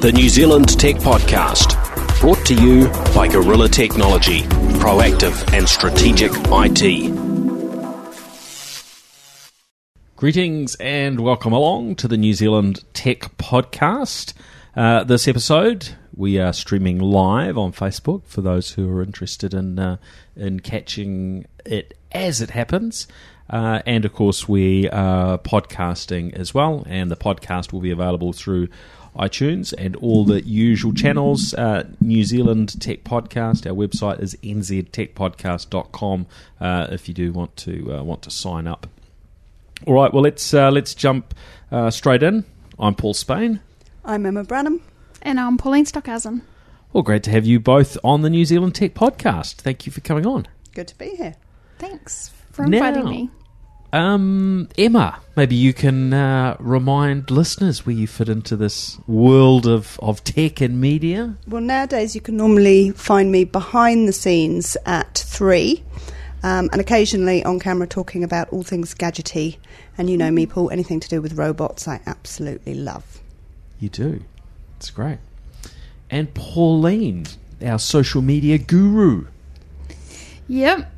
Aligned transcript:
the 0.00 0.12
New 0.12 0.28
Zealand 0.28 0.78
Tech 0.78 0.94
Podcast, 0.94 1.74
brought 2.20 2.46
to 2.46 2.54
you 2.54 2.86
by 3.16 3.26
Gorilla 3.26 3.68
Technology, 3.68 4.42
proactive 4.78 5.52
and 5.52 5.68
strategic 5.68 6.30
IT. 6.34 7.10
Greetings 10.14 10.76
and 10.76 11.18
welcome 11.18 11.52
along 11.52 11.96
to 11.96 12.06
the 12.06 12.16
New 12.16 12.32
Zealand 12.32 12.84
Tech 12.92 13.22
Podcast. 13.38 14.34
Uh, 14.76 15.02
this 15.02 15.26
episode, 15.26 15.88
we 16.14 16.38
are 16.38 16.52
streaming 16.52 17.00
live 17.00 17.58
on 17.58 17.72
Facebook 17.72 18.24
for 18.24 18.40
those 18.40 18.70
who 18.70 18.88
are 18.88 19.02
interested 19.02 19.52
in 19.52 19.80
uh, 19.80 19.96
in 20.36 20.60
catching 20.60 21.44
it 21.66 21.98
as 22.12 22.40
it 22.40 22.50
happens. 22.50 23.08
Uh, 23.50 23.80
and 23.86 24.04
of 24.04 24.12
course, 24.12 24.48
we 24.48 24.88
are 24.90 25.38
podcasting 25.38 26.34
as 26.34 26.52
well, 26.52 26.84
and 26.86 27.10
the 27.10 27.16
podcast 27.16 27.72
will 27.72 27.80
be 27.80 27.90
available 27.90 28.32
through 28.32 28.68
iTunes 29.18 29.74
and 29.76 29.96
all 29.96 30.24
the 30.24 30.42
usual 30.46 30.92
channels. 30.94 31.52
Uh, 31.54 31.88
New 32.00 32.24
Zealand 32.24 32.80
Tech 32.80 33.04
Podcast. 33.04 33.66
Our 33.66 33.74
website 33.74 34.20
is 34.20 34.36
nztechpodcast.com 34.42 36.26
uh, 36.60 36.86
if 36.90 37.08
you 37.08 37.14
do 37.14 37.32
want 37.32 37.56
to 37.56 37.94
uh, 37.98 38.02
want 38.02 38.22
to 38.22 38.30
sign 38.30 38.66
up. 38.66 38.86
All 39.86 39.94
right, 39.94 40.12
well 40.12 40.22
let's 40.22 40.52
uh, 40.54 40.70
let's 40.70 40.94
jump 40.94 41.34
uh, 41.70 41.90
straight 41.90 42.22
in. 42.22 42.44
I'm 42.78 42.94
Paul 42.94 43.14
Spain. 43.14 43.60
I'm 44.04 44.24
Emma 44.24 44.44
Branham. 44.44 44.80
And 45.22 45.40
I'm 45.40 45.56
Pauline 45.58 45.84
Stockhausen. 45.84 46.42
Well, 46.92 47.02
great 47.02 47.24
to 47.24 47.30
have 47.32 47.44
you 47.44 47.58
both 47.60 47.98
on 48.04 48.22
the 48.22 48.30
New 48.30 48.44
Zealand 48.44 48.74
Tech 48.76 48.94
Podcast. 48.94 49.56
Thank 49.56 49.84
you 49.84 49.92
for 49.92 50.00
coming 50.00 50.26
on. 50.26 50.46
Good 50.74 50.88
to 50.88 50.96
be 50.96 51.10
here. 51.16 51.34
Thanks 51.78 52.30
for 52.52 52.64
inviting 52.64 53.04
Now- 53.04 53.10
me. 53.10 53.30
Um, 53.92 54.68
Emma, 54.76 55.18
maybe 55.34 55.56
you 55.56 55.72
can 55.72 56.12
uh, 56.12 56.56
remind 56.58 57.30
listeners 57.30 57.86
where 57.86 57.96
you 57.96 58.06
fit 58.06 58.28
into 58.28 58.54
this 58.54 58.98
world 59.06 59.66
of, 59.66 59.98
of 60.02 60.22
tech 60.24 60.60
and 60.60 60.80
media. 60.80 61.36
Well, 61.46 61.62
nowadays 61.62 62.14
you 62.14 62.20
can 62.20 62.36
normally 62.36 62.90
find 62.90 63.32
me 63.32 63.44
behind 63.44 64.06
the 64.06 64.12
scenes 64.12 64.76
at 64.84 65.16
three, 65.16 65.82
um, 66.42 66.68
and 66.70 66.80
occasionally 66.80 67.42
on 67.44 67.58
camera 67.60 67.86
talking 67.86 68.22
about 68.22 68.50
all 68.50 68.62
things 68.62 68.94
gadgety. 68.94 69.56
And 69.96 70.10
you 70.10 70.18
know 70.18 70.30
me, 70.30 70.44
Paul. 70.44 70.70
Anything 70.70 71.00
to 71.00 71.08
do 71.08 71.22
with 71.22 71.32
robots, 71.34 71.88
I 71.88 72.00
absolutely 72.06 72.74
love. 72.74 73.20
You 73.80 73.88
do. 73.88 74.22
It's 74.76 74.90
great. 74.90 75.18
And 76.10 76.32
Pauline, 76.34 77.26
our 77.64 77.78
social 77.78 78.20
media 78.20 78.58
guru. 78.58 79.26
Yep. 80.46 80.92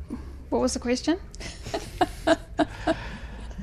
What 0.49 0.61
was 0.61 0.73
the 0.73 0.79
question? 0.79 1.19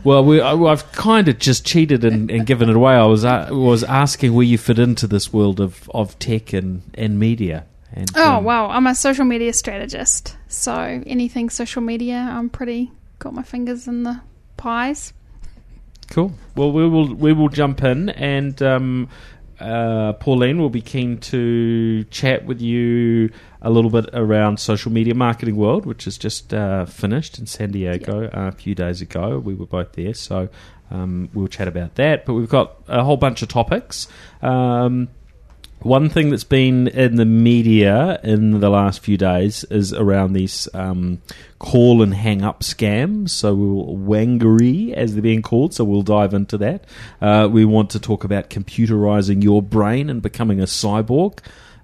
Well, 0.04 0.24
we, 0.24 0.40
I, 0.40 0.54
I've 0.54 0.90
kind 0.92 1.28
of 1.28 1.38
just 1.38 1.66
cheated 1.66 2.04
and, 2.04 2.30
and 2.30 2.46
given 2.46 2.70
it 2.70 2.76
away. 2.76 2.94
I 2.94 3.04
was 3.06 3.24
uh, 3.24 3.48
was 3.50 3.82
asking 3.82 4.32
where 4.32 4.44
you 4.44 4.56
fit 4.56 4.78
into 4.78 5.06
this 5.08 5.32
world 5.32 5.60
of, 5.60 5.90
of 5.92 6.18
tech 6.18 6.52
and, 6.52 6.82
and 6.94 7.18
media. 7.18 7.66
And, 7.92 8.08
Oh, 8.14 8.34
um, 8.36 8.44
wow. 8.44 8.68
I'm 8.70 8.86
a 8.86 8.94
social 8.94 9.24
media 9.24 9.52
strategist. 9.52 10.36
So 10.46 11.02
anything 11.04 11.50
social 11.50 11.82
media, 11.82 12.16
I'm 12.16 12.48
pretty 12.48 12.92
got 13.18 13.34
my 13.34 13.42
fingers 13.42 13.88
in 13.88 14.04
the 14.04 14.20
pies. 14.56 15.12
Cool. 16.10 16.32
Well, 16.54 16.70
we 16.72 16.88
will 16.88 17.12
we 17.14 17.32
will 17.32 17.48
jump 17.48 17.82
in, 17.82 18.08
and 18.10 18.62
um, 18.62 19.08
uh, 19.60 20.12
Pauline 20.14 20.58
will 20.58 20.70
be 20.70 20.80
keen 20.80 21.18
to 21.18 22.04
chat 22.04 22.44
with 22.44 22.60
you 22.60 23.30
a 23.60 23.70
little 23.70 23.90
bit 23.90 24.08
around 24.12 24.60
social 24.60 24.92
media 24.92 25.14
marketing 25.14 25.56
world, 25.56 25.84
which 25.84 26.04
has 26.04 26.16
just 26.16 26.54
uh, 26.54 26.84
finished 26.84 27.38
in 27.38 27.46
San 27.46 27.72
Diego 27.72 28.26
uh, 28.26 28.48
a 28.48 28.52
few 28.52 28.74
days 28.74 29.00
ago. 29.00 29.38
We 29.38 29.54
were 29.54 29.66
both 29.66 29.92
there, 29.92 30.14
so 30.14 30.48
um, 30.90 31.28
we'll 31.34 31.48
chat 31.48 31.68
about 31.68 31.96
that. 31.96 32.24
But 32.24 32.34
we've 32.34 32.48
got 32.48 32.76
a 32.86 33.02
whole 33.02 33.16
bunch 33.16 33.42
of 33.42 33.48
topics. 33.48 34.06
Um, 34.42 35.08
one 35.80 36.08
thing 36.08 36.30
that's 36.30 36.44
been 36.44 36.88
in 36.88 37.16
the 37.16 37.24
media 37.24 38.20
in 38.24 38.60
the 38.60 38.68
last 38.68 39.00
few 39.00 39.16
days 39.16 39.64
is 39.64 39.92
around 39.92 40.32
these 40.32 40.68
um, 40.74 41.22
call 41.58 42.02
and 42.02 42.14
hang 42.14 42.42
up 42.42 42.60
scams. 42.60 43.30
So 43.30 43.54
we'll 43.54 43.96
wangiri, 43.96 44.92
as 44.92 45.14
they're 45.14 45.22
being 45.22 45.42
called. 45.42 45.74
So 45.74 45.84
we'll 45.84 46.02
dive 46.02 46.34
into 46.34 46.58
that. 46.58 46.84
Uh, 47.20 47.48
we 47.50 47.64
want 47.64 47.90
to 47.90 48.00
talk 48.00 48.24
about 48.24 48.50
computerizing 48.50 49.42
your 49.42 49.62
brain 49.62 50.10
and 50.10 50.20
becoming 50.20 50.60
a 50.60 50.64
cyborg. 50.64 51.38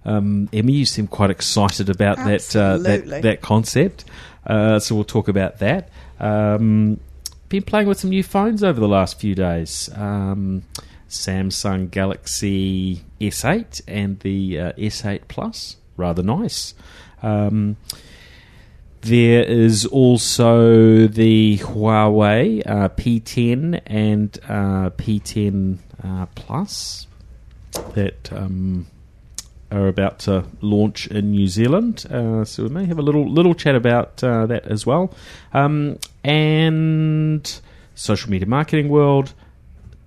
Um, 0.05 0.49
Emmy, 0.53 0.75
you 0.75 0.87
seem 0.87 1.07
quite 1.07 1.31
excited 1.31 1.89
about 1.89 2.17
that, 2.19 2.55
uh, 2.55 2.79
that 2.79 3.23
that 3.23 3.41
concept. 3.41 4.05
Uh, 4.47 4.79
so 4.79 4.95
we'll 4.95 5.05
talk 5.05 5.29
about 5.29 5.61
that. 5.61 5.89
Um, 6.21 7.01
been 7.49 7.63
playing 7.63 7.87
with 7.87 8.01
some 8.01 8.11
new 8.11 8.23
phones 8.23 8.63
over 8.63 8.81
the 8.81 8.89
last 8.89 9.19
few 9.19 9.35
days. 9.35 9.89
Um, 9.95 10.65
Samsung 11.09 11.91
Galaxy 11.91 13.05
S8 13.29 13.83
and 13.87 14.21
the 14.21 14.59
uh, 14.59 14.73
S8 14.73 15.23
Plus, 15.29 15.77
rather 15.97 16.23
nice. 16.23 16.75
Um, 17.23 17.77
there 19.01 19.43
is 19.43 19.85
also 19.85 21.07
the 21.07 21.59
Huawei 21.59 22.63
uh, 22.65 22.89
P10 22.89 23.83
and 23.87 24.39
uh, 24.49 24.91
P10 24.91 25.79
uh, 26.03 26.27
Plus 26.35 27.07
that 27.95 28.33
um, 28.33 28.87
are 29.71 29.89
about 29.89 30.21
to 30.21 30.45
launch 30.61 31.07
in 31.09 31.33
New 31.33 31.49
Zealand. 31.49 32.07
Uh, 32.11 32.45
so 32.45 32.63
we 32.63 32.69
may 32.71 32.87
have 32.87 32.99
a 32.99 33.03
little 33.03 33.31
little 33.31 33.55
chat 33.55 33.75
about 33.75 34.25
uh, 34.25 34.47
that 34.47 34.67
as 34.67 34.87
well. 34.87 35.13
Um, 35.53 35.99
and 36.23 37.61
social 37.95 38.31
media 38.31 38.47
marketing 38.47 38.89
world, 38.89 39.35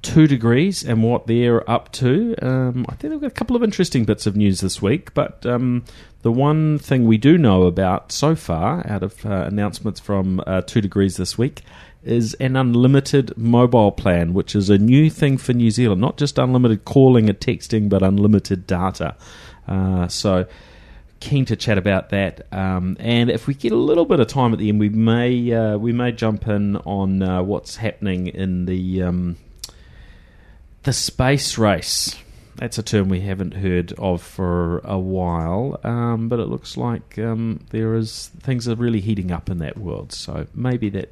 two 0.08 0.26
degrees 0.26 0.86
and 0.86 1.04
what 1.04 1.28
they're 1.28 1.70
up 1.70 1.92
to. 1.92 2.34
Um, 2.42 2.86
I 2.88 2.96
think 2.96 3.12
they've 3.12 3.22
got 3.22 3.28
a 3.28 3.32
couple 3.32 3.58
of 3.58 3.64
interesting 3.64 4.06
bits 4.06 4.26
of 4.26 4.38
news 4.38 4.62
this 4.62 4.82
week, 4.82 5.14
but 5.14 5.46
um, 5.46 5.84
the 6.22 6.32
one 6.32 6.80
thing 6.80 7.06
we 7.06 7.18
do 7.18 7.38
know 7.38 7.64
about 7.64 8.14
so 8.14 8.34
far, 8.34 8.90
out 8.90 9.04
of 9.04 9.26
uh, 9.26 9.44
announcements 9.48 10.00
from 10.00 10.40
uh, 10.48 10.62
2degrees 10.62 11.18
this 11.18 11.38
week, 11.38 11.62
is 12.04 12.36
an 12.36 12.56
unlimited 12.56 13.38
mobile 13.38 13.92
plan, 13.92 14.34
which 14.34 14.56
is 14.56 14.70
a 14.70 14.78
new 14.78 15.10
thing 15.10 15.38
for 15.38 15.52
New 15.52 15.72
Zealand. 15.72 16.00
Not 16.00 16.16
just 16.16 16.38
unlimited 16.38 16.86
calling 16.86 17.28
and 17.28 17.38
texting, 17.38 17.90
but 17.90 18.02
unlimited 18.02 18.66
data. 18.66 19.14
Uh, 19.68 20.08
so 20.08 20.46
keen 21.20 21.44
to 21.46 21.58
chat 21.58 21.78
about 21.78 22.12
that. 22.12 22.48
Um, 22.54 22.96
and 23.02 23.30
if 23.30 23.46
we 23.46 23.54
get 23.54 23.74
a 23.74 23.76
little 23.78 24.06
bit 24.06 24.22
of 24.22 24.28
time 24.28 24.54
at 24.54 24.60
the 24.60 24.70
end, 24.70 24.80
we 24.80 24.88
may 24.88 25.52
uh, 25.52 25.78
we 25.78 25.92
may 25.92 26.14
jump 26.14 26.48
in 26.48 26.78
on 26.78 27.22
uh, 27.22 27.44
what's 27.44 27.76
happening 27.76 28.28
in 28.28 28.68
the 28.68 29.04
um, 29.04 29.36
the 30.88 30.94
space 30.94 31.58
race. 31.58 32.16
That's 32.56 32.78
a 32.78 32.82
term 32.82 33.10
we 33.10 33.20
haven't 33.20 33.56
heard 33.56 33.92
of 34.00 34.22
for 34.22 34.80
a 34.86 34.98
while, 34.98 35.78
um, 35.84 36.30
but 36.30 36.40
it 36.40 36.46
looks 36.46 36.78
like 36.78 37.20
um, 37.20 37.60
there 37.72 37.94
is 37.94 38.32
things 38.40 38.70
are 38.70 38.76
really 38.76 39.02
heating 39.02 39.30
up 39.30 39.50
in 39.50 39.58
that 39.58 39.78
world. 39.78 40.14
So 40.14 40.48
maybe 40.56 40.90
that 40.92 41.12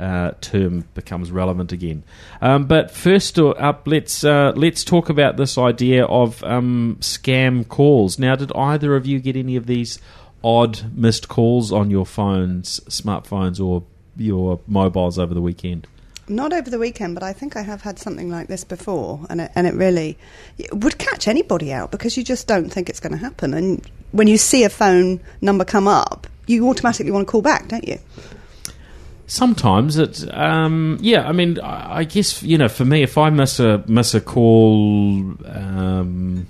uh, 0.00 0.32
term 0.40 0.84
becomes 0.94 1.30
relevant 1.30 1.70
again. 1.70 2.02
Um, 2.40 2.66
but 2.66 2.90
first 2.90 3.38
up, 3.38 3.86
let's 3.86 4.24
uh, 4.24 4.52
let's 4.56 4.82
talk 4.82 5.08
about 5.08 5.36
this 5.36 5.56
idea 5.56 6.04
of 6.04 6.42
um, 6.42 6.96
scam 6.98 7.66
calls. 7.68 8.18
Now, 8.18 8.34
did 8.34 8.50
either 8.56 8.96
of 8.96 9.06
you 9.06 9.20
get 9.20 9.36
any 9.36 9.54
of 9.54 9.66
these 9.66 10.00
odd 10.42 10.92
missed 10.92 11.28
calls 11.28 11.70
on 11.70 11.88
your 11.92 12.04
phones, 12.04 12.80
smartphones, 12.88 13.64
or 13.64 13.84
your 14.16 14.58
mobiles 14.66 15.20
over 15.20 15.34
the 15.34 15.40
weekend? 15.40 15.86
Not 16.28 16.52
over 16.52 16.70
the 16.70 16.78
weekend, 16.78 17.14
but 17.14 17.22
I 17.22 17.32
think 17.32 17.56
I 17.56 17.62
have 17.62 17.82
had 17.82 17.98
something 17.98 18.30
like 18.30 18.46
this 18.46 18.62
before, 18.62 19.26
and 19.28 19.40
it, 19.40 19.52
and 19.54 19.66
it 19.66 19.74
really 19.74 20.16
it 20.56 20.72
would 20.72 20.96
catch 20.98 21.26
anybody 21.26 21.72
out 21.72 21.90
because 21.90 22.16
you 22.16 22.22
just 22.22 22.46
don't 22.46 22.70
think 22.70 22.88
it's 22.88 23.00
going 23.00 23.12
to 23.12 23.18
happen. 23.18 23.52
And 23.54 23.84
when 24.12 24.28
you 24.28 24.38
see 24.38 24.62
a 24.62 24.68
phone 24.68 25.20
number 25.40 25.64
come 25.64 25.88
up, 25.88 26.28
you 26.46 26.68
automatically 26.68 27.10
want 27.10 27.26
to 27.26 27.30
call 27.30 27.42
back, 27.42 27.68
don't 27.68 27.86
you? 27.86 27.98
Sometimes 29.26 29.96
it, 29.96 30.32
um, 30.32 30.98
yeah. 31.00 31.26
I 31.26 31.32
mean, 31.32 31.58
I 31.60 31.98
I 31.98 32.04
guess 32.04 32.42
you 32.42 32.58
know, 32.58 32.68
for 32.68 32.84
me, 32.84 33.02
if 33.02 33.18
I 33.18 33.30
miss 33.30 33.58
a 33.58 33.82
miss 33.88 34.14
a 34.14 34.20
call 34.20 35.34
um, 35.46 36.46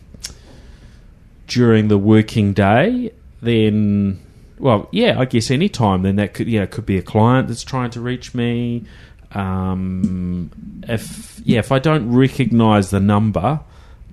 during 1.46 1.88
the 1.88 1.98
working 1.98 2.52
day, 2.52 3.12
then 3.40 4.20
well, 4.58 4.88
yeah, 4.92 5.18
I 5.18 5.24
guess 5.24 5.50
any 5.50 5.68
time 5.68 6.02
then 6.02 6.16
that 6.16 6.34
could 6.34 6.48
yeah, 6.48 6.62
it 6.62 6.70
could 6.70 6.86
be 6.86 6.98
a 6.98 7.02
client 7.02 7.48
that's 7.48 7.64
trying 7.64 7.90
to 7.90 8.00
reach 8.00 8.34
me. 8.34 8.84
Um, 9.34 10.50
if 10.88 11.40
yeah, 11.44 11.58
if 11.58 11.72
I 11.72 11.78
don't 11.78 12.12
recognise 12.12 12.90
the 12.90 13.00
number, 13.00 13.60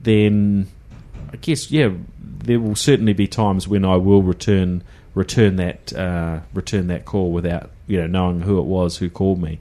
then 0.02 0.68
I 1.32 1.38
guess 1.38 1.72
yeah, 1.72 1.92
there 2.20 2.60
will 2.60 2.76
certainly 2.76 3.14
be 3.14 3.28
times 3.28 3.68
when 3.68 3.86
I 3.86 3.98
will 3.98 4.24
return 4.24 4.84
return 5.14 5.58
that 5.58 5.94
uh, 5.94 6.40
return 6.54 6.88
that 6.88 7.06
call 7.06 7.32
without 7.32 7.70
you 7.88 8.00
know 8.00 8.08
knowing 8.08 8.42
who 8.42 8.60
it 8.60 8.66
was 8.66 8.98
who 8.98 9.10
called 9.10 9.42
me. 9.42 9.60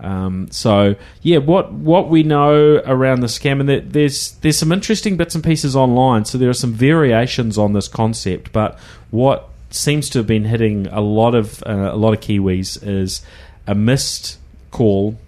Um, 0.00 0.48
so 0.50 0.96
yeah, 1.22 1.38
what 1.38 1.72
what 1.72 2.08
we 2.08 2.22
know 2.22 2.82
around 2.84 3.20
the 3.20 3.28
scam, 3.28 3.60
and 3.60 3.68
there, 3.68 3.80
there's 3.80 4.32
there's 4.40 4.58
some 4.58 4.72
interesting 4.72 5.16
bits 5.16 5.34
and 5.34 5.44
pieces 5.44 5.76
online. 5.76 6.24
So 6.24 6.38
there 6.38 6.50
are 6.50 6.54
some 6.54 6.72
variations 6.72 7.56
on 7.56 7.72
this 7.72 7.88
concept, 7.88 8.52
but 8.52 8.78
what 9.10 9.48
seems 9.70 10.10
to 10.10 10.18
have 10.18 10.26
been 10.26 10.44
hitting 10.44 10.86
a 10.88 11.00
lot 11.00 11.34
of 11.34 11.62
uh, 11.64 11.90
a 11.92 11.96
lot 11.96 12.12
of 12.12 12.20
Kiwis 12.20 12.86
is 12.86 13.24
a 13.66 13.74
missed 13.74 14.38
call 14.72 15.18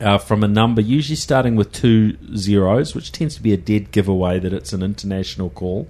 uh, 0.00 0.18
from 0.18 0.44
a 0.44 0.48
number, 0.48 0.80
usually 0.80 1.16
starting 1.16 1.56
with 1.56 1.72
two 1.72 2.16
zeros, 2.36 2.94
which 2.94 3.10
tends 3.10 3.34
to 3.34 3.42
be 3.42 3.52
a 3.52 3.56
dead 3.56 3.90
giveaway 3.90 4.38
that 4.38 4.52
it's 4.52 4.72
an 4.72 4.82
international 4.82 5.50
call. 5.50 5.88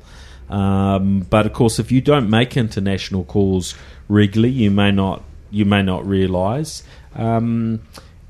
Um, 0.48 1.20
but 1.28 1.44
of 1.44 1.52
course, 1.52 1.78
if 1.78 1.92
you 1.92 2.00
don't 2.00 2.30
make 2.30 2.56
international 2.56 3.24
calls 3.24 3.74
regularly, 4.08 4.54
you 4.54 4.70
may 4.70 4.90
not 4.90 5.22
you 5.50 5.64
may 5.64 5.82
not 5.82 6.06
realise. 6.06 6.82
Um, 7.14 7.80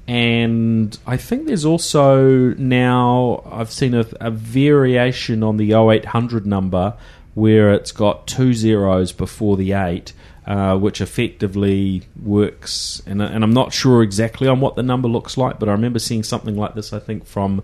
and 0.07 0.99
I 1.07 1.17
think 1.17 1.47
there's 1.47 1.65
also 1.65 2.55
now 2.55 3.43
I've 3.51 3.71
seen 3.71 3.95
a, 3.95 4.07
a 4.21 4.31
variation 4.31 5.43
on 5.43 5.59
the 5.59 5.75
0800 5.75 6.47
number 6.47 6.95
where 7.35 7.73
it's 7.73 7.93
got 7.93 8.27
two 8.27 8.53
zeros 8.53 9.13
before 9.13 9.57
the 9.57 9.73
eight, 9.73 10.13
uh, 10.49 10.79
which 10.79 11.03
effectively 11.03 12.03
works. 12.21 13.03
And, 13.07 13.21
and 13.21 13.45
I'm 13.45 13.53
not 13.53 13.75
sure 13.75 14.03
exactly 14.03 14.49
on 14.49 14.61
what 14.61 14.77
the 14.77 14.83
number 14.83 15.07
looks 15.07 15.37
like, 15.37 15.59
but 15.59 15.69
I 15.69 15.73
remember 15.73 15.99
seeing 15.99 16.23
something 16.23 16.57
like 16.57 16.75
this. 16.75 16.95
I 16.95 16.99
think 16.99 17.27
from 17.27 17.63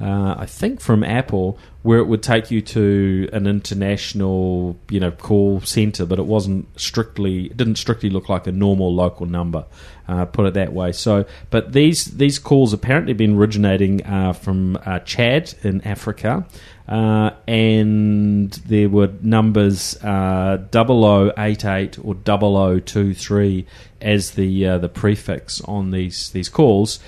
uh, 0.00 0.34
I 0.38 0.46
think 0.46 0.80
from 0.80 1.04
Apple, 1.04 1.58
where 1.82 1.98
it 1.98 2.06
would 2.06 2.22
take 2.22 2.50
you 2.50 2.60
to 2.60 3.28
an 3.32 3.46
international, 3.46 4.76
you 4.88 4.98
know, 4.98 5.12
call 5.12 5.60
center, 5.60 6.04
but 6.04 6.18
it 6.18 6.26
wasn't 6.26 6.66
strictly, 6.80 7.46
it 7.46 7.56
didn't 7.56 7.76
strictly 7.76 8.10
look 8.10 8.28
like 8.28 8.46
a 8.46 8.52
normal 8.52 8.92
local 8.94 9.26
number. 9.26 9.66
Uh, 10.06 10.26
put 10.26 10.44
it 10.44 10.54
that 10.54 10.72
way. 10.72 10.92
So, 10.92 11.24
but 11.48 11.72
these 11.72 12.04
these 12.04 12.38
calls 12.38 12.74
apparently 12.74 13.14
been 13.14 13.36
originating 13.36 14.04
uh, 14.04 14.34
from 14.34 14.76
uh, 14.84 14.98
Chad 14.98 15.54
in 15.62 15.80
Africa, 15.80 16.46
uh, 16.86 17.30
and 17.48 18.52
there 18.66 18.90
were 18.90 19.10
numbers 19.22 19.96
uh, 20.04 20.58
0088 20.70 21.98
or 22.04 22.14
0023 22.14 23.66
as 24.02 24.32
the 24.32 24.66
uh, 24.66 24.76
the 24.76 24.90
prefix 24.90 25.62
on 25.62 25.90
these 25.90 26.28
these 26.30 26.50
calls. 26.50 27.00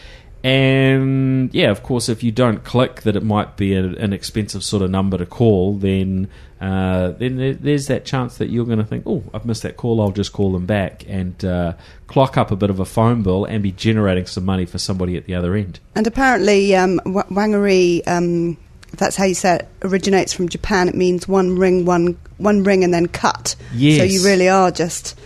And 0.45 1.53
yeah, 1.53 1.71
of 1.71 1.83
course, 1.83 2.09
if 2.09 2.23
you 2.23 2.31
don't 2.31 2.63
click 2.63 3.03
that 3.03 3.17
it 3.17 3.25
might 3.25 3.57
be 3.57 3.75
a, 3.75 3.85
an 3.85 4.13
expensive 4.13 4.63
sort 4.63 4.83
of 4.83 4.91
number 4.91 5.19
to 5.19 5.27
call, 5.27 5.75
then 5.75 6.29
uh, 6.61 7.11
then 7.11 7.37
there, 7.37 7.55
there's 7.55 7.89
that 7.89 8.05
chance 8.05 8.39
that 8.39 8.49
you're 8.49 8.65
going 8.65 8.79
to 8.79 8.85
think, 8.85 9.05
oh, 9.07 9.23
I've 9.35 9.45
missed 9.45 9.63
that 9.63 9.77
call. 9.77 10.01
I'll 10.01 10.11
just 10.11 10.33
call 10.33 10.53
them 10.53 10.65
back 10.65 11.05
and 11.07 11.45
uh, 11.45 11.75
clock 12.07 12.37
up 12.37 12.51
a 12.51 12.57
bit 12.57 12.71
of 12.71 12.81
a 12.81 12.85
phone 12.85 13.23
bill 13.23 13.45
and 13.45 13.63
be 13.63 13.73
generating 13.73 14.27
some 14.27 14.45
money 14.45 14.67
for 14.67 14.79
somebody 14.79 15.17
at 15.17 15.27
the 15.27 15.35
other 15.35 15.55
end. 15.55 15.81
And 15.95 16.07
apparently, 16.07 16.75
um, 16.75 17.01
Wangiri, 17.05 18.07
um, 18.07 18.57
if 18.93 18.99
that's 18.99 19.17
how 19.17 19.25
you 19.25 19.35
say 19.35 19.57
it, 19.57 19.69
originates 19.83 20.33
from 20.33 20.49
Japan. 20.49 20.89
It 20.89 20.95
means 20.95 21.29
one 21.29 21.59
ring, 21.59 21.85
one 21.85 22.17
one 22.39 22.65
ring, 22.65 22.85
and 22.85 22.95
then 22.95 23.07
cut. 23.07 23.57
Yes. 23.75 23.99
So 23.99 24.05
you 24.05 24.25
really 24.25 24.49
are 24.49 24.71
just 24.71 25.19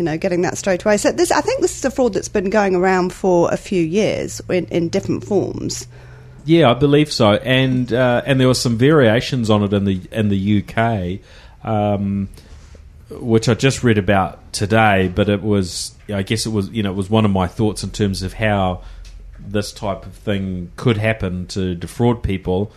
you 0.00 0.04
know, 0.04 0.16
getting 0.16 0.40
that 0.40 0.56
straight 0.56 0.82
away. 0.82 0.96
So 0.96 1.12
this, 1.12 1.30
I 1.30 1.42
think 1.42 1.60
this 1.60 1.76
is 1.76 1.84
a 1.84 1.90
fraud 1.90 2.14
that's 2.14 2.30
been 2.30 2.48
going 2.48 2.74
around 2.74 3.12
for 3.12 3.52
a 3.52 3.58
few 3.58 3.84
years 3.84 4.40
in, 4.48 4.64
in 4.68 4.88
different 4.88 5.24
forms. 5.24 5.86
Yeah, 6.46 6.70
I 6.70 6.74
believe 6.74 7.12
so, 7.12 7.34
and 7.34 7.92
uh, 7.92 8.22
and 8.24 8.40
there 8.40 8.48
were 8.48 8.54
some 8.54 8.78
variations 8.78 9.50
on 9.50 9.62
it 9.62 9.74
in 9.74 9.84
the 9.84 10.00
in 10.10 10.30
the 10.30 10.64
UK, 10.64 11.20
um, 11.68 12.30
which 13.10 13.46
I 13.46 13.52
just 13.52 13.84
read 13.84 13.98
about 13.98 14.54
today. 14.54 15.12
But 15.14 15.28
it 15.28 15.42
was, 15.42 15.94
I 16.08 16.22
guess, 16.22 16.46
it 16.46 16.50
was 16.50 16.70
you 16.70 16.82
know, 16.82 16.92
it 16.92 16.96
was 16.96 17.10
one 17.10 17.26
of 17.26 17.30
my 17.30 17.46
thoughts 17.46 17.84
in 17.84 17.90
terms 17.90 18.22
of 18.22 18.32
how 18.32 18.82
this 19.38 19.70
type 19.70 20.06
of 20.06 20.14
thing 20.14 20.72
could 20.76 20.96
happen 20.96 21.46
to 21.48 21.74
defraud 21.74 22.22
people 22.22 22.72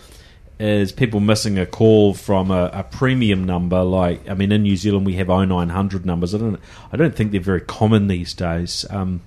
is 0.64 0.94
people 0.94 1.20
missing 1.20 1.60
a 1.60 1.66
call 1.66 2.14
from 2.14 2.50
a, 2.50 2.70
a, 2.74 2.84
premium 2.84 3.44
number. 3.44 3.84
Like, 3.84 4.30
I 4.30 4.34
mean, 4.34 4.52
in 4.52 4.64
New 4.64 4.78
Zealand 4.78 5.06
we 5.06 5.16
have 5.16 5.28
0900 5.28 6.06
numbers. 6.06 6.34
I 6.34 6.38
don't, 6.38 6.60
I 6.92 6.98
don't 6.98 7.14
think 7.14 7.32
they're 7.32 7.42
very 7.42 7.62
common 7.62 8.08
these 8.08 8.34
days. 8.34 8.86
Um, 8.90 9.22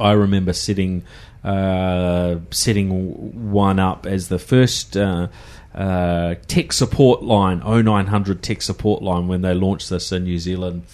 I 0.00 0.12
remember 0.12 0.54
setting 0.54 1.04
uh, 1.44 2.36
setting 2.50 3.52
one 3.52 3.78
up 3.78 4.06
as 4.06 4.28
the 4.28 4.38
first 4.38 4.96
uh, 4.96 5.28
uh, 5.74 6.36
tech 6.46 6.72
support 6.72 7.22
line, 7.22 7.58
0900 7.58 8.42
tech 8.42 8.62
support 8.62 9.02
line, 9.02 9.28
when 9.28 9.42
they 9.42 9.52
launched 9.52 9.90
this 9.90 10.10
in 10.12 10.24
New 10.24 10.38
Zealand 10.38 10.84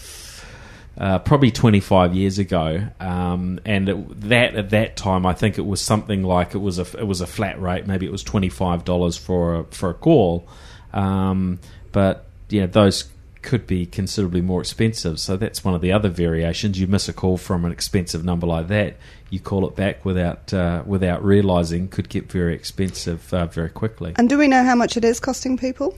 uh, 1.01 1.19
probably 1.19 1.51
25 1.51 2.15
years 2.15 2.39
ago, 2.39 2.87
um, 3.01 3.59
and 3.65 3.89
it, 3.89 4.21
that 4.21 4.55
at 4.55 4.71
that 4.71 4.97
time 4.97 5.25
I 5.25 5.33
think 5.33 5.57
it 5.57 5.65
was 5.65 5.81
something 5.81 6.23
like 6.23 6.55
it 6.55 6.59
was 6.59 6.79
a 6.79 6.83
it 6.99 7.07
was 7.07 7.23
a 7.23 7.27
flat 7.27 7.61
rate, 7.61 7.87
maybe 7.87 8.05
it 8.05 8.13
was 8.13 8.23
25 8.23 8.85
dollars 8.85 9.17
for 9.17 9.55
a, 9.55 9.65
for 9.65 9.89
a 9.89 9.95
call, 9.95 10.47
um, 10.93 11.59
but 11.91 12.27
yeah, 12.51 12.67
those 12.67 13.09
could 13.41 13.67
be 13.67 13.87
considerably 13.87 14.43
more 14.43 14.61
expensive. 14.61 15.19
So 15.19 15.39
that's 15.39 15.65
one 15.65 15.75
of 15.75 15.81
the 15.81 15.93
other 15.93 16.11
variations. 16.11 16.79
You 16.79 16.87
miss 16.87 17.09
a 17.09 17.15
call 17.15 17.39
from 17.39 17.65
an 17.65 17.73
expensive 17.73 18.23
number 18.23 18.47
like 18.47 18.69
that, 18.69 18.97
you 19.31 19.41
call 19.41 19.67
it 19.67 19.75
back 19.75 20.05
without 20.05 20.53
uh, 20.53 20.83
without 20.85 21.25
realizing, 21.25 21.89
could 21.89 22.11
get 22.11 22.31
very 22.31 22.55
expensive 22.55 23.33
uh, 23.33 23.47
very 23.47 23.71
quickly. 23.71 24.13
And 24.17 24.29
do 24.29 24.37
we 24.37 24.49
know 24.49 24.65
how 24.65 24.75
much 24.75 24.99
it 24.99 25.05
is 25.07 25.19
costing 25.19 25.57
people? 25.57 25.97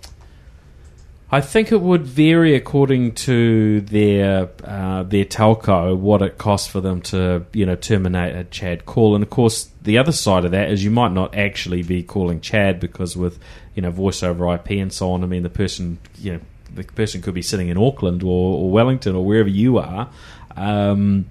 I 1.35 1.41
think 1.41 1.73
it 1.73 1.81
would 1.81 2.07
vary 2.07 2.55
according 2.55 3.13
to 3.15 3.81
their 3.81 4.51
uh, 4.63 5.03
their 5.05 5.25
telco 5.25 5.97
what 5.97 6.21
it 6.21 6.37
costs 6.37 6.69
for 6.69 6.83
them 6.83 7.01
to 7.03 7.47
you 7.55 7.65
know 7.65 7.75
terminate 7.75 8.37
a 8.37 8.45
Chad 8.45 8.85
call, 8.85 9.15
and 9.15 9.25
of 9.25 9.31
course 9.31 9.71
the 9.81 9.97
other 9.97 10.13
side 10.13 10.45
of 10.45 10.51
that 10.51 10.71
is 10.71 10.85
you 10.85 10.91
might 10.91 11.13
not 11.13 11.35
actually 11.35 11.83
be 11.83 12.03
calling 12.03 12.43
Chad 12.43 12.79
because 12.79 13.17
with 13.17 13.39
you 13.75 13.81
know 13.81 13.91
voice 13.91 14.23
over 14.23 14.53
IP 14.55 14.73
and 14.73 14.93
so 14.93 15.11
on. 15.13 15.25
I 15.25 15.27
mean 15.27 15.43
the 15.43 15.49
person 15.49 15.99
you 16.19 16.35
know 16.35 16.41
the 16.75 16.85
person 16.85 17.23
could 17.23 17.35
be 17.35 17.43
sitting 17.43 17.69
in 17.69 17.79
Auckland 17.79 18.23
or, 18.23 18.59
or 18.59 18.71
Wellington 18.71 19.17
or 19.17 19.25
wherever 19.25 19.49
you 19.49 19.79
are. 19.79 20.11
Um, 20.55 21.25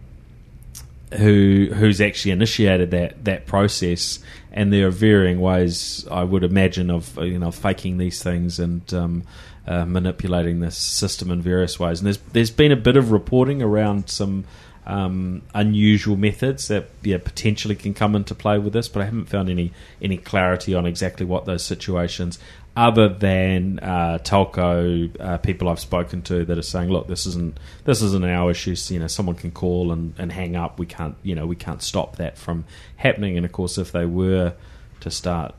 who 1.18 1.70
who's 1.74 2.00
actually 2.02 2.32
initiated 2.32 2.90
that 2.92 3.24
that 3.26 3.46
process, 3.46 4.18
and 4.52 4.74
there 4.74 4.88
are 4.88 4.92
varying 4.92 5.42
ways 5.42 6.08
I 6.10 6.24
would 6.24 6.44
imagine 6.44 6.90
of 6.90 7.18
you 7.18 7.38
know 7.38 7.52
faking 7.52 7.98
these 7.98 8.24
things 8.24 8.60
and 8.60 8.92
um, 8.94 9.24
uh, 9.68 9.86
manipulating 9.86 10.60
this 10.60 10.78
system 10.78 11.32
in 11.32 11.42
various 11.42 11.80
ways. 11.80 12.00
And 12.00 12.08
there's 12.08 12.18
there's 12.34 12.52
been 12.52 12.72
a 12.72 12.78
bit 12.78 12.98
of 12.98 13.12
reporting 13.12 13.62
around 13.62 14.10
some 14.10 14.46
um, 14.86 15.44
unusual 15.54 16.18
methods 16.18 16.68
that 16.70 16.90
yeah, 17.04 17.20
potentially 17.20 17.76
can 17.76 17.94
come 17.94 18.16
into 18.16 18.34
play 18.34 18.58
with 18.58 18.74
this, 18.74 18.88
but 18.88 19.02
I 19.02 19.06
haven't 19.06 19.26
found 19.26 19.50
any 19.50 19.72
any 20.02 20.18
clarity 20.18 20.74
on 20.74 20.86
exactly 20.86 21.26
what 21.26 21.46
those 21.46 21.64
situations. 21.64 22.40
Other 22.76 23.10
than 23.10 23.80
uh, 23.80 24.20
telco 24.24 25.20
uh, 25.20 25.38
people 25.40 25.68
I've 25.68 25.80
spoken 25.80 26.22
to 26.24 26.46
that 26.46 26.58
are 26.58 26.64
saying, 26.64 26.90
"Look, 26.90 27.08
this 27.08 27.26
isn't 27.28 27.60
this 27.84 28.02
isn't 28.02 28.24
our 28.24 28.50
issue. 28.50 28.76
So, 28.76 28.94
you 28.94 29.00
know, 29.02 29.08
someone 29.08 29.36
can 29.36 29.52
call 29.52 29.92
and, 29.92 30.16
and 30.18 30.32
hang 30.32 30.56
up. 30.56 30.80
We 30.80 30.86
can't, 30.86 31.16
you 31.22 31.36
know, 31.36 31.46
we 31.46 31.58
can't 31.58 31.84
stop 31.84 32.16
that 32.16 32.38
from 32.38 32.64
happening. 32.96 33.36
And 33.36 33.46
of 33.46 33.52
course, 33.52 33.78
if 33.78 33.92
they 33.92 34.06
were 34.06 34.54
to 35.02 35.12
start, 35.12 35.54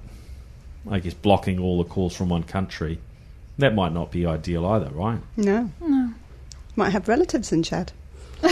I 0.90 1.00
guess, 1.00 1.14
blocking 1.14 1.58
all 1.58 1.82
the 1.82 1.88
calls 1.88 2.16
from 2.16 2.30
one 2.30 2.44
country, 2.44 2.98
that 3.58 3.74
might 3.74 3.92
not 3.92 4.10
be 4.10 4.26
ideal 4.26 4.66
either, 4.66 4.90
right? 4.90 5.20
No. 5.36 5.70
No. 5.80 6.14
Might 6.74 6.90
have 6.90 7.08
relatives 7.08 7.52
in 7.52 7.62
Chad. 7.62 7.92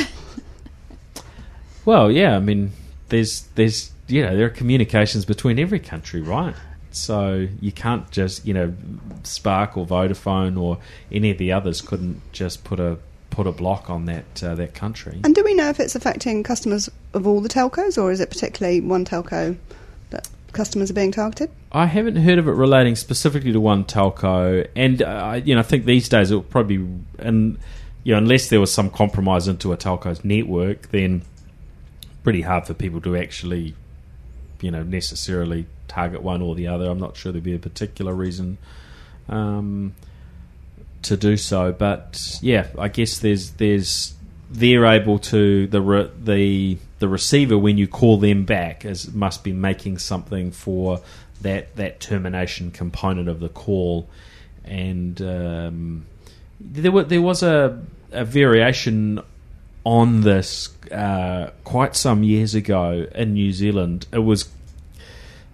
Well, 1.84 2.10
yeah, 2.10 2.36
I 2.36 2.40
mean, 2.40 2.72
there's 3.08 3.42
there's 3.54 3.90
you 4.08 4.22
know 4.22 4.36
there 4.36 4.46
are 4.46 4.50
communications 4.50 5.24
between 5.24 5.58
every 5.58 5.80
country, 5.80 6.20
right? 6.20 6.54
So 6.92 7.48
you 7.60 7.72
can't 7.72 8.10
just 8.10 8.46
you 8.46 8.54
know 8.54 8.74
Spark 9.22 9.76
or 9.76 9.86
Vodafone 9.86 10.60
or 10.60 10.78
any 11.10 11.30
of 11.30 11.38
the 11.38 11.52
others 11.52 11.80
couldn't 11.80 12.20
just 12.32 12.64
put 12.64 12.80
a 12.80 12.98
put 13.30 13.46
a 13.46 13.52
block 13.52 13.88
on 13.88 14.06
that 14.06 14.42
uh, 14.42 14.54
that 14.56 14.74
country. 14.74 15.20
And 15.24 15.34
do 15.34 15.42
we 15.42 15.54
know 15.54 15.68
if 15.68 15.80
it's 15.80 15.94
affecting 15.94 16.42
customers 16.42 16.90
of 17.14 17.26
all 17.26 17.40
the 17.40 17.48
telcos, 17.48 18.00
or 18.00 18.12
is 18.12 18.20
it 18.20 18.30
particularly 18.30 18.80
one 18.80 19.04
telco 19.04 19.56
that 20.10 20.28
customers 20.52 20.90
are 20.90 20.94
being 20.94 21.12
targeted? 21.12 21.50
I 21.72 21.86
haven't 21.86 22.16
heard 22.16 22.38
of 22.38 22.48
it 22.48 22.52
relating 22.52 22.96
specifically 22.96 23.52
to 23.52 23.60
one 23.60 23.84
telco, 23.84 24.66
and 24.74 25.02
uh, 25.02 25.40
you 25.44 25.54
know 25.54 25.60
I 25.60 25.64
think 25.64 25.84
these 25.84 26.08
days 26.08 26.30
it 26.30 26.34
will 26.34 26.42
probably 26.42 26.86
and 27.18 27.58
you 28.04 28.12
know 28.12 28.18
unless 28.18 28.48
there 28.48 28.60
was 28.60 28.72
some 28.72 28.90
compromise 28.90 29.48
into 29.48 29.72
a 29.72 29.76
telco's 29.76 30.24
network, 30.24 30.90
then 30.90 31.22
pretty 32.22 32.42
hard 32.42 32.66
for 32.66 32.74
people 32.74 33.00
to 33.02 33.16
actually 33.16 33.74
you 34.60 34.70
know 34.70 34.82
necessarily 34.82 35.66
target 35.88 36.22
one 36.22 36.42
or 36.42 36.54
the 36.54 36.66
other. 36.66 36.90
I'm 36.90 37.00
not 37.00 37.16
sure 37.16 37.32
there'd 37.32 37.44
be 37.44 37.54
a 37.54 37.58
particular 37.58 38.14
reason 38.14 38.58
um, 39.28 39.94
to 41.02 41.16
do 41.16 41.36
so, 41.36 41.72
but 41.72 42.38
yeah, 42.42 42.68
I 42.78 42.88
guess 42.88 43.18
there's 43.18 43.52
there's 43.52 44.14
they're 44.50 44.86
able 44.86 45.18
to 45.18 45.66
the 45.68 46.10
the 46.22 46.78
the 47.00 47.08
receiver 47.08 47.58
when 47.58 47.76
you 47.76 47.88
call 47.88 48.18
them 48.18 48.44
back 48.44 48.84
is 48.84 49.12
must 49.12 49.42
be 49.42 49.52
making 49.52 49.98
something 49.98 50.52
for 50.52 51.00
that 51.40 51.74
that 51.76 51.98
termination 51.98 52.70
component 52.70 53.28
of 53.28 53.40
the 53.40 53.48
call, 53.48 54.08
and 54.64 55.20
um, 55.20 56.06
there 56.60 56.92
were, 56.92 57.02
there 57.02 57.22
was 57.22 57.42
a 57.42 57.82
a 58.12 58.24
variation 58.24 59.20
on 59.84 60.20
this 60.20 60.68
uh, 60.92 61.50
quite 61.64 61.96
some 61.96 62.22
years 62.22 62.54
ago 62.54 63.06
in 63.14 63.32
New 63.32 63.52
Zealand. 63.52 64.06
It 64.12 64.18
was, 64.18 64.50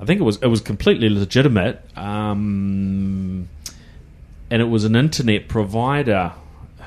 I 0.01 0.05
think 0.05 0.21
it 0.21 0.25
was 0.25 0.39
it 0.43 0.49
was 0.49 0.61
completely 0.61 1.09
legitimate, 1.09 1.81
um, 1.97 3.49
and 4.51 4.63
it 4.63 4.69
was 4.69 4.85
an 4.85 4.97
internet 4.97 5.49
provider 5.49 6.33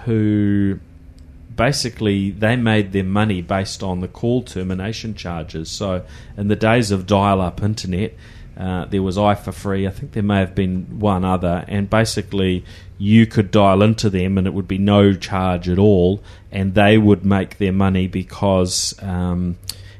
who 0.03 0.79
basically 1.59 2.31
they 2.31 2.55
made 2.55 2.93
their 2.93 3.03
money 3.03 3.41
based 3.41 3.83
on 3.83 3.99
the 3.99 4.07
call 4.07 4.41
termination 4.41 5.13
charges. 5.13 5.69
So 5.69 6.05
in 6.37 6.47
the 6.47 6.55
days 6.55 6.89
of 6.89 7.05
dial-up 7.05 7.61
internet, 7.61 8.13
uh, 8.55 8.85
there 8.85 9.03
was 9.03 9.17
i4free. 9.17 9.85
I 9.85 9.91
think 9.91 10.13
there 10.13 10.23
may 10.23 10.39
have 10.39 10.55
been 10.55 11.01
one 11.01 11.25
other, 11.25 11.65
and 11.67 11.89
basically 11.89 12.63
you 12.97 13.25
could 13.25 13.51
dial 13.51 13.81
into 13.81 14.09
them, 14.09 14.37
and 14.37 14.47
it 14.47 14.53
would 14.53 14.69
be 14.69 14.77
no 14.77 15.13
charge 15.13 15.67
at 15.67 15.77
all, 15.77 16.23
and 16.49 16.75
they 16.75 16.97
would 16.97 17.25
make 17.25 17.57
their 17.57 17.73
money 17.73 18.07
because. 18.07 18.95
Um, 19.01 19.57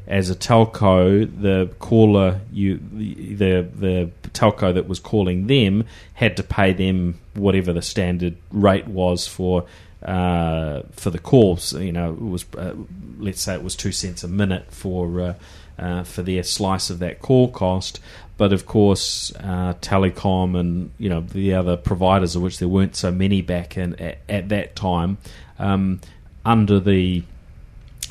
as 0.08 0.32
a 0.32 0.36
telco, 0.36 1.30
the 1.40 1.72
caller, 1.78 2.42
you 2.52 2.80
the 2.80 3.70
the 3.76 4.10
telco 4.30 4.74
that 4.74 4.88
was 4.88 5.00
calling 5.00 5.46
them 5.46 5.86
had 6.16 6.36
to 6.38 6.42
pay 6.42 6.74
them 6.74 7.20
whatever 7.36 7.72
the 7.74 7.84
standard 7.84 8.36
rate 8.52 8.88
was 8.88 9.28
for 9.28 9.68
uh, 10.04 10.84
for 10.92 11.10
the 11.10 11.20
calls. 11.20 11.74
You 11.74 11.92
know, 11.92 12.14
it 12.14 12.22
was 12.22 12.46
uh, 12.58 12.74
let's 13.20 13.42
say 13.42 13.56
it 13.56 13.64
was 13.64 13.76
two 13.76 13.92
cents 13.92 14.24
a 14.24 14.28
minute 14.28 14.72
for 14.72 15.22
uh, 15.22 15.34
uh 15.78 16.04
for 16.04 16.22
their 16.22 16.44
slice 16.44 16.90
of 16.90 17.00
that 17.00 17.20
call 17.20 17.50
cost. 17.50 18.00
But 18.38 18.54
of 18.54 18.66
course, 18.66 19.34
uh, 19.36 19.74
telecom 19.82 20.58
and 20.58 20.92
you 20.98 21.10
know 21.10 21.22
the 21.22 21.54
other 21.54 21.76
providers, 21.76 22.36
of 22.36 22.42
which 22.42 22.60
there 22.60 22.70
weren't 22.70 22.96
so 22.96 23.12
many 23.12 23.42
back 23.42 23.78
in 23.78 23.96
at, 23.96 24.20
at 24.30 24.50
that 24.50 24.76
time, 24.76 25.18
um, 25.58 26.00
under 26.46 26.80
the 26.80 27.24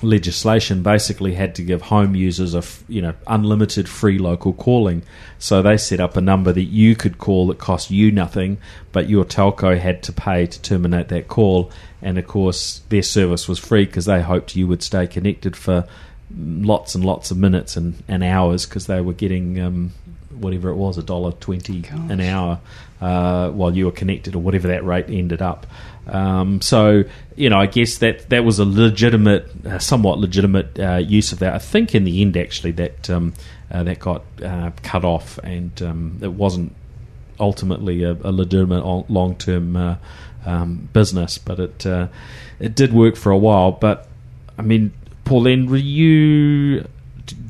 legislation 0.02 0.82
basically 0.82 1.34
had 1.34 1.54
to 1.56 1.62
give 1.62 1.82
home 1.82 2.14
users 2.14 2.54
a 2.54 2.62
you 2.88 3.02
know 3.02 3.14
unlimited 3.26 3.88
free 3.88 4.18
local 4.18 4.52
calling. 4.52 5.02
So 5.38 5.62
they 5.62 5.76
set 5.76 6.00
up 6.00 6.16
a 6.16 6.20
number 6.20 6.52
that 6.52 6.64
you 6.64 6.96
could 6.96 7.18
call 7.18 7.48
that 7.48 7.58
cost 7.58 7.90
you 7.90 8.10
nothing, 8.10 8.58
but 8.92 9.08
your 9.08 9.24
telco 9.24 9.78
had 9.78 10.02
to 10.04 10.12
pay 10.12 10.46
to 10.46 10.62
terminate 10.62 11.08
that 11.08 11.28
call. 11.28 11.70
And 12.00 12.18
of 12.18 12.26
course, 12.26 12.80
their 12.88 13.02
service 13.02 13.48
was 13.48 13.58
free 13.58 13.86
because 13.86 14.04
they 14.04 14.22
hoped 14.22 14.56
you 14.56 14.66
would 14.66 14.82
stay 14.82 15.06
connected 15.06 15.56
for 15.56 15.86
lots 16.36 16.94
and 16.94 17.04
lots 17.04 17.30
of 17.30 17.38
minutes 17.38 17.76
and, 17.76 18.02
and 18.06 18.22
hours 18.22 18.66
because 18.66 18.86
they 18.86 19.00
were 19.00 19.14
getting 19.14 19.58
um, 19.60 19.92
whatever 20.30 20.68
it 20.68 20.76
was 20.76 20.98
a 20.98 21.02
dollar 21.02 21.32
twenty 21.32 21.84
an 21.90 22.20
hour 22.20 22.60
uh, 23.00 23.50
while 23.50 23.74
you 23.74 23.86
were 23.86 23.92
connected 23.92 24.34
or 24.34 24.40
whatever 24.40 24.68
that 24.68 24.84
rate 24.84 25.06
ended 25.08 25.42
up. 25.42 25.66
Um, 26.08 26.60
so 26.60 27.04
you 27.36 27.50
know, 27.50 27.58
I 27.58 27.66
guess 27.66 27.98
that 27.98 28.28
that 28.30 28.44
was 28.44 28.58
a 28.58 28.64
legitimate, 28.64 29.48
uh, 29.66 29.78
somewhat 29.78 30.18
legitimate 30.18 30.78
uh, 30.78 30.96
use 30.96 31.32
of 31.32 31.38
that. 31.40 31.54
I 31.54 31.58
think 31.58 31.94
in 31.94 32.04
the 32.04 32.22
end, 32.22 32.36
actually, 32.36 32.72
that 32.72 33.10
um, 33.10 33.34
uh, 33.70 33.82
that 33.84 33.98
got 33.98 34.24
uh, 34.42 34.70
cut 34.82 35.04
off, 35.04 35.38
and 35.38 35.80
um, 35.82 36.18
it 36.20 36.32
wasn't 36.32 36.74
ultimately 37.38 38.02
a, 38.02 38.12
a 38.12 38.32
legitimate 38.32 38.84
long 39.10 39.36
term 39.36 39.76
uh, 39.76 39.96
um, 40.44 40.88
business, 40.92 41.38
but 41.38 41.60
it 41.60 41.86
uh, 41.86 42.08
it 42.58 42.74
did 42.74 42.92
work 42.92 43.16
for 43.16 43.30
a 43.30 43.38
while. 43.38 43.72
But 43.72 44.08
I 44.58 44.62
mean, 44.62 44.92
Pauline, 45.24 45.70
were 45.70 45.76
you, 45.76 46.88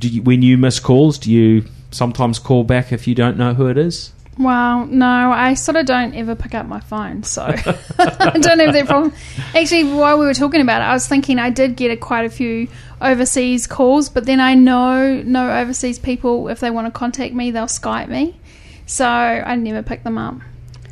you 0.00 0.22
when 0.22 0.42
you 0.42 0.58
miss 0.58 0.80
calls? 0.80 1.18
Do 1.18 1.32
you 1.32 1.64
sometimes 1.90 2.38
call 2.38 2.64
back 2.64 2.92
if 2.92 3.06
you 3.06 3.14
don't 3.14 3.38
know 3.38 3.54
who 3.54 3.68
it 3.68 3.78
is? 3.78 4.12
Well, 4.38 4.86
no, 4.86 5.32
I 5.32 5.54
sort 5.54 5.76
of 5.76 5.86
don't 5.86 6.14
ever 6.14 6.36
pick 6.36 6.54
up 6.54 6.66
my 6.66 6.78
phone, 6.78 7.24
so 7.24 7.42
I 7.98 8.38
don't 8.38 8.60
have 8.60 8.72
that 8.72 8.86
problem. 8.86 9.12
Actually, 9.52 9.92
while 9.92 10.16
we 10.16 10.26
were 10.26 10.34
talking 10.34 10.60
about 10.60 10.80
it, 10.80 10.84
I 10.84 10.92
was 10.92 11.08
thinking 11.08 11.40
I 11.40 11.50
did 11.50 11.74
get 11.74 11.90
a, 11.90 11.96
quite 11.96 12.24
a 12.24 12.30
few 12.30 12.68
overseas 13.00 13.66
calls, 13.66 14.08
but 14.08 14.26
then 14.26 14.38
I 14.38 14.54
know 14.54 15.22
no 15.22 15.50
overseas 15.50 15.98
people, 15.98 16.48
if 16.48 16.60
they 16.60 16.70
want 16.70 16.86
to 16.86 16.96
contact 16.96 17.34
me, 17.34 17.50
they'll 17.50 17.66
Skype 17.66 18.08
me. 18.08 18.38
So 18.86 19.04
I 19.06 19.56
never 19.56 19.82
pick 19.82 20.04
them 20.04 20.16
up. 20.16 20.36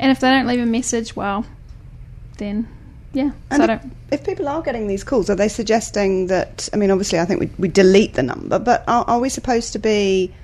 And 0.00 0.10
if 0.10 0.18
they 0.18 0.28
don't 0.28 0.48
leave 0.48 0.60
a 0.60 0.66
message, 0.66 1.14
well, 1.14 1.46
then 2.38 2.68
yeah. 3.12 3.30
And 3.50 3.62
so 3.62 3.72
if, 3.72 3.84
if, 4.10 4.26
people 4.26 4.48
are 4.48 4.60
getting 4.60 4.88
these 4.88 5.04
calls, 5.04 5.30
are 5.30 5.36
they 5.36 5.48
suggesting 5.48 6.26
that? 6.26 6.68
I 6.72 6.76
mean, 6.76 6.90
obviously, 6.90 7.20
I 7.20 7.24
think 7.24 7.40
we, 7.40 7.50
we 7.58 7.68
delete 7.68 8.14
the 8.14 8.24
number, 8.24 8.58
but 8.58 8.84
are, 8.88 9.04
are 9.04 9.20
we 9.20 9.28
supposed 9.28 9.72
to 9.72 9.78
be 9.78 10.34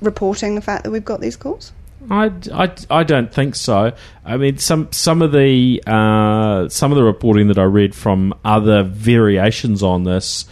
reporting 0.00 0.54
the 0.54 0.60
fact 0.62 0.84
that 0.84 0.90
we've 0.90 1.04
got 1.04 1.20
these 1.20 1.36
calls? 1.36 1.72
I, 2.10 2.32
I, 2.52 2.74
I 2.90 3.02
don't 3.04 3.32
think 3.32 3.54
so. 3.54 3.92
I 4.24 4.36
mean, 4.36 4.58
some 4.58 4.90
some 4.92 5.22
of 5.22 5.32
the 5.32 5.82
uh, 5.86 6.68
some 6.68 6.92
of 6.92 6.96
the 6.96 7.04
reporting 7.04 7.48
that 7.48 7.58
I 7.58 7.64
read 7.64 7.94
from 7.94 8.34
other 8.44 8.82
variations 8.82 9.82
on 9.82 10.04
this 10.04 10.46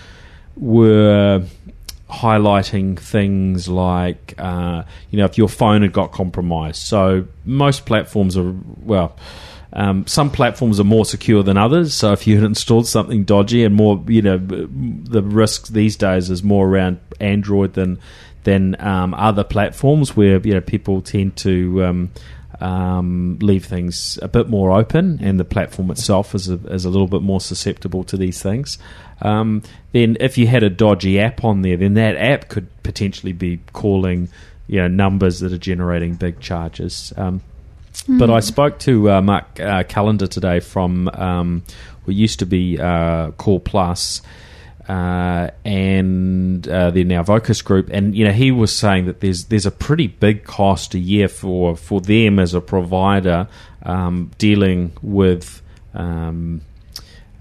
were 0.56 1.44
highlighting 2.08 2.98
things 2.98 3.68
like 3.68 4.34
uh, 4.36 4.82
you 5.10 5.18
know 5.18 5.24
if 5.24 5.38
your 5.38 5.48
phone 5.48 5.82
had 5.82 5.92
got 5.92 6.12
compromised. 6.12 6.82
So 6.82 7.26
most 7.44 7.86
platforms 7.86 8.36
are 8.36 8.54
well. 8.82 9.16
Um, 9.72 10.04
some 10.06 10.30
platforms 10.30 10.80
are 10.80 10.84
more 10.84 11.04
secure 11.04 11.42
than 11.44 11.56
others. 11.56 11.94
So 11.94 12.12
if 12.12 12.26
you 12.26 12.34
had 12.34 12.44
installed 12.44 12.88
something 12.88 13.22
dodgy 13.22 13.62
and 13.64 13.74
more, 13.74 14.02
you 14.08 14.20
know, 14.20 14.38
the 14.38 15.22
risk 15.22 15.68
these 15.68 15.94
days 15.94 16.28
is 16.28 16.42
more 16.42 16.66
around 16.66 16.98
Android 17.20 17.74
than 17.74 18.00
than 18.44 18.80
um, 18.80 19.14
other 19.14 19.44
platforms 19.44 20.16
where 20.16 20.40
you 20.40 20.54
know 20.54 20.60
people 20.60 21.02
tend 21.02 21.36
to 21.36 21.84
um, 21.84 22.10
um, 22.60 23.38
leave 23.40 23.64
things 23.64 24.18
a 24.22 24.28
bit 24.28 24.48
more 24.48 24.70
open, 24.72 25.18
and 25.22 25.38
the 25.38 25.44
platform 25.44 25.90
itself 25.90 26.34
is 26.34 26.48
a, 26.48 26.54
is 26.72 26.84
a 26.84 26.90
little 26.90 27.08
bit 27.08 27.22
more 27.22 27.40
susceptible 27.40 28.04
to 28.04 28.16
these 28.16 28.42
things. 28.42 28.78
Um, 29.22 29.62
then, 29.92 30.16
if 30.20 30.38
you 30.38 30.46
had 30.46 30.62
a 30.62 30.70
dodgy 30.70 31.20
app 31.20 31.44
on 31.44 31.62
there, 31.62 31.76
then 31.76 31.94
that 31.94 32.16
app 32.16 32.48
could 32.48 32.68
potentially 32.82 33.32
be 33.32 33.60
calling 33.72 34.28
you 34.66 34.80
know 34.80 34.88
numbers 34.88 35.40
that 35.40 35.52
are 35.52 35.58
generating 35.58 36.14
big 36.14 36.40
charges. 36.40 37.12
Mm. 37.16 37.40
But 38.18 38.30
I 38.30 38.40
spoke 38.40 38.78
to 38.80 39.10
uh, 39.10 39.20
Mark 39.20 39.58
uh, 39.58 39.82
Callander 39.82 40.26
today 40.26 40.60
from 40.60 41.08
um, 41.08 41.62
what 42.04 42.16
used 42.16 42.38
to 42.38 42.46
be 42.46 42.78
uh, 42.78 43.32
CallPlus 43.32 44.22
uh, 44.90 45.52
and 45.64 46.66
uh, 46.66 46.90
they're 46.90 47.04
now 47.04 47.22
Vocus 47.22 47.62
Group, 47.62 47.90
and 47.92 48.12
you 48.12 48.24
know 48.24 48.32
he 48.32 48.50
was 48.50 48.74
saying 48.74 49.06
that 49.06 49.20
there's 49.20 49.44
there's 49.44 49.64
a 49.64 49.70
pretty 49.70 50.08
big 50.08 50.42
cost 50.42 50.94
a 50.94 50.98
year 50.98 51.28
for 51.28 51.76
for 51.76 52.00
them 52.00 52.40
as 52.40 52.54
a 52.54 52.60
provider 52.60 53.46
um, 53.84 54.32
dealing 54.38 54.92
with. 55.00 55.62
Um, 55.94 56.62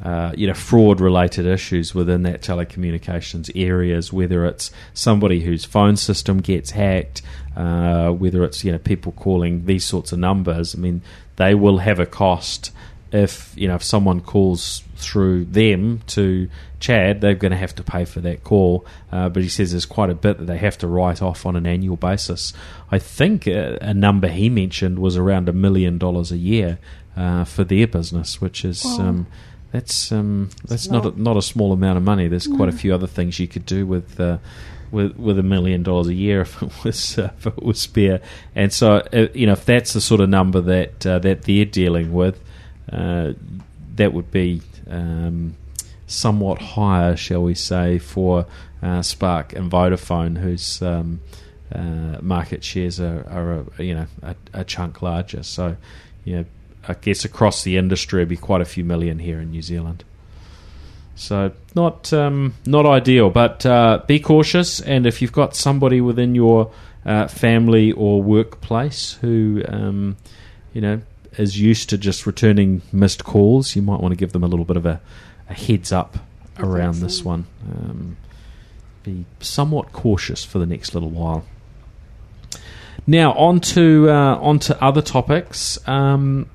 uh, 0.01 0.31
you 0.37 0.47
know, 0.47 0.53
fraud 0.53 1.01
related 1.01 1.45
issues 1.45 1.93
within 1.93 2.23
that 2.23 2.41
telecommunications 2.41 3.51
areas, 3.53 4.13
whether 4.13 4.45
it's 4.45 4.71
somebody 4.93 5.41
whose 5.41 5.65
phone 5.65 5.97
system 5.97 6.39
gets 6.39 6.71
hacked, 6.71 7.21
uh, 7.57 8.09
whether 8.09 8.45
it's, 8.45 8.63
you 8.63 8.71
know, 8.71 8.77
people 8.77 9.11
calling 9.11 9.65
these 9.65 9.83
sorts 9.83 10.13
of 10.13 10.19
numbers. 10.19 10.73
I 10.73 10.77
mean, 10.77 11.01
they 11.35 11.53
will 11.53 11.79
have 11.79 11.99
a 11.99 12.05
cost 12.05 12.71
if 13.11 13.53
you 13.55 13.67
know 13.67 13.75
if 13.75 13.83
someone 13.83 14.21
calls 14.21 14.83
through 14.95 15.45
them 15.45 16.01
to 16.07 16.49
Chad, 16.79 17.21
they're 17.21 17.35
going 17.35 17.51
to 17.51 17.57
have 17.57 17.75
to 17.75 17.83
pay 17.83 18.05
for 18.05 18.19
that 18.21 18.43
call. 18.43 18.85
Uh, 19.11 19.29
but 19.29 19.43
he 19.43 19.49
says 19.49 19.71
there's 19.71 19.85
quite 19.85 20.09
a 20.09 20.15
bit 20.15 20.37
that 20.37 20.45
they 20.45 20.57
have 20.57 20.77
to 20.79 20.87
write 20.87 21.21
off 21.21 21.45
on 21.45 21.55
an 21.55 21.65
annual 21.65 21.97
basis. 21.97 22.53
I 22.91 22.99
think 22.99 23.47
a, 23.47 23.77
a 23.81 23.93
number 23.93 24.27
he 24.27 24.49
mentioned 24.49 24.99
was 24.99 25.17
around 25.17 25.49
a 25.49 25.53
million 25.53 25.97
dollars 25.97 26.31
a 26.31 26.37
year 26.37 26.79
uh, 27.17 27.43
for 27.43 27.63
their 27.63 27.87
business, 27.87 28.39
which 28.41 28.63
is. 28.63 28.85
Um, 28.85 29.27
that's 29.71 30.11
um, 30.11 30.49
that's 30.65 30.89
not 30.89 31.05
a, 31.05 31.21
not 31.21 31.37
a 31.37 31.43
small 31.43 31.71
amount 31.71 31.97
of 31.97 32.03
money. 32.03 32.27
There's 32.27 32.47
quite 32.47 32.69
a 32.69 32.71
few 32.71 32.91
other 32.91 33.05
things 33.05 33.39
you 33.39 33.47
could 33.47 33.67
do 33.67 33.85
with 33.85 34.19
uh, 34.19 34.39
with 34.91 35.15
with 35.17 35.37
a 35.37 35.43
million 35.43 35.83
dollars 35.83 36.07
a 36.07 36.13
year 36.13 36.41
if 36.41 36.61
it 36.61 36.83
was 36.83 37.19
uh, 37.19 37.31
if 37.37 37.47
it 37.47 37.61
was 37.61 37.79
spare. 37.79 38.21
And 38.55 38.73
so 38.73 38.95
uh, 39.13 39.27
you 39.33 39.45
know 39.45 39.53
if 39.53 39.65
that's 39.65 39.93
the 39.93 40.01
sort 40.01 40.21
of 40.21 40.29
number 40.29 40.61
that 40.61 41.05
uh, 41.05 41.19
that 41.19 41.43
they're 41.43 41.65
dealing 41.65 42.13
with, 42.13 42.41
uh, 42.91 43.33
that 43.95 44.13
would 44.13 44.31
be 44.31 44.61
um, 44.89 45.55
somewhat 46.07 46.61
higher, 46.61 47.15
shall 47.15 47.43
we 47.43 47.55
say, 47.55 47.99
for 47.99 48.45
uh, 48.81 49.01
Spark 49.01 49.53
and 49.53 49.71
Vodafone, 49.71 50.37
whose 50.37 50.81
um, 50.81 51.21
uh, 51.73 52.17
market 52.21 52.63
shares 52.63 52.99
are, 52.99 53.25
are 53.29 53.65
a, 53.77 53.83
you 53.83 53.93
know 53.93 54.07
a, 54.23 54.35
a, 54.53 54.63
chunk 54.63 55.01
larger. 55.01 55.43
So, 55.43 55.77
you 56.25 56.37
know, 56.37 56.45
I 56.87 56.93
guess 56.95 57.25
across 57.25 57.63
the 57.63 57.77
industry, 57.77 58.21
it'd 58.21 58.29
be 58.29 58.37
quite 58.37 58.61
a 58.61 58.65
few 58.65 58.83
million 58.83 59.19
here 59.19 59.39
in 59.39 59.51
New 59.51 59.61
Zealand. 59.61 60.03
So 61.15 61.51
not 61.75 62.11
um, 62.13 62.55
not 62.65 62.85
ideal, 62.85 63.29
but 63.29 63.65
uh, 63.65 64.01
be 64.07 64.19
cautious. 64.19 64.79
And 64.79 65.05
if 65.05 65.21
you've 65.21 65.33
got 65.33 65.55
somebody 65.55 66.01
within 66.01 66.33
your 66.33 66.71
uh, 67.05 67.27
family 67.27 67.91
or 67.91 68.23
workplace 68.23 69.13
who 69.21 69.61
um, 69.67 70.17
you 70.73 70.81
know 70.81 71.01
is 71.39 71.59
used 71.59 71.89
to 71.89 71.97
just 71.97 72.25
returning 72.25 72.81
missed 72.91 73.23
calls, 73.23 73.75
you 73.75 73.81
might 73.81 74.01
want 74.01 74.11
to 74.11 74.17
give 74.17 74.33
them 74.33 74.43
a 74.43 74.47
little 74.47 74.65
bit 74.65 74.75
of 74.75 74.85
a, 74.85 74.99
a 75.49 75.53
heads 75.53 75.91
up 75.91 76.17
around 76.59 76.95
this 76.95 77.23
one. 77.23 77.47
Um, 77.65 78.17
be 79.03 79.25
somewhat 79.39 79.93
cautious 79.93 80.43
for 80.43 80.59
the 80.59 80.65
next 80.65 80.93
little 80.93 81.09
while. 81.09 81.45
Now 83.07 83.31
on 83.33 83.61
to 83.61 84.09
uh, 84.09 84.35
on 84.35 84.59
to 84.59 84.83
other 84.83 85.01
topics. 85.01 85.79
Um, 85.87 86.49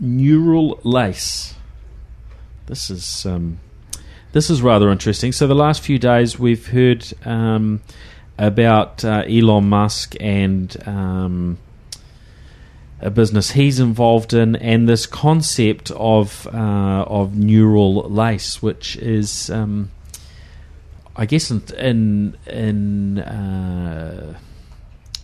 neural 0.00 0.80
lace. 0.82 1.54
This 2.66 2.90
is 2.90 3.24
um, 3.24 3.60
this 4.32 4.50
is 4.50 4.60
rather 4.60 4.90
interesting. 4.90 5.30
So 5.30 5.46
the 5.46 5.54
last 5.54 5.80
few 5.80 6.00
days 6.00 6.40
we've 6.40 6.66
heard 6.66 7.06
um, 7.24 7.82
about 8.36 9.04
uh, 9.04 9.22
Elon 9.28 9.68
Musk 9.68 10.16
and 10.18 10.76
um, 10.88 11.58
a 13.00 13.10
business 13.10 13.50
he's 13.50 13.80
involved 13.80 14.32
in, 14.32 14.56
and 14.56 14.88
this 14.88 15.06
concept 15.06 15.90
of 15.92 16.46
uh, 16.52 17.04
of 17.06 17.36
neural 17.36 18.08
lace, 18.08 18.62
which 18.62 18.96
is, 18.96 19.50
um, 19.50 19.90
I 21.16 21.26
guess, 21.26 21.50
in 21.50 21.62
in, 21.78 22.36
in 22.46 23.18
uh, 23.18 24.38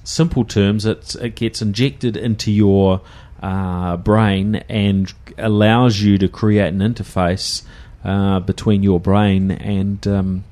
simple 0.05 0.45
terms, 0.45 0.85
it's, 0.85 1.15
it 1.15 1.37
gets 1.37 1.63
injected 1.63 2.17
into 2.17 2.51
your 2.51 3.01
uh, 3.43 3.97
brain 3.97 4.57
and 4.69 5.13
allows 5.39 6.01
you 6.01 6.19
to 6.19 6.29
create 6.29 6.69
an 6.69 6.81
interface 6.81 7.63
uh, 8.05 8.41
between 8.41 8.83
your 8.83 9.01
brain 9.01 9.51
and 9.53 10.07
um, 10.07 10.45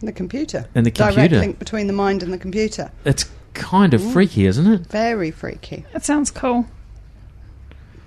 The 0.00 0.12
computer. 0.12 0.66
And 0.74 0.84
the 0.84 0.90
Direct 0.90 1.14
computer. 1.14 1.38
link 1.38 1.58
between 1.58 1.86
the 1.86 1.92
mind 1.92 2.22
and 2.22 2.32
the 2.32 2.38
computer. 2.38 2.90
it's 3.04 3.24
kind 3.54 3.94
of 3.94 4.12
freaky, 4.12 4.46
isn't 4.46 4.66
it? 4.66 4.86
Very 4.86 5.30
freaky. 5.30 5.84
That 5.92 6.04
sounds 6.04 6.30
cool. 6.30 6.66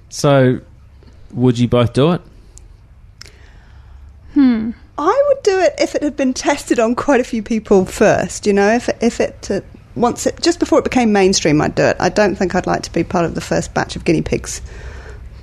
So, 0.10 0.60
would 1.34 1.58
you 1.60 1.68
both 1.68 1.94
do 1.94 2.12
it? 2.14 2.22
Hmm. 4.34 4.72
I 4.98 5.24
would 5.28 5.44
do 5.44 5.60
it 5.60 5.74
if 5.80 5.96
it 5.96 6.04
had 6.04 6.16
been 6.16 6.34
tested 6.34 6.80
on 6.80 6.96
quite 6.96 7.20
a 7.20 7.24
few 7.24 7.44
people 7.44 7.86
first. 7.86 8.46
You 8.48 8.54
know, 8.54 8.70
if 8.74 8.88
it, 8.90 8.98
if 9.02 9.20
it 9.20 9.52
uh, 9.52 9.62
once 9.96 10.26
it 10.26 10.40
just 10.42 10.60
before 10.60 10.80
it 10.80 10.84
became 10.84 11.12
mainstream, 11.12 11.62
I'd 11.62 11.76
do 11.76 11.84
it. 11.84 11.98
I 12.00 12.10
don't 12.10 12.36
think 12.36 12.56
I'd 12.56 12.68
like 12.68 12.84
to 12.84 12.92
be 12.94 13.04
part 13.04 13.26
of 13.26 13.36
the 13.36 13.42
first 13.42 13.74
batch 13.74 13.96
of 13.96 14.06
guinea 14.06 14.22
pigs 14.22 14.62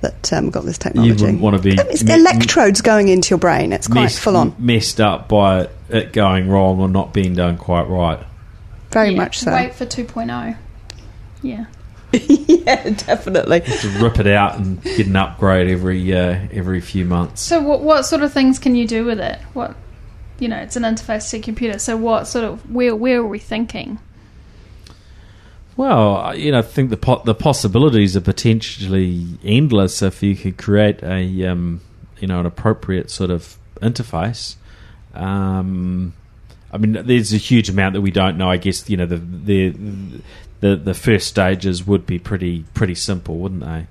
that 0.00 0.32
um, 0.32 0.50
got 0.50 0.64
this 0.64 0.78
technology. 0.78 1.14
You 1.14 1.26
wouldn't 1.26 1.40
wanna 1.42 1.58
be 1.58 1.74
It's 1.78 2.02
me- 2.02 2.14
electrodes 2.14 2.80
going 2.80 3.08
into 3.08 3.30
your 3.30 3.38
brain. 3.38 3.72
It's 3.72 3.88
quite 3.88 4.02
Messed- 4.04 4.20
full 4.20 4.36
on. 4.36 4.54
Messed 4.58 5.00
up 5.00 5.28
by 5.28 5.68
it 5.90 6.12
going 6.12 6.48
wrong 6.48 6.80
or 6.80 6.88
not 6.88 7.12
being 7.12 7.34
done 7.34 7.56
quite 7.58 7.88
right. 7.88 8.18
Very 8.92 9.10
Yeah, 9.10 9.16
much 9.16 9.38
so. 9.40 9.52
Wait 9.52 9.74
for 9.74 9.86
2.0. 9.86 10.56
Yeah. 11.42 11.64
yeah, 12.12 12.90
definitely. 12.90 13.60
To 13.62 13.88
rip 14.02 14.18
it 14.18 14.26
out 14.26 14.56
and 14.58 14.82
get 14.82 15.06
an 15.06 15.16
upgrade 15.16 15.68
every 15.68 16.12
uh, 16.14 16.38
every 16.52 16.80
few 16.82 17.04
months. 17.06 17.40
So 17.40 17.60
what 17.62 17.80
what 17.80 18.02
sort 18.02 18.22
of 18.22 18.32
things 18.32 18.58
can 18.58 18.76
you 18.76 18.86
do 18.86 19.04
with 19.06 19.18
it? 19.18 19.38
What 19.54 19.74
you 20.38 20.46
know, 20.48 20.58
it's 20.58 20.76
an 20.76 20.82
interface 20.82 21.30
to 21.30 21.38
a 21.38 21.40
computer. 21.40 21.78
So 21.78 21.96
what 21.96 22.26
sort 22.26 22.44
of 22.44 22.70
where 22.70 22.94
where 22.94 23.20
are 23.20 23.26
we 23.26 23.38
thinking? 23.38 23.98
Well, 25.76 26.16
I- 26.16 26.34
you 26.34 26.52
know, 26.52 26.58
I 26.58 26.62
think 26.62 26.90
the 26.90 26.96
po- 26.98 27.22
the 27.24 27.34
possibilities 27.34 28.14
are 28.16 28.20
potentially 28.20 29.26
endless 29.42 30.02
if 30.02 30.22
you 30.22 30.36
could 30.36 30.58
create 30.58 31.02
a 31.02 31.46
um, 31.46 31.80
you 32.18 32.28
know 32.28 32.40
an 32.40 32.46
appropriate 32.46 33.10
sort 33.10 33.30
of 33.30 33.56
interface. 33.80 34.56
Um, 35.14 36.12
I 36.72 36.78
mean, 36.78 36.92
there's 37.06 37.32
a 37.32 37.36
huge 37.38 37.68
amount 37.68 37.94
that 37.94 38.00
we 38.00 38.10
don't 38.10 38.38
know. 38.38 38.50
I 38.50 38.56
guess 38.56 38.88
you 38.88 38.96
know 38.96 39.06
the 39.06 39.16
the 39.18 39.74
the, 40.60 40.76
the 40.76 40.94
first 40.94 41.26
stages 41.26 41.86
would 41.86 42.06
be 42.06 42.18
pretty 42.18 42.64
pretty 42.74 42.94
simple, 42.94 43.38
wouldn't 43.38 43.60
they? 43.62 43.86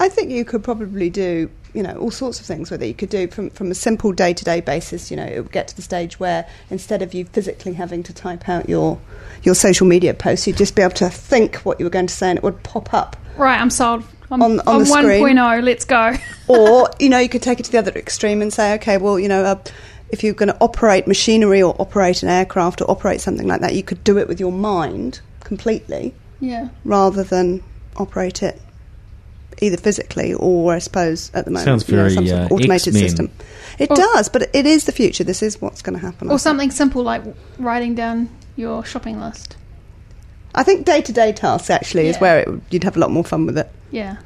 I 0.00 0.08
think 0.08 0.30
you 0.30 0.46
could 0.46 0.64
probably 0.64 1.10
do, 1.10 1.50
you 1.74 1.82
know, 1.82 1.94
all 1.98 2.10
sorts 2.10 2.40
of 2.40 2.46
things 2.46 2.70
with 2.70 2.82
it. 2.82 2.86
You 2.86 2.94
could 2.94 3.10
do 3.10 3.28
from, 3.28 3.50
from 3.50 3.70
a 3.70 3.74
simple 3.74 4.12
day 4.12 4.32
to 4.32 4.44
day 4.44 4.62
basis. 4.62 5.10
You 5.10 5.18
know, 5.18 5.26
it 5.26 5.38
would 5.42 5.52
get 5.52 5.68
to 5.68 5.76
the 5.76 5.82
stage 5.82 6.18
where 6.18 6.48
instead 6.70 7.02
of 7.02 7.12
you 7.12 7.26
physically 7.26 7.74
having 7.74 8.02
to 8.04 8.14
type 8.14 8.48
out 8.48 8.68
your 8.68 8.98
your 9.42 9.54
social 9.54 9.86
media 9.86 10.14
posts, 10.14 10.46
you'd 10.46 10.56
just 10.56 10.74
be 10.74 10.82
able 10.82 10.94
to 10.94 11.10
think 11.10 11.56
what 11.56 11.78
you 11.78 11.84
were 11.84 11.90
going 11.90 12.06
to 12.06 12.14
say, 12.14 12.30
and 12.30 12.38
it 12.38 12.42
would 12.42 12.62
pop 12.62 12.94
up. 12.94 13.16
Right, 13.36 13.60
I'm 13.60 13.70
sold. 13.70 14.04
I'm 14.32 14.42
On- 14.42 14.60
on 14.60 14.68
on 14.68 14.78
the 14.80 14.86
screen. 14.86 15.36
1.0. 15.36 15.62
Let's 15.64 15.84
go. 15.84 16.14
or 16.48 16.88
you 16.98 17.08
know, 17.10 17.18
you 17.18 17.28
could 17.28 17.42
take 17.42 17.60
it 17.60 17.64
to 17.64 17.72
the 17.72 17.78
other 17.78 17.92
extreme 17.92 18.40
and 18.40 18.50
say, 18.52 18.74
okay, 18.76 18.96
well, 18.96 19.18
you 19.18 19.28
know, 19.28 19.44
uh, 19.44 19.58
if 20.12 20.24
you're 20.24 20.34
going 20.34 20.48
to 20.48 20.56
operate 20.60 21.06
machinery 21.06 21.62
or 21.62 21.74
operate 21.80 22.22
an 22.22 22.28
aircraft 22.28 22.80
or 22.80 22.90
operate 22.90 23.20
something 23.20 23.46
like 23.46 23.60
that, 23.60 23.74
you 23.74 23.82
could 23.82 24.02
do 24.04 24.18
it 24.18 24.28
with 24.28 24.40
your 24.40 24.52
mind 24.52 25.20
completely 25.40 26.14
yeah. 26.40 26.68
rather 26.84 27.22
than 27.22 27.62
operate 27.96 28.42
it 28.42 28.60
either 29.60 29.76
physically 29.76 30.32
or 30.34 30.72
I 30.72 30.78
suppose 30.78 31.30
at 31.34 31.44
the 31.44 31.50
moment 31.50 31.64
Sounds 31.66 31.88
you 31.88 31.96
know, 31.96 32.02
very, 32.04 32.14
some 32.14 32.26
sort 32.26 32.40
of 32.40 32.50
uh, 32.50 32.54
automated 32.54 32.94
X-Men. 32.96 33.08
system. 33.08 33.30
It 33.78 33.90
Or- 33.90 33.96
does, 33.96 34.28
but 34.28 34.48
it 34.54 34.66
is 34.66 34.84
the 34.84 34.92
future. 34.92 35.24
This 35.24 35.42
is 35.42 35.60
what's 35.60 35.82
going 35.82 35.98
to 35.98 36.04
happen. 36.04 36.28
I 36.28 36.30
Or 36.30 36.34
think. 36.34 36.40
something 36.40 36.70
simple 36.70 37.02
like 37.02 37.22
writing 37.58 37.94
down 37.94 38.28
your 38.56 38.84
shopping 38.84 39.20
list. 39.20 39.56
I 40.54 40.62
think 40.62 40.84
day 40.86 41.00
to 41.02 41.12
day 41.12 41.32
tasks 41.32 41.70
actually 41.70 42.08
is 42.08 42.18
where 42.18 42.40
it, 42.40 42.48
you'd 42.70 42.84
have 42.84 42.96
a 42.96 43.00
lot 43.00 43.10
more 43.10 43.22
fun 43.24 43.46
with 43.46 43.56
it. 43.58 43.70
Yeah. 43.90 44.16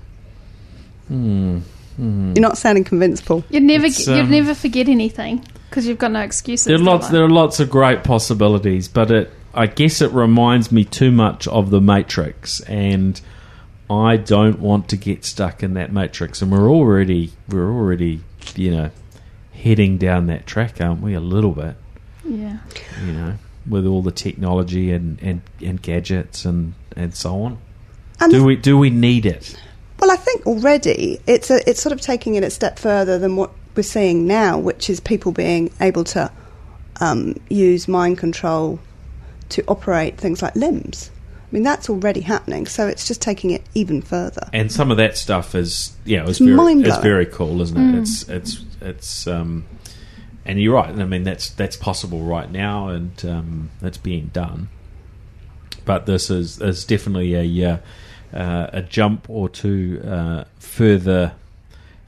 Hmm. 1.09 1.59
You're 1.99 2.40
not 2.40 2.59
sounding 2.59 2.83
convinced, 2.85 3.25
Paul. 3.25 3.44
You'd 3.51 3.62
never 3.62 3.87
It's, 3.87 4.07
you'd 4.07 4.18
um, 4.20 4.31
never 4.31 4.55
forget 4.55 4.88
anything 4.88 5.44
because 5.75 5.89
you've 5.89 5.99
got 5.99 6.13
no 6.13 6.21
excuses. 6.21 6.67
There 6.67 6.77
are 6.77 6.79
lots. 6.79 7.09
There 7.09 7.25
are 7.25 7.29
lots 7.29 7.59
of 7.59 7.69
great 7.69 8.05
possibilities, 8.05 8.87
but 8.87 9.11
it. 9.11 9.31
I 9.53 9.67
guess 9.67 10.01
it 10.01 10.11
reminds 10.13 10.71
me 10.71 10.85
too 10.85 11.11
much 11.11 11.49
of 11.49 11.71
the 11.71 11.81
Matrix, 11.81 12.61
and 12.61 13.21
I 13.91 14.17
don't 14.17 14.61
want 14.61 14.89
to 14.91 14.97
get 14.97 15.25
stuck 15.25 15.65
in 15.65 15.75
that 15.75 15.93
Matrix. 15.93 16.43
And 16.43 16.53
we're 16.53 16.71
already 16.71 17.33
we're 17.49 17.73
already 17.73 18.21
you 18.55 18.71
know 18.71 18.91
heading 19.53 19.99
down 19.99 20.27
that 20.29 20.47
track, 20.47 20.81
aren't 20.81 21.01
we? 21.01 21.15
A 21.15 21.21
little 21.21 21.53
bit, 21.53 21.75
Yeah. 22.25 22.59
you 23.05 23.13
know, 23.13 23.35
with 23.69 23.85
all 23.85 24.03
the 24.03 24.13
technology 24.13 24.93
and 24.93 25.21
and, 25.21 25.43
and 25.61 25.83
gadgets 25.83 26.45
and 26.45 26.75
and 26.97 27.17
so 27.17 27.43
on. 27.43 27.59
And 28.21 28.31
Do 28.31 28.45
we 28.45 28.55
do 28.55 28.79
we 28.79 28.91
need 28.91 29.27
it? 29.27 29.61
Well, 29.99 30.13
I 30.13 30.17
think 30.17 30.47
already 30.47 31.21
it's 31.27 31.51
a, 31.51 31.69
it's 31.69 31.83
sort 31.83 31.93
of 31.93 32.01
taking 32.01 32.37
it 32.37 32.45
a 32.45 32.51
step 32.51 32.79
further 32.79 33.19
than 33.19 33.35
what 33.37 33.51
we're 33.77 33.83
seeing 33.83 34.27
now, 34.27 34.59
which 34.59 34.89
is 34.89 35.01
people 35.01 35.33
being 35.33 35.71
able 35.81 36.05
to 36.05 36.31
um, 37.01 37.37
use 37.49 37.89
mind 37.89 38.19
control 38.19 38.79
to 39.51 39.65
operate 39.69 40.17
things 40.17 40.43
like 40.43 40.55
limbs. 40.55 41.11
I 41.37 41.47
mean, 41.55 41.63
that's 41.63 41.89
already 41.89 42.21
happening, 42.21 42.67
so 42.67 42.87
it's 42.89 43.07
just 43.07 43.23
taking 43.23 43.51
it 43.51 43.63
even 43.75 44.03
further. 44.03 44.49
And 44.53 44.73
some 44.73 44.91
of 44.91 44.97
that 44.97 45.17
stuff 45.17 45.55
is 45.55 45.95
yeah, 46.05 46.23
it's 46.23 46.31
It's 46.31 46.39
very 46.41 46.57
mind-blowing. 46.57 46.95
it's 46.95 47.03
very 47.03 47.27
cool, 47.27 47.61
isn't 47.61 47.77
it? 47.77 47.99
It's 48.01 48.29
it's 48.29 48.65
it's 48.81 49.27
um, 49.27 49.65
and 50.45 50.61
you're 50.61 50.75
right. 50.75 50.89
I 50.89 51.05
mean, 51.05 51.23
that's 51.23 51.51
that's 51.51 51.77
possible 51.77 52.21
right 52.23 52.51
now, 52.51 52.89
and 52.89 53.25
um, 53.25 53.71
that's 53.81 53.99
being 53.99 54.31
done. 54.33 54.69
But 55.85 56.07
this 56.07 56.31
is 56.31 56.61
is 56.61 56.85
definitely 56.85 57.35
a 57.61 57.73
uh, 57.73 57.77
uh, 58.37 58.71
a 58.73 58.83
jump 58.83 59.31
or 59.31 59.49
two 59.49 60.03
uh, 60.05 60.45
further 60.59 61.35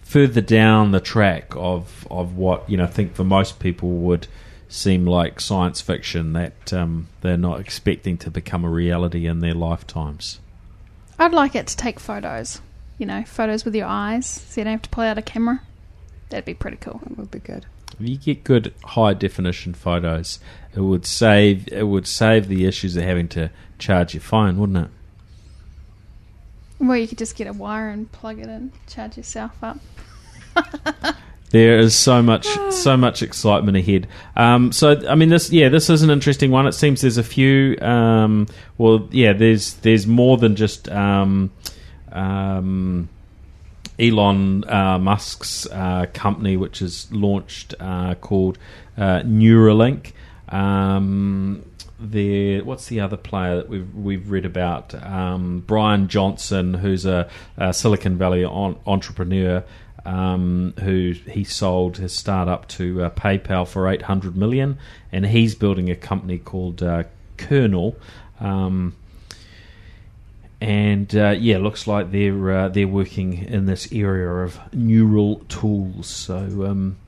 further 0.06 0.40
down 0.40 0.92
the 0.92 1.00
track 1.00 1.52
of 1.56 2.06
of 2.10 2.36
what 2.36 2.68
you 2.70 2.76
know. 2.76 2.84
I 2.84 2.88
think 2.88 3.14
for 3.14 3.24
most 3.24 3.58
people 3.58 3.90
would 3.90 4.28
seem 4.68 5.04
like 5.04 5.40
science 5.40 5.80
fiction 5.80 6.32
that 6.32 6.72
um, 6.72 7.08
they're 7.20 7.36
not 7.36 7.60
expecting 7.60 8.16
to 8.18 8.30
become 8.30 8.64
a 8.64 8.70
reality 8.70 9.26
in 9.26 9.40
their 9.40 9.54
lifetimes. 9.54 10.40
I'd 11.18 11.32
like 11.32 11.54
it 11.54 11.66
to 11.68 11.76
take 11.76 12.00
photos. 12.00 12.60
You 12.98 13.06
know, 13.06 13.24
photos 13.24 13.64
with 13.64 13.74
your 13.74 13.86
eyes, 13.86 14.26
so 14.26 14.60
you 14.60 14.64
don't 14.64 14.72
have 14.72 14.82
to 14.82 14.88
pull 14.88 15.04
out 15.04 15.18
a 15.18 15.22
camera. 15.22 15.60
That'd 16.30 16.46
be 16.46 16.54
pretty 16.54 16.78
cool. 16.78 17.00
That 17.04 17.18
would 17.18 17.30
be 17.30 17.40
good. 17.40 17.66
If 18.00 18.08
you 18.08 18.16
get 18.16 18.44
good 18.44 18.74
high 18.84 19.14
definition 19.14 19.74
photos, 19.74 20.38
it 20.74 20.80
would 20.80 21.04
save 21.04 21.68
it 21.72 21.84
would 21.88 22.06
save 22.06 22.48
the 22.48 22.64
issues 22.66 22.96
of 22.96 23.02
having 23.02 23.28
to 23.28 23.50
charge 23.78 24.14
your 24.14 24.22
phone, 24.22 24.58
wouldn't 24.58 24.86
it? 24.86 24.90
Well, 26.78 26.96
you 26.96 27.08
could 27.08 27.18
just 27.18 27.36
get 27.36 27.46
a 27.46 27.52
wire 27.52 27.88
and 27.88 28.10
plug 28.12 28.38
it 28.38 28.48
in, 28.48 28.72
charge 28.86 29.16
yourself 29.16 29.52
up. 29.62 29.78
There 31.50 31.78
is 31.78 31.94
so 31.94 32.22
much 32.22 32.46
so 32.70 32.96
much 32.96 33.22
excitement 33.22 33.76
ahead. 33.76 34.08
Um, 34.34 34.72
so 34.72 35.08
I 35.08 35.14
mean 35.14 35.28
this 35.28 35.52
yeah, 35.52 35.68
this 35.68 35.88
is 35.88 36.02
an 36.02 36.10
interesting 36.10 36.50
one. 36.50 36.66
It 36.66 36.72
seems 36.72 37.02
there's 37.02 37.18
a 37.18 37.22
few 37.22 37.78
um, 37.80 38.48
well 38.78 39.08
yeah, 39.12 39.32
there's 39.32 39.74
there's 39.74 40.06
more 40.06 40.36
than 40.38 40.56
just 40.56 40.88
um, 40.88 41.52
um, 42.10 43.08
Elon 43.98 44.64
uh, 44.68 44.98
Musk's 44.98 45.66
uh, 45.66 46.06
company, 46.12 46.56
which 46.56 46.82
is 46.82 47.10
launched 47.12 47.74
uh, 47.78 48.16
called 48.16 48.58
uh, 48.98 49.20
Neuralink. 49.20 50.12
There, 51.98 52.62
what's 52.62 52.88
the 52.88 53.00
other 53.00 53.16
player 53.16 53.56
that 53.56 53.70
we've 53.70 53.94
we've 53.94 54.30
read 54.30 54.44
about? 54.44 54.94
Um, 55.02 55.61
Bryan 55.61 56.09
Johnson, 56.09 56.74
who's 56.74 57.06
a, 57.06 57.26
a 57.56 57.72
Silicon 57.72 58.18
Valley 58.18 58.44
on, 58.44 58.76
entrepreneur, 58.87 59.64
um, 60.04 60.74
who 60.80 61.14
he 61.26 61.42
sold 61.42 61.96
his 61.96 62.12
startup 62.12 62.68
to 62.68 63.04
uh, 63.04 63.11
PayPal 63.11 63.66
for 63.66 63.88
eight 63.88 64.02
hundred 64.02 64.37
million, 64.37 64.76
and 65.11 65.24
he's 65.24 65.54
building 65.54 65.90
a 65.90 65.96
company 65.96 66.37
called 66.37 66.82
uh, 66.82 67.04
Kernel. 67.38 67.96
Um, 68.40 68.94
and 70.61 71.16
uh, 71.16 71.30
yeah, 71.30 71.56
looks 71.56 71.87
like 71.87 72.11
they're 72.11 72.50
uh, 72.50 72.68
they're 72.68 72.87
working 72.87 73.44
in 73.44 73.64
this 73.64 73.90
area 73.90 74.28
of 74.28 74.59
neural 74.74 75.37
tools. 75.48 76.09
So 76.09 76.66
um, 76.66 76.98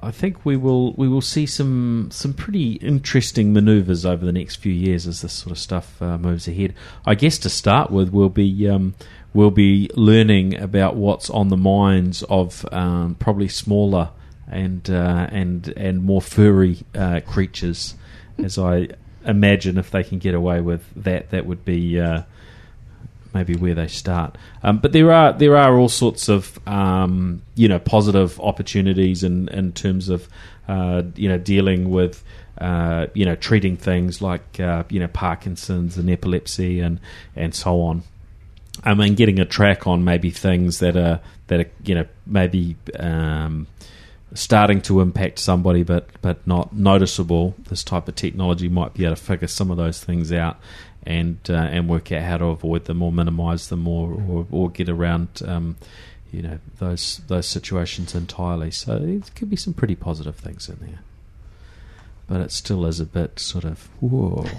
I 0.00 0.10
think 0.10 0.44
we 0.44 0.56
will 0.56 0.92
we 0.94 1.08
will 1.08 1.22
see 1.22 1.46
some 1.46 2.08
some 2.10 2.34
pretty 2.34 2.74
interesting 2.74 3.52
manoeuvres 3.52 4.04
over 4.04 4.24
the 4.24 4.32
next 4.32 4.56
few 4.56 4.72
years 4.72 5.06
as 5.06 5.22
this 5.22 5.32
sort 5.32 5.52
of 5.52 5.58
stuff 5.58 6.00
uh, 6.02 6.18
moves 6.18 6.46
ahead. 6.48 6.74
I 7.06 7.14
guess 7.14 7.38
to 7.38 7.48
start 7.48 7.90
with, 7.90 8.10
we'll 8.10 8.28
be 8.28 8.68
um, 8.68 8.94
we'll 9.32 9.50
be 9.50 9.88
learning 9.94 10.56
about 10.56 10.96
what's 10.96 11.30
on 11.30 11.48
the 11.48 11.56
minds 11.56 12.22
of 12.24 12.66
um, 12.72 13.14
probably 13.16 13.48
smaller 13.48 14.10
and 14.48 14.88
uh, 14.90 15.28
and 15.30 15.68
and 15.76 16.02
more 16.02 16.20
furry 16.20 16.78
uh, 16.94 17.20
creatures, 17.26 17.94
as 18.38 18.58
I 18.58 18.88
imagine 19.24 19.78
if 19.78 19.90
they 19.90 20.02
can 20.02 20.18
get 20.18 20.34
away 20.34 20.60
with 20.60 20.84
that, 20.96 21.30
that 21.30 21.46
would 21.46 21.64
be 21.64 21.98
uh, 21.98 22.22
maybe 23.34 23.56
where 23.56 23.74
they 23.74 23.88
start. 23.88 24.38
Um, 24.62 24.78
but 24.78 24.92
there 24.92 25.12
are 25.12 25.32
there 25.32 25.56
are 25.56 25.76
all 25.76 25.88
sorts 25.88 26.28
of 26.28 26.58
um, 26.66 27.42
you 27.54 27.68
know 27.68 27.78
positive 27.78 28.40
opportunities 28.40 29.22
in 29.22 29.48
in 29.48 29.72
terms 29.72 30.08
of 30.08 30.28
uh, 30.68 31.02
you 31.16 31.28
know 31.28 31.38
dealing 31.38 31.90
with. 31.90 32.22
Uh, 32.56 33.08
you 33.14 33.24
know, 33.24 33.34
treating 33.34 33.76
things 33.76 34.22
like 34.22 34.60
uh, 34.60 34.84
you 34.88 35.00
know 35.00 35.08
Parkinson's 35.08 35.98
and 35.98 36.08
epilepsy 36.08 36.78
and 36.78 37.00
and 37.34 37.52
so 37.52 37.80
on. 37.80 38.04
I 38.84 38.94
mean, 38.94 39.16
getting 39.16 39.40
a 39.40 39.44
track 39.44 39.88
on 39.88 40.04
maybe 40.04 40.30
things 40.30 40.78
that 40.78 40.96
are 40.96 41.18
that 41.48 41.60
are 41.60 41.70
you 41.84 41.96
know 41.96 42.06
maybe 42.26 42.76
um, 42.96 43.66
starting 44.34 44.80
to 44.82 45.00
impact 45.00 45.38
somebody, 45.38 45.82
but 45.82 46.08
but 46.20 46.46
not 46.46 46.72
noticeable. 46.72 47.54
This 47.68 47.82
type 47.82 48.08
of 48.08 48.14
technology 48.14 48.68
might 48.68 48.94
be 48.94 49.04
able 49.04 49.16
to 49.16 49.22
figure 49.22 49.48
some 49.48 49.70
of 49.70 49.76
those 49.76 50.02
things 50.02 50.32
out 50.32 50.58
and 51.06 51.38
uh, 51.48 51.54
and 51.54 51.88
work 51.88 52.12
out 52.12 52.22
how 52.22 52.38
to 52.38 52.46
avoid 52.46 52.84
them 52.86 53.02
or 53.02 53.12
minimise 53.12 53.68
them 53.68 53.86
or, 53.86 54.12
or, 54.28 54.46
or 54.50 54.70
get 54.70 54.88
around 54.88 55.28
um, 55.46 55.76
you 56.32 56.42
know 56.42 56.58
those 56.78 57.20
those 57.28 57.46
situations 57.46 58.14
entirely. 58.14 58.70
So 58.70 58.98
there 58.98 59.20
could 59.34 59.50
be 59.50 59.56
some 59.56 59.74
pretty 59.74 59.94
positive 59.94 60.36
things 60.36 60.68
in 60.68 60.78
there, 60.80 61.00
but 62.28 62.40
it 62.40 62.50
still 62.50 62.86
is 62.86 63.00
a 63.00 63.06
bit 63.06 63.38
sort 63.38 63.64
of 63.64 63.88
whoa. 64.00 64.46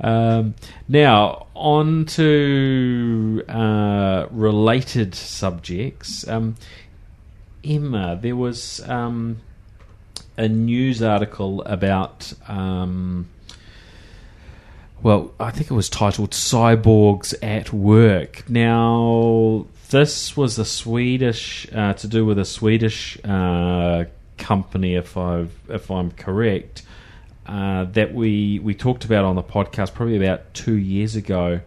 Um, 0.00 0.54
now, 0.88 1.46
on 1.54 2.06
to 2.06 3.44
uh, 3.48 4.26
related 4.30 5.14
subjects. 5.14 6.26
Um, 6.26 6.56
Emma, 7.62 8.18
there 8.20 8.34
was 8.34 8.80
um, 8.88 9.40
a 10.36 10.48
news 10.48 11.02
article 11.02 11.62
about. 11.62 12.32
Um, 12.48 13.28
well, 15.02 15.32
I 15.40 15.50
think 15.50 15.70
it 15.70 15.74
was 15.74 15.88
titled 15.88 16.30
"Cyborgs 16.30 17.34
at 17.42 17.72
Work." 17.72 18.48
Now, 18.48 19.66
this 19.90 20.36
was 20.36 20.58
a 20.58 20.64
Swedish 20.64 21.66
uh, 21.72 21.94
to 21.94 22.06
do 22.08 22.24
with 22.24 22.38
a 22.38 22.44
Swedish 22.44 23.18
uh, 23.24 24.04
company, 24.38 24.94
if 24.94 25.16
I 25.16 25.46
if 25.68 25.90
I'm 25.90 26.10
correct, 26.12 26.82
uh, 27.46 27.84
that 27.84 28.14
we 28.14 28.58
we 28.60 28.74
talked 28.74 29.04
about 29.04 29.24
on 29.24 29.36
the 29.36 29.42
podcast 29.42 29.94
probably 29.94 30.16
about 30.16 30.54
two 30.54 30.74
years 30.76 31.16
ago. 31.16 31.60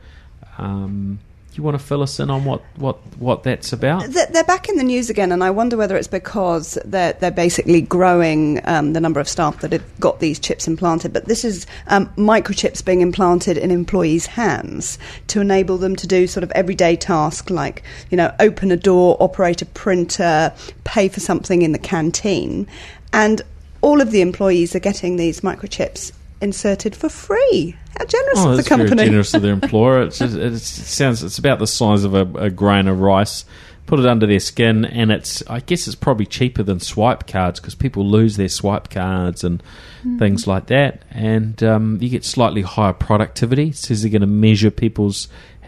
Um, 0.57 1.19
you 1.57 1.63
want 1.63 1.77
to 1.77 1.83
fill 1.83 2.01
us 2.01 2.19
in 2.19 2.29
on 2.29 2.45
what, 2.45 2.61
what, 2.75 2.97
what 3.17 3.43
that's 3.43 3.71
about? 3.71 4.03
They're 4.05 4.43
back 4.43 4.69
in 4.69 4.77
the 4.77 4.83
news 4.83 5.09
again, 5.09 5.31
and 5.31 5.43
I 5.43 5.51
wonder 5.51 5.77
whether 5.77 5.95
it's 5.95 6.07
because 6.07 6.77
they're, 6.85 7.13
they're 7.13 7.31
basically 7.31 7.81
growing 7.81 8.61
um, 8.65 8.93
the 8.93 8.99
number 8.99 9.19
of 9.19 9.29
staff 9.29 9.61
that 9.61 9.71
have 9.71 9.99
got 9.99 10.19
these 10.19 10.39
chips 10.39 10.67
implanted. 10.67 11.13
But 11.13 11.25
this 11.25 11.45
is 11.45 11.65
um, 11.87 12.07
microchips 12.15 12.83
being 12.83 13.01
implanted 13.01 13.57
in 13.57 13.71
employees' 13.71 14.25
hands 14.25 14.97
to 15.27 15.41
enable 15.41 15.77
them 15.77 15.95
to 15.95 16.07
do 16.07 16.27
sort 16.27 16.43
of 16.43 16.51
everyday 16.51 16.95
tasks 16.95 17.49
like, 17.49 17.83
you 18.09 18.17
know, 18.17 18.33
open 18.39 18.71
a 18.71 18.77
door, 18.77 19.17
operate 19.19 19.61
a 19.61 19.65
printer, 19.65 20.53
pay 20.83 21.07
for 21.07 21.19
something 21.19 21.61
in 21.61 21.71
the 21.71 21.79
canteen. 21.79 22.67
And 23.13 23.41
all 23.81 24.01
of 24.01 24.11
the 24.11 24.21
employees 24.21 24.75
are 24.75 24.79
getting 24.79 25.15
these 25.15 25.41
microchips 25.41 26.11
inserted 26.41 26.95
for 26.95 27.09
free. 27.09 27.75
How 27.97 28.05
generous 28.05 28.39
oh, 28.39 28.51
of 28.51 28.57
the 28.57 28.63
company! 28.63 28.95
Very 28.95 29.07
generous 29.09 29.33
of 29.33 29.41
their 29.41 29.53
employer. 29.61 30.03
It's 30.03 30.19
just, 30.19 30.35
it 30.35 30.59
sounds 30.59 31.23
it's 31.23 31.37
about 31.37 31.59
the 31.59 31.67
size 31.67 32.03
of 32.03 32.13
a, 32.13 32.25
a, 32.35 32.49
grain 32.49 32.87
of 32.87 32.99
rice. 32.99 33.45
Put 33.85 33.99
it 33.99 34.05
under 34.05 34.25
their 34.25 34.39
skin, 34.39 34.83
and 34.83 35.11
it's 35.11 35.43
I 35.47 35.59
guess 35.59 35.87
it's 35.87 35.95
probably 35.95 36.25
cheaper 36.25 36.63
than 36.63 36.79
swipe 36.79 37.27
cards 37.27 37.59
because 37.59 37.75
people 37.75 38.05
lose 38.05 38.35
their 38.35 38.49
swipe 38.49 38.89
cards 38.89 39.43
and 39.43 39.61
mm. 40.03 40.17
things 40.17 40.47
like 40.47 40.67
that, 40.67 41.03
and 41.11 41.61
um, 41.63 41.99
you 42.01 42.09
get 42.09 42.25
slightly 42.25 42.63
higher 42.63 42.93
productivity. 42.93 43.69
It 43.69 43.77
says 43.77 44.01
they're 44.01 44.11
going 44.11 44.21
to 44.21 44.27
measure 44.27 44.71
people's 44.71 45.27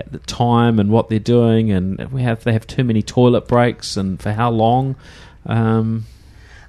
the 0.10 0.20
time 0.20 0.80
and 0.80 0.90
what 0.90 1.10
they're 1.10 1.20
doing, 1.20 1.72
and 1.72 2.12
we 2.12 2.24
have 2.24 2.44
they 2.44 2.54
have 2.54 2.68
too 2.68 2.84
many 2.84 3.02
toilet 3.02 3.48
breaks 3.48 3.98
and 3.98 4.22
for 4.22 4.32
how 4.32 4.50
long. 4.50 4.96
Um, 5.46 6.06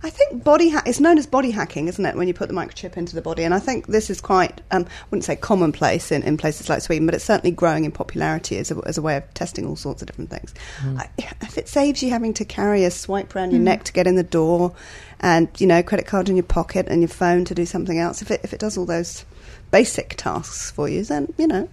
I 0.02 0.10
think 0.10 0.44
body 0.44 0.68
hack 0.68 0.84
it's 0.86 1.00
known 1.00 1.18
as 1.18 1.26
body 1.26 1.50
hacking, 1.50 1.88
isn't 1.88 2.04
it, 2.04 2.16
when 2.16 2.28
you 2.28 2.34
put 2.34 2.48
the 2.48 2.54
microchip 2.54 2.96
into 2.96 3.14
the 3.14 3.22
body? 3.22 3.44
And 3.44 3.52
I 3.52 3.58
think 3.58 3.86
this 3.86 4.10
is 4.10 4.20
quite, 4.20 4.60
um, 4.70 4.84
I 4.84 5.04
wouldn't 5.10 5.24
say 5.24 5.36
commonplace 5.36 6.12
in, 6.12 6.22
in 6.22 6.36
places 6.36 6.68
like 6.68 6.82
Sweden, 6.82 7.06
but 7.06 7.14
it's 7.14 7.24
certainly 7.24 7.50
growing 7.50 7.84
in 7.84 7.92
popularity 7.92 8.58
as 8.58 8.70
a, 8.70 8.80
as 8.86 8.98
a 8.98 9.02
way 9.02 9.16
of 9.16 9.34
testing 9.34 9.66
all 9.66 9.76
sorts 9.76 10.02
of 10.02 10.06
different 10.06 10.30
things. 10.30 10.54
Mm. 10.80 11.00
I, 11.00 11.10
if 11.42 11.58
it 11.58 11.68
saves 11.68 12.02
you 12.02 12.10
having 12.10 12.34
to 12.34 12.44
carry 12.44 12.84
a 12.84 12.90
swipe 12.90 13.34
around 13.34 13.50
your 13.50 13.60
mm. 13.60 13.64
neck 13.64 13.84
to 13.84 13.92
get 13.92 14.06
in 14.06 14.16
the 14.16 14.22
door 14.22 14.74
and, 15.20 15.48
you 15.58 15.66
know, 15.66 15.82
credit 15.82 16.06
card 16.06 16.28
in 16.28 16.36
your 16.36 16.44
pocket 16.44 16.86
and 16.88 17.00
your 17.00 17.08
phone 17.08 17.44
to 17.46 17.54
do 17.54 17.66
something 17.66 17.98
else, 17.98 18.22
if 18.22 18.30
it, 18.30 18.40
if 18.44 18.52
it 18.52 18.60
does 18.60 18.78
all 18.78 18.86
those 18.86 19.24
basic 19.70 20.14
tasks 20.16 20.70
for 20.70 20.88
you, 20.88 21.02
then, 21.04 21.32
you 21.36 21.46
know, 21.46 21.68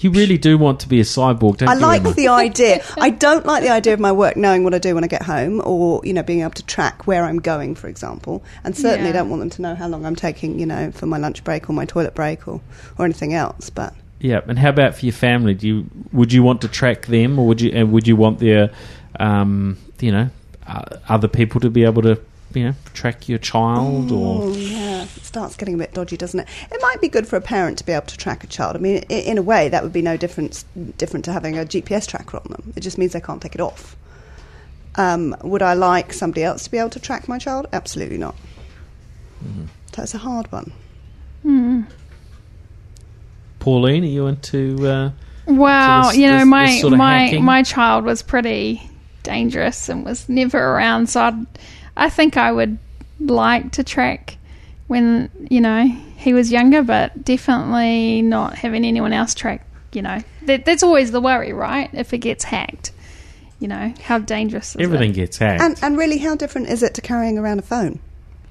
you 0.00 0.10
really 0.10 0.36
do 0.38 0.58
want 0.58 0.80
to 0.80 0.88
be 0.88 1.00
a 1.00 1.04
cyborg, 1.04 1.58
don't 1.58 1.68
I 1.68 1.74
you? 1.74 1.80
like 1.80 2.00
Emma? 2.02 2.12
the 2.14 2.28
idea. 2.28 2.82
I 2.98 3.10
don't 3.10 3.46
like 3.46 3.62
the 3.62 3.70
idea 3.70 3.94
of 3.94 4.00
my 4.00 4.12
work 4.12 4.36
knowing 4.36 4.62
what 4.64 4.74
I 4.74 4.78
do 4.78 4.94
when 4.94 5.04
I 5.04 5.06
get 5.06 5.22
home, 5.22 5.62
or 5.64 6.00
you 6.04 6.12
know, 6.12 6.22
being 6.22 6.40
able 6.40 6.50
to 6.52 6.64
track 6.66 7.06
where 7.06 7.24
I'm 7.24 7.38
going, 7.38 7.74
for 7.74 7.88
example. 7.88 8.42
And 8.64 8.76
certainly 8.76 9.10
Yeah. 9.10 9.14
don't 9.18 9.30
want 9.30 9.40
them 9.40 9.50
to 9.50 9.62
know 9.62 9.74
how 9.74 9.88
long 9.88 10.04
I'm 10.04 10.16
taking, 10.16 10.58
you 10.58 10.66
know, 10.66 10.90
for 10.92 11.06
my 11.06 11.16
lunch 11.18 11.42
break 11.44 11.70
or 11.70 11.72
my 11.72 11.84
toilet 11.86 12.14
break 12.14 12.46
or 12.46 12.60
or 12.98 13.04
anything 13.04 13.32
else. 13.34 13.70
But 13.70 13.94
Yeah, 14.20 14.40
and 14.46 14.58
how 14.58 14.68
about 14.70 14.94
for 14.96 15.06
your 15.06 15.12
family? 15.14 15.54
Do 15.54 15.66
you 15.66 15.86
would 16.12 16.32
you 16.32 16.42
want 16.42 16.60
to 16.62 16.68
track 16.68 17.06
them, 17.06 17.38
or 17.38 17.46
would 17.46 17.60
you 17.60 17.70
and 17.72 17.90
would 17.92 18.06
you 18.06 18.16
want 18.16 18.40
their, 18.40 18.70
um, 19.20 19.76
you 20.00 20.12
know, 20.12 20.28
uh, 20.66 20.82
other 21.08 21.28
people 21.28 21.60
to 21.60 21.70
be 21.70 21.84
able 21.84 22.02
to, 22.02 22.18
you 22.56 22.64
know, 22.64 22.74
track 22.92 23.28
your 23.28 23.38
child 23.38 24.10
or? 24.12 24.42
Oh, 24.44 24.52
yeah, 24.54 25.02
it 25.04 25.08
starts 25.24 25.56
getting 25.56 25.74
a 25.74 25.78
bit 25.78 25.92
dodgy, 25.94 26.16
doesn't 26.16 26.40
it? 26.40 26.48
It 26.70 26.80
might 26.82 27.00
be 27.00 27.08
good 27.08 27.26
for 27.26 27.36
a 27.36 27.40
parent 27.40 27.78
to 27.78 27.84
be 27.86 27.92
able 27.92 28.06
to 28.06 28.16
track 28.16 28.44
a 28.44 28.46
child. 28.46 28.76
I 28.76 28.78
mean, 28.78 28.98
in 29.08 29.38
a 29.38 29.42
way, 29.42 29.68
that 29.68 29.82
would 29.82 29.92
be 29.92 30.02
no 30.02 30.16
different 30.16 30.64
different 30.98 31.24
to 31.26 31.32
having 31.32 31.58
a 31.58 31.64
GPS 31.64 32.06
tracker 32.06 32.36
on 32.38 32.46
them. 32.50 32.72
It 32.76 32.80
just 32.80 32.98
means 32.98 33.12
they 33.12 33.20
can't 33.20 33.40
take 33.42 33.54
it 33.54 33.60
off. 33.60 33.96
Um, 34.96 35.34
would 35.42 35.62
I 35.62 35.74
like 35.74 36.12
somebody 36.12 36.44
else 36.44 36.64
to 36.64 36.70
be 36.70 36.78
able 36.78 36.90
to 36.90 37.00
track 37.00 37.28
my 37.28 37.38
child? 37.38 37.66
Absolutely 37.72 38.18
not. 38.18 38.36
That's 39.92 40.14
a 40.14 40.18
hard 40.18 40.50
one. 40.52 40.72
Pauline, 43.58 44.04
are 44.04 44.06
you 44.06 44.26
into? 44.26 44.86
Uh, 44.86 45.10
Wow, 45.46 46.08
this- 46.08 46.16
you 46.16 46.26
know, 46.26 46.38
this- 46.38 46.46
my 46.46 46.66
this 46.66 46.80
sort 46.80 46.92
of 46.94 46.98
my 46.98 47.18
hacking? 47.24 47.44
my 47.44 47.62
child 47.62 48.04
was 48.04 48.22
pretty 48.22 48.82
dangerous 49.22 49.88
and 49.90 50.04
was 50.04 50.26
never 50.28 50.58
around. 50.58 51.08
So 51.10 51.20
I'd, 51.22 51.46
I 51.96 52.10
think 52.10 52.36
I 52.36 52.52
would 52.52 52.78
like 53.20 53.72
to 53.72 53.84
track 53.84 54.36
when 54.86 55.30
you 55.50 55.60
know 55.60 55.84
he 56.16 56.32
was 56.32 56.50
younger, 56.50 56.82
but 56.82 57.24
definitely 57.24 58.22
not 58.22 58.56
having 58.56 58.84
anyone 58.84 59.12
else 59.12 59.34
track. 59.34 59.66
You 59.92 60.02
know, 60.02 60.20
that, 60.42 60.64
that's 60.64 60.82
always 60.82 61.12
the 61.12 61.20
worry, 61.20 61.52
right? 61.52 61.88
If 61.92 62.12
it 62.12 62.18
gets 62.18 62.42
hacked, 62.44 62.90
you 63.60 63.68
know, 63.68 63.94
how 64.02 64.18
dangerous 64.18 64.74
is 64.74 64.80
everything 64.80 65.10
it? 65.10 65.14
gets 65.14 65.38
hacked. 65.38 65.62
And, 65.62 65.78
and 65.82 65.96
really, 65.96 66.18
how 66.18 66.34
different 66.34 66.68
is 66.68 66.82
it 66.82 66.94
to 66.94 67.00
carrying 67.00 67.38
around 67.38 67.60
a 67.60 67.62
phone? 67.62 68.00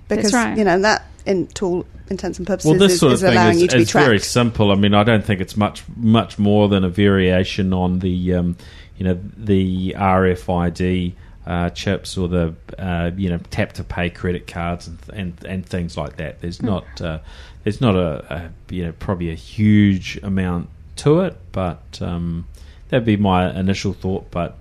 Because 0.07 0.33
right. 0.33 0.57
you 0.57 0.63
know 0.63 0.79
that, 0.79 1.05
in 1.25 1.47
to 1.47 1.65
all 1.65 1.85
intents 2.09 2.37
and 2.37 2.47
purposes, 2.47 2.69
well, 2.69 2.79
this 2.79 2.93
is, 2.93 2.99
sort 2.99 3.11
of 3.11 3.15
is 3.15 3.21
thing 3.21 3.33
allowing 3.33 3.55
is, 3.55 3.61
you 3.61 3.67
to 3.67 3.75
be 3.77 3.81
is 3.83 3.91
very 3.91 4.19
simple. 4.19 4.71
I 4.71 4.75
mean, 4.75 4.93
I 4.93 5.03
don't 5.03 5.23
think 5.23 5.41
it's 5.41 5.57
much 5.57 5.83
much 5.97 6.39
more 6.39 6.69
than 6.69 6.83
a 6.83 6.89
variation 6.89 7.73
on 7.73 7.99
the, 7.99 8.35
um, 8.35 8.57
you 8.97 9.05
know, 9.05 9.19
the 9.35 9.95
RFID 9.97 11.13
uh, 11.45 11.69
chips 11.71 12.17
or 12.17 12.27
the, 12.27 12.55
uh, 12.79 13.11
you 13.15 13.29
know, 13.29 13.39
tap 13.49 13.73
to 13.73 13.83
pay 13.83 14.09
credit 14.09 14.47
cards 14.47 14.87
and 14.87 14.97
and, 15.13 15.45
and 15.45 15.65
things 15.65 15.97
like 15.97 16.17
that. 16.17 16.41
There's 16.41 16.61
not 16.61 17.01
uh, 17.01 17.19
there's 17.63 17.81
not 17.81 17.95
a, 17.95 18.33
a 18.33 18.73
you 18.73 18.85
know 18.85 18.93
probably 18.93 19.29
a 19.31 19.35
huge 19.35 20.17
amount 20.23 20.69
to 20.97 21.21
it, 21.21 21.37
but 21.51 21.99
um, 22.01 22.47
that'd 22.89 23.05
be 23.05 23.17
my 23.17 23.57
initial 23.57 23.93
thought. 23.93 24.31
But 24.31 24.57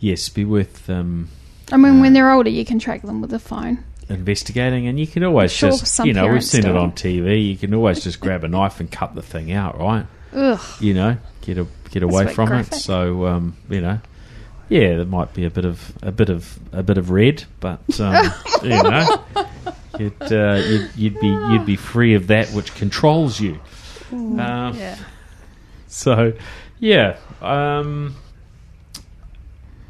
yes, 0.00 0.28
be 0.28 0.44
worth 0.44 0.88
um, 0.90 1.28
I 1.72 1.76
mean, 1.76 2.00
when 2.00 2.12
uh, 2.12 2.14
they're 2.14 2.30
older, 2.32 2.50
you 2.50 2.64
can 2.64 2.78
track 2.78 3.02
them 3.02 3.20
with 3.20 3.32
a 3.32 3.38
phone. 3.38 3.84
investigating, 4.08 4.86
and 4.86 4.98
you 4.98 5.06
can 5.06 5.24
always 5.24 5.52
Sure, 5.52 5.70
just 5.70 6.04
you 6.04 6.12
know 6.12 6.28
we've 6.28 6.44
seen 6.44 6.66
it 6.66 6.76
on 6.76 6.92
TV. 6.92 7.48
You 7.48 7.56
can 7.56 7.74
always 7.74 8.02
just 8.02 8.20
grab 8.20 8.44
a 8.44 8.48
knife 8.48 8.80
and 8.80 8.90
cut 8.90 9.14
the 9.14 9.22
thing 9.22 9.52
out, 9.52 9.78
right? 9.78 10.06
Ugh. 10.32 10.60
You 10.80 10.94
know, 10.94 11.16
get 11.42 11.58
a, 11.58 11.66
get 11.90 12.02
away 12.02 12.32
from 12.32 12.48
graphic. 12.48 12.74
it. 12.74 12.80
So 12.80 13.26
um, 13.26 13.56
you 13.68 13.80
know, 13.80 14.00
yeah, 14.68 14.96
there 14.96 15.04
might 15.04 15.32
be 15.34 15.44
a 15.44 15.50
bit 15.50 15.64
of 15.64 15.92
a 16.02 16.12
bit 16.12 16.28
of 16.28 16.58
a 16.72 16.82
bit 16.82 16.98
of 16.98 17.10
red, 17.10 17.44
but 17.60 17.80
um, 18.00 18.30
you 18.62 18.68
know, 18.70 19.22
you'd, 19.98 20.32
uh, 20.32 20.62
you'd 20.66 20.90
you'd 20.96 21.20
be 21.20 21.28
you'd 21.28 21.66
be 21.66 21.76
free 21.76 22.14
of 22.14 22.26
that 22.28 22.48
which 22.50 22.74
controls 22.74 23.40
you. 23.40 23.58
Um, 24.12 24.74
Yeah. 24.74 24.96
so, 25.86 26.32
yeah, 26.78 27.16
um, 27.42 28.14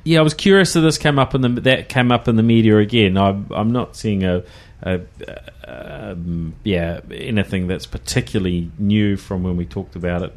yeah. 0.05 0.19
I 0.19 0.23
was 0.23 0.35
curious 0.35 0.73
that 0.73 0.81
this 0.81 0.99
came 0.99 1.19
up 1.19 1.35
in 1.35 1.41
the 1.43 1.49
that 1.63 1.89
came 1.89 2.11
up 2.11 2.27
in 2.29 2.37
the 2.37 2.43
media 2.43 2.79
again. 2.79 3.17
I'm 3.17 3.47
I'm 3.51 3.71
not 3.71 3.97
seeing 3.97 4.25
a, 4.25 4.43
a 4.83 5.01
um, 5.67 6.55
yeah 6.65 7.01
anything 7.11 7.67
that's 7.67 7.87
particularly 7.87 8.71
new 8.79 9.17
from 9.17 9.43
when 9.43 9.57
we 9.57 9.67
talked 9.67 9.97
about 9.97 10.23
it 10.23 10.35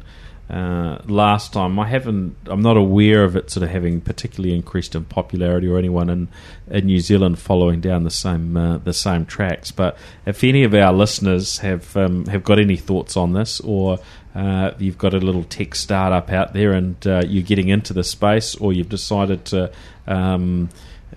uh, 0.52 1.00
last 1.06 1.54
time. 1.54 1.78
I 1.78 1.88
haven't. 1.88 2.36
I'm 2.46 2.60
not 2.60 2.76
aware 2.76 3.24
of 3.24 3.36
it 3.36 3.50
sort 3.50 3.64
of 3.64 3.70
having 3.70 4.02
particularly 4.02 4.54
increased 4.54 4.94
in 4.94 5.04
popularity 5.06 5.66
or 5.66 5.78
anyone 5.78 6.10
in, 6.10 6.28
in 6.70 6.84
New 6.84 7.00
Zealand 7.00 7.38
following 7.38 7.80
down 7.80 8.04
the 8.04 8.10
same 8.10 8.54
uh, 8.54 8.76
the 8.76 8.92
same 8.92 9.24
tracks. 9.24 9.70
But 9.70 9.96
if 10.26 10.44
any 10.44 10.62
of 10.64 10.74
our 10.74 10.92
listeners 10.92 11.58
have 11.58 11.96
um, 11.96 12.26
have 12.26 12.44
got 12.44 12.58
any 12.58 12.76
thoughts 12.76 13.16
on 13.16 13.32
this, 13.32 13.60
or 13.60 13.98
uh, 14.34 14.72
you've 14.78 14.98
got 14.98 15.14
a 15.14 15.18
little 15.18 15.44
tech 15.44 15.74
startup 15.74 16.30
out 16.30 16.52
there 16.52 16.72
and 16.72 17.06
uh, 17.06 17.22
you're 17.26 17.42
getting 17.42 17.68
into 17.68 17.94
the 17.94 18.04
space, 18.04 18.54
or 18.54 18.74
you've 18.74 18.90
decided 18.90 19.46
to 19.46 19.72
um, 20.06 20.68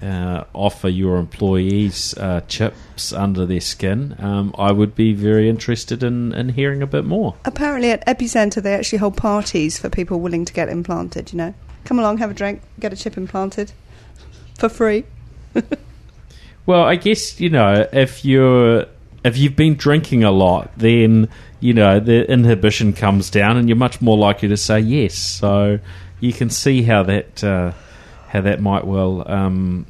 uh, 0.05 0.45
offer 0.53 0.89
your 0.89 1.17
employees 1.17 2.13
uh, 2.17 2.41
chips 2.47 3.11
under 3.11 3.45
their 3.45 3.61
skin, 3.61 4.15
um, 4.19 4.53
I 4.57 4.71
would 4.71 4.95
be 4.95 5.13
very 5.13 5.49
interested 5.49 6.03
in, 6.03 6.33
in 6.33 6.49
hearing 6.49 6.81
a 6.81 6.87
bit 6.87 7.05
more. 7.05 7.35
Apparently, 7.45 7.91
at 7.91 8.05
Epicenter, 8.05 8.61
they 8.61 8.73
actually 8.73 8.99
hold 8.99 9.17
parties 9.17 9.79
for 9.79 9.89
people 9.89 10.19
willing 10.19 10.45
to 10.45 10.53
get 10.53 10.69
implanted. 10.69 11.31
You 11.31 11.37
know, 11.37 11.53
come 11.83 11.99
along, 11.99 12.19
have 12.19 12.31
a 12.31 12.35
drink, 12.35 12.61
get 12.79 12.93
a 12.93 12.95
chip 12.95 13.17
implanted 13.17 13.71
for 14.57 14.69
free. 14.69 15.05
Well, 16.65 16.83
I 16.83 16.95
guess 16.95 17.39
you 17.39 17.49
know 17.49 17.87
if 17.93 18.25
you're 18.25 18.85
if 19.23 19.37
you've 19.37 19.55
been 19.55 19.75
drinking 19.75 20.23
a 20.23 20.31
lot, 20.31 20.71
then 20.77 21.29
you 21.59 21.73
know 21.73 21.99
the 21.99 22.29
inhibition 22.29 22.93
comes 22.93 23.29
down, 23.29 23.57
and 23.57 23.69
you're 23.69 23.77
much 23.77 24.01
more 24.01 24.17
likely 24.17 24.49
to 24.49 24.57
say 24.57 24.79
yes. 24.79 25.15
So 25.15 25.79
you 26.19 26.33
can 26.33 26.49
see 26.49 26.81
how 26.81 27.03
that 27.03 27.43
uh, 27.43 27.73
how 28.29 28.41
that 28.41 28.61
might 28.61 28.85
well 28.85 29.29
um, 29.31 29.85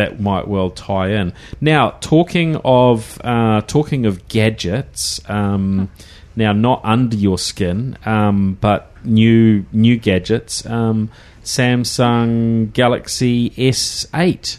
that 0.00 0.18
might 0.18 0.48
well 0.48 0.70
tie 0.70 1.10
in. 1.10 1.34
Now, 1.60 1.90
talking 2.00 2.56
of 2.64 3.20
uh, 3.22 3.60
talking 3.66 4.06
of 4.06 4.26
gadgets, 4.28 5.20
um, 5.28 5.90
now 6.34 6.52
not 6.52 6.80
under 6.84 7.16
your 7.16 7.36
skin, 7.36 7.98
um, 8.06 8.56
but 8.62 8.92
new 9.04 9.66
new 9.72 9.98
gadgets. 9.98 10.64
Um, 10.64 11.10
Samsung 11.44 12.72
Galaxy 12.72 13.50
S8 13.50 14.58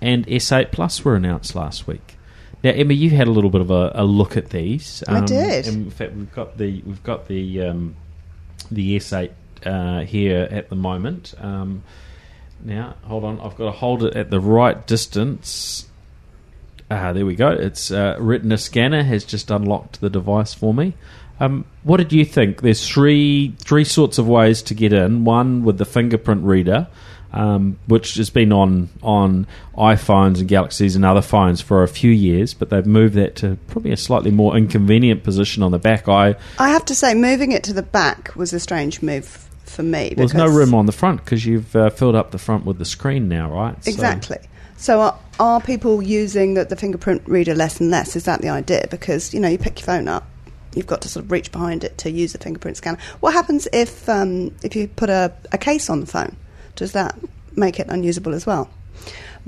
and 0.00 0.24
S8 0.28 0.70
Plus 0.70 1.04
were 1.04 1.16
announced 1.16 1.56
last 1.56 1.88
week. 1.88 2.16
Now, 2.62 2.70
Emma, 2.70 2.94
you 2.94 3.10
had 3.10 3.26
a 3.26 3.30
little 3.32 3.50
bit 3.50 3.60
of 3.60 3.70
a, 3.72 3.90
a 3.94 4.04
look 4.04 4.36
at 4.36 4.50
these. 4.50 5.02
I 5.08 5.20
did. 5.20 5.66
and 5.66 5.86
In 5.86 5.90
fact, 5.90 6.14
we've 6.14 6.32
got 6.32 6.58
the 6.58 6.80
we've 6.86 7.02
got 7.02 7.26
the 7.26 7.62
um, 7.62 7.96
the 8.70 8.96
S8 8.96 9.30
uh, 9.64 10.00
here 10.04 10.46
at 10.50 10.68
the 10.68 10.76
moment. 10.76 11.34
Um, 11.40 11.82
now, 12.64 12.94
hold 13.02 13.24
on, 13.24 13.40
I've 13.40 13.56
got 13.56 13.66
to 13.66 13.72
hold 13.72 14.02
it 14.02 14.16
at 14.16 14.30
the 14.30 14.40
right 14.40 14.86
distance. 14.86 15.86
Ah, 16.90 17.12
there 17.12 17.26
we 17.26 17.34
go. 17.34 17.48
It's 17.48 17.90
uh, 17.90 18.16
Retina 18.18 18.58
scanner 18.58 19.02
has 19.02 19.24
just 19.24 19.50
unlocked 19.50 20.00
the 20.00 20.10
device 20.10 20.54
for 20.54 20.72
me. 20.72 20.94
Um, 21.38 21.64
what 21.82 21.98
did 21.98 22.12
you 22.12 22.24
think? 22.24 22.62
There's 22.62 22.86
three 22.88 23.54
three 23.58 23.84
sorts 23.84 24.18
of 24.18 24.28
ways 24.28 24.62
to 24.62 24.74
get 24.74 24.92
in. 24.92 25.24
One 25.24 25.64
with 25.64 25.78
the 25.78 25.84
fingerprint 25.84 26.44
reader, 26.44 26.86
um, 27.32 27.78
which 27.86 28.14
has 28.14 28.30
been 28.30 28.52
on 28.52 28.88
on 29.02 29.46
iPhones 29.76 30.38
and 30.38 30.48
Galaxies 30.48 30.96
and 30.96 31.04
other 31.04 31.20
phones 31.22 31.60
for 31.60 31.82
a 31.82 31.88
few 31.88 32.10
years, 32.10 32.54
but 32.54 32.70
they've 32.70 32.86
moved 32.86 33.14
that 33.14 33.36
to 33.36 33.58
probably 33.66 33.92
a 33.92 33.96
slightly 33.96 34.30
more 34.30 34.56
inconvenient 34.56 35.24
position 35.24 35.62
on 35.62 35.72
the 35.72 35.78
back. 35.78 36.08
I 36.08 36.36
I 36.58 36.70
have 36.70 36.84
to 36.86 36.94
say, 36.94 37.14
moving 37.14 37.52
it 37.52 37.64
to 37.64 37.72
the 37.72 37.82
back 37.82 38.34
was 38.34 38.52
a 38.52 38.60
strange 38.60 39.02
move 39.02 39.45
for 39.68 39.82
me. 39.82 40.14
well, 40.16 40.26
there's 40.26 40.34
no 40.34 40.46
room 40.48 40.74
on 40.74 40.86
the 40.86 40.92
front 40.92 41.24
because 41.24 41.44
you've 41.44 41.74
uh, 41.76 41.90
filled 41.90 42.14
up 42.14 42.30
the 42.30 42.38
front 42.38 42.64
with 42.64 42.78
the 42.78 42.84
screen 42.84 43.28
now, 43.28 43.50
right? 43.50 43.82
So- 43.84 43.90
Exactly. 43.90 44.38
So 44.78 45.00
are, 45.00 45.18
are 45.40 45.60
people 45.60 46.02
using 46.02 46.52
the, 46.54 46.64
the 46.66 46.76
fingerprint 46.76 47.22
reader 47.26 47.54
less 47.54 47.80
and 47.80 47.90
less? 47.90 48.14
Is 48.14 48.24
that 48.24 48.42
the 48.42 48.50
idea? 48.50 48.86
Because 48.90 49.32
you 49.32 49.40
know, 49.40 49.48
you 49.48 49.56
pick 49.58 49.78
your 49.80 49.86
phone 49.86 50.06
up, 50.06 50.28
you've 50.74 50.86
got 50.86 51.00
to 51.02 51.08
sort 51.08 51.24
of 51.24 51.32
reach 51.32 51.50
behind 51.50 51.82
it 51.82 51.96
to 51.98 52.10
use 52.10 52.32
the 52.32 52.38
fingerprint 52.38 52.76
scanner. 52.76 52.98
What 53.20 53.32
happens 53.32 53.66
if 53.72 54.06
um, 54.08 54.54
if 54.62 54.76
you 54.76 54.88
put 54.88 55.08
a, 55.08 55.32
a 55.50 55.56
case 55.58 55.88
on 55.88 56.00
the 56.00 56.06
phone? 56.06 56.36
Does 56.74 56.92
that 56.92 57.18
make 57.56 57.80
it 57.80 57.86
unusable 57.88 58.34
as 58.34 58.44
well? 58.46 58.68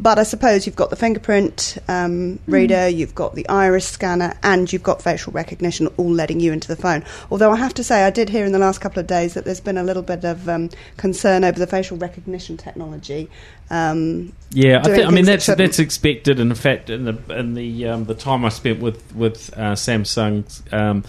But 0.01 0.19
I 0.19 0.23
suppose 0.23 0.65
you've 0.65 0.77
got 0.77 0.91
the 0.91 0.97
fingerprint 0.97 1.77
um, 1.89 2.39
reader, 2.47 2.89
you've 2.89 3.17
got 3.17 3.35
the 3.35 3.49
iris 3.49 3.89
scanner, 3.89 4.39
and 4.45 4.73
you've 4.73 4.85
got 4.85 5.03
facial 5.03 5.33
recognition 5.33 5.89
all 5.97 6.13
letting 6.13 6.39
you 6.39 6.53
into 6.53 6.69
the 6.69 6.77
phone. 6.77 7.05
Although 7.33 7.51
I 7.51 7.57
have 7.57 7.75
to 7.75 7.85
say, 7.85 8.05
I 8.05 8.11
did 8.11 8.29
hear 8.29 8.45
in 8.45 8.53
the 8.53 8.61
last 8.61 8.81
couple 8.81 9.01
of 9.01 9.09
days 9.09 9.35
that 9.35 9.45
there's 9.45 9.61
been 9.61 9.77
a 9.77 9.83
little 9.83 10.05
bit 10.05 10.25
of 10.25 10.49
um, 10.49 10.71
concern 10.97 11.43
over 11.43 11.59
the 11.59 11.67
facial 11.67 11.97
recognition 11.97 12.57
technology. 12.57 13.29
Um, 13.71 14.33
Yeah, 14.51 14.79
I, 14.79 14.83
doing 14.83 14.97
think, 14.97 15.09
I 15.09 15.11
mean 15.11 15.25
things 15.25 15.47
that 15.47 15.59
that's 15.59 15.59
that's 15.59 15.79
expected. 15.81 16.39
And 16.39 16.53
in 16.53 16.57
fact, 16.57 16.91
in 16.91 17.05
the 17.05 17.19
in 17.37 17.55
the 17.55 17.89
um, 17.89 18.05
the 18.05 18.15
time 18.15 18.45
I 18.45 18.51
spent 18.51 18.81
with 18.81 19.15
with 19.17 19.53
uh, 19.57 19.73
Samsung 19.73 20.73
um, 20.73 21.03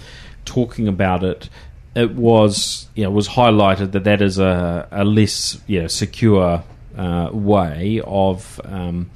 talking 0.46 0.88
about 0.88 1.24
it, 1.24 1.48
it 1.96 2.16
was 2.16 2.88
you 2.96 3.04
know, 3.04 3.12
was 3.12 3.30
highlighted 3.30 3.92
that 3.92 4.04
that 4.06 4.22
is 4.24 4.40
a, 4.40 4.88
a 4.92 5.04
less 5.04 5.60
you 5.68 5.82
know, 5.82 5.88
secure 5.88 6.64
uh, 7.00 7.30
way 7.32 8.02
of 8.06 8.60
um, 8.66 9.10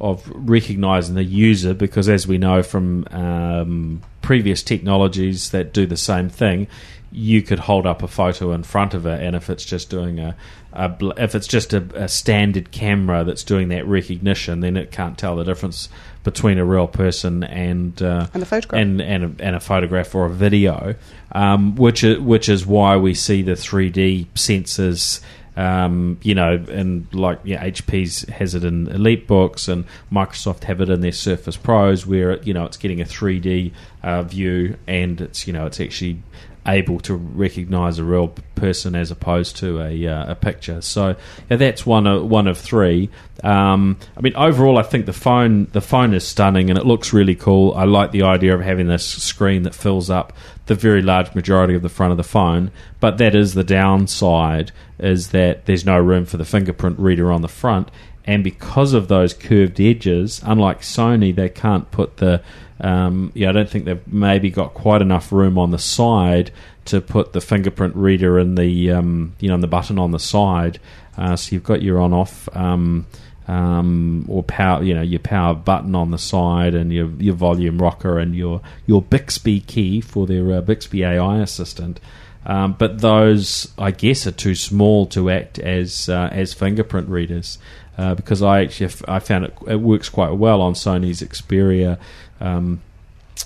of 0.00 0.30
recognizing 0.34 1.14
the 1.14 1.24
user 1.24 1.74
because, 1.74 2.08
as 2.08 2.26
we 2.26 2.38
know 2.38 2.62
from 2.62 3.06
um, 3.10 4.00
previous 4.22 4.62
technologies 4.62 5.50
that 5.50 5.72
do 5.74 5.86
the 5.86 5.96
same 5.96 6.28
thing, 6.30 6.66
you 7.12 7.42
could 7.42 7.58
hold 7.58 7.86
up 7.86 8.02
a 8.02 8.08
photo 8.08 8.52
in 8.52 8.62
front 8.62 8.94
of 8.94 9.04
it, 9.06 9.22
and 9.22 9.36
if 9.36 9.50
it's 9.50 9.64
just 9.64 9.90
doing 9.90 10.18
a, 10.18 10.34
a 10.72 10.90
if 11.16 11.34
it's 11.34 11.48
just 11.48 11.72
a, 11.74 11.82
a 11.94 12.08
standard 12.08 12.70
camera 12.70 13.24
that's 13.24 13.44
doing 13.44 13.68
that 13.68 13.86
recognition, 13.86 14.60
then 14.60 14.76
it 14.76 14.90
can't 14.90 15.18
tell 15.18 15.36
the 15.36 15.44
difference 15.44 15.88
between 16.22 16.58
a 16.58 16.64
real 16.64 16.86
person 16.86 17.42
and 17.44 18.02
uh, 18.02 18.26
And 18.34 18.42
a 18.42 18.46
photograph. 18.46 18.80
and 18.80 19.00
and 19.00 19.24
a, 19.24 19.44
and 19.44 19.56
a 19.56 19.60
photograph 19.60 20.14
or 20.14 20.26
a 20.26 20.30
video, 20.30 20.94
um, 21.32 21.74
which 21.76 22.04
is, 22.04 22.18
which 22.20 22.48
is 22.48 22.66
why 22.66 22.96
we 22.96 23.14
see 23.14 23.42
the 23.42 23.56
three 23.56 23.90
D 23.90 24.28
sensors. 24.34 25.20
Um, 25.56 26.18
you 26.22 26.34
know, 26.34 26.64
and 26.70 27.12
like 27.12 27.42
HP's 27.44 28.28
has 28.28 28.54
it 28.54 28.64
in 28.64 28.86
EliteBooks, 28.86 29.68
and 29.68 29.84
Microsoft 30.12 30.64
have 30.64 30.80
it 30.80 30.88
in 30.88 31.00
their 31.00 31.12
Surface 31.12 31.56
Pros, 31.56 32.06
where 32.06 32.40
you 32.42 32.54
know 32.54 32.64
it's 32.64 32.76
getting 32.76 33.00
a 33.00 33.04
3D 33.04 33.72
uh, 34.02 34.22
view, 34.22 34.76
and 34.86 35.20
it's 35.20 35.46
you 35.46 35.52
know 35.52 35.66
it's 35.66 35.80
actually 35.80 36.22
able 36.66 37.00
to 37.00 37.14
recognise 37.14 37.98
a 37.98 38.04
real 38.04 38.28
person 38.54 38.94
as 38.94 39.10
opposed 39.10 39.56
to 39.56 39.80
a, 39.80 40.06
uh, 40.06 40.32
a 40.32 40.34
picture. 40.34 40.80
So 40.82 41.16
yeah, 41.50 41.56
that's 41.56 41.86
one 41.86 42.06
of 42.06 42.26
one 42.26 42.46
of 42.46 42.58
three. 42.58 43.10
Um, 43.42 43.98
I 44.16 44.20
mean, 44.20 44.34
overall, 44.36 44.78
I 44.78 44.82
think 44.82 45.06
the 45.06 45.12
phone 45.12 45.66
the 45.72 45.80
phone 45.80 46.12
is 46.12 46.26
stunning 46.26 46.68
and 46.68 46.78
it 46.78 46.84
looks 46.84 47.12
really 47.12 47.34
cool. 47.34 47.72
I 47.74 47.84
like 47.84 48.12
the 48.12 48.22
idea 48.22 48.54
of 48.54 48.60
having 48.60 48.88
this 48.88 49.06
screen 49.06 49.62
that 49.62 49.74
fills 49.74 50.10
up 50.10 50.32
the 50.66 50.74
very 50.74 51.02
large 51.02 51.34
majority 51.34 51.74
of 51.74 51.82
the 51.82 51.88
front 51.88 52.10
of 52.12 52.16
the 52.16 52.24
phone. 52.24 52.70
But 53.00 53.18
that 53.18 53.34
is 53.34 53.54
the 53.54 53.64
downside: 53.64 54.72
is 54.98 55.30
that 55.30 55.64
there's 55.64 55.86
no 55.86 55.98
room 55.98 56.26
for 56.26 56.36
the 56.36 56.44
fingerprint 56.44 56.98
reader 56.98 57.32
on 57.32 57.42
the 57.42 57.48
front. 57.48 57.90
And 58.26 58.44
because 58.44 58.92
of 58.92 59.08
those 59.08 59.32
curved 59.32 59.80
edges, 59.80 60.40
unlike 60.44 60.82
Sony, 60.82 61.34
they 61.34 61.48
can't 61.48 61.90
put 61.90 62.18
the 62.18 62.42
um, 62.80 63.30
yeah, 63.34 63.50
I 63.50 63.52
don't 63.52 63.68
think 63.68 63.84
they've 63.84 64.06
maybe 64.06 64.50
got 64.50 64.74
quite 64.74 65.02
enough 65.02 65.32
room 65.32 65.58
on 65.58 65.70
the 65.70 65.78
side 65.78 66.50
to 66.86 67.00
put 67.00 67.32
the 67.32 67.40
fingerprint 67.40 67.94
reader 67.94 68.38
in 68.38 68.54
the 68.54 68.90
um, 68.90 69.34
you 69.38 69.48
know 69.48 69.54
in 69.54 69.60
the 69.60 69.66
button 69.66 69.98
on 69.98 70.12
the 70.12 70.18
side. 70.18 70.78
Uh, 71.16 71.36
so 71.36 71.54
you've 71.54 71.64
got 71.64 71.82
your 71.82 72.00
on 72.00 72.12
off 72.12 72.48
um, 72.56 73.06
um, 73.48 74.24
or 74.28 74.42
power 74.42 74.82
you 74.82 74.94
know 74.94 75.02
your 75.02 75.20
power 75.20 75.54
button 75.54 75.94
on 75.94 76.10
the 76.10 76.18
side 76.18 76.74
and 76.74 76.92
your 76.92 77.10
your 77.18 77.34
volume 77.34 77.78
rocker 77.80 78.18
and 78.18 78.34
your 78.34 78.62
your 78.86 79.02
Bixby 79.02 79.60
key 79.60 80.00
for 80.00 80.26
their 80.26 80.52
uh, 80.52 80.60
Bixby 80.60 81.04
AI 81.04 81.38
assistant. 81.38 82.00
Um, 82.46 82.74
but 82.78 83.00
those, 83.00 83.70
I 83.76 83.90
guess, 83.90 84.26
are 84.26 84.30
too 84.30 84.54
small 84.54 85.04
to 85.08 85.28
act 85.28 85.58
as 85.58 86.08
uh, 86.08 86.30
as 86.32 86.54
fingerprint 86.54 87.08
readers. 87.08 87.58
Uh, 87.98 88.14
because 88.14 88.40
I 88.40 88.62
actually 88.62 88.90
I 89.06 89.18
found 89.18 89.44
it, 89.44 89.54
it 89.66 89.76
works 89.76 90.08
quite 90.08 90.30
well 90.30 90.62
on 90.62 90.72
Sony's 90.72 91.20
Xperia 91.20 91.98
um, 92.40 92.82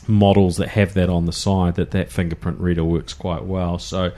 models 0.07 0.57
that 0.57 0.69
have 0.69 0.95
that 0.95 1.09
on 1.09 1.27
the 1.27 1.33
side. 1.33 1.75
That 1.77 1.91
that 1.93 2.11
fingerprint 2.11 2.59
reader 2.61 2.85
works 2.85 3.13
quite 3.13 3.45
well. 3.45 3.79
So 3.79 4.13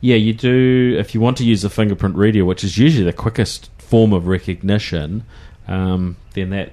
yeah, 0.00 0.16
you 0.16 0.32
do 0.34 0.96
if 0.98 1.14
you 1.14 1.20
want 1.20 1.36
to 1.38 1.44
use 1.44 1.62
the 1.62 1.70
fingerprint 1.70 2.16
reader, 2.16 2.44
which 2.44 2.64
is 2.64 2.78
usually 2.78 3.04
the 3.04 3.12
quickest 3.12 3.70
form 3.78 4.12
of 4.12 4.26
recognition, 4.26 5.24
um, 5.68 6.16
then 6.34 6.50
that 6.50 6.72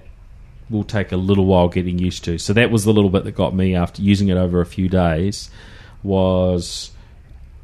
will 0.69 0.83
take 0.83 1.11
a 1.11 1.17
little 1.17 1.45
while 1.45 1.67
getting 1.67 1.97
used 1.97 2.23
to. 2.23 2.37
So 2.37 2.53
that 2.53 2.71
was 2.71 2.85
the 2.85 2.93
little 2.93 3.09
bit 3.09 3.23
that 3.23 3.31
got 3.31 3.55
me 3.55 3.75
after 3.75 4.01
using 4.01 4.29
it 4.29 4.37
over 4.37 4.61
a 4.61 4.65
few 4.65 4.87
days 4.87 5.49
was 6.03 6.91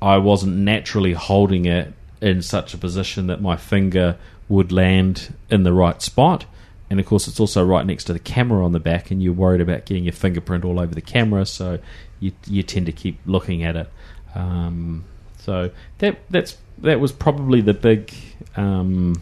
I 0.02 0.18
wasn't 0.18 0.58
naturally 0.58 1.14
holding 1.14 1.66
it 1.66 1.94
in 2.22 2.42
such 2.42 2.74
a 2.74 2.78
position 2.78 3.28
that 3.28 3.42
my 3.42 3.56
finger 3.56 4.18
would 4.50 4.72
land 4.72 5.34
in 5.50 5.64
the 5.64 5.74
right 5.74 6.02
spot. 6.02 6.46
And 6.90 7.00
of 7.00 7.06
course, 7.06 7.28
it's 7.28 7.40
also 7.40 7.66
right 7.66 7.86
next 7.86 8.04
to 8.06 8.14
the 8.14 8.20
camera 8.20 8.64
on 8.64 8.72
the 8.72 8.80
back, 8.80 9.10
and 9.10 9.22
you're 9.22 9.34
worried 9.34 9.62
about 9.62 9.86
getting 9.86 10.04
your 10.04 10.14
fingerprint 10.14 10.64
all 10.64 10.80
over 10.80 10.94
the 10.94 11.02
camera, 11.02 11.46
so 11.46 11.80
you 12.20 12.32
you 12.48 12.64
tend 12.64 12.86
to 12.86 12.92
keep 12.92 13.20
looking 13.26 13.64
at 13.64 13.76
it. 13.76 13.90
Um, 14.36 15.06
so 15.40 15.72
that 16.00 16.20
that's 16.30 16.58
that 16.80 17.00
was 17.00 17.12
probably 17.12 17.62
the 17.62 17.74
big 17.74 18.14
um, 18.56 19.22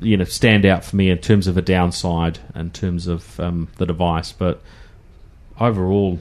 you 0.00 0.16
know 0.16 0.24
stand 0.24 0.66
out 0.66 0.84
for 0.84 0.96
me 0.96 1.10
in 1.10 1.18
terms 1.18 1.46
of 1.46 1.56
a 1.56 1.62
downside 1.62 2.38
in 2.54 2.70
terms 2.70 3.06
of 3.06 3.38
um, 3.38 3.68
the 3.76 3.86
device, 3.86 4.32
but 4.32 4.60
overall 5.60 6.18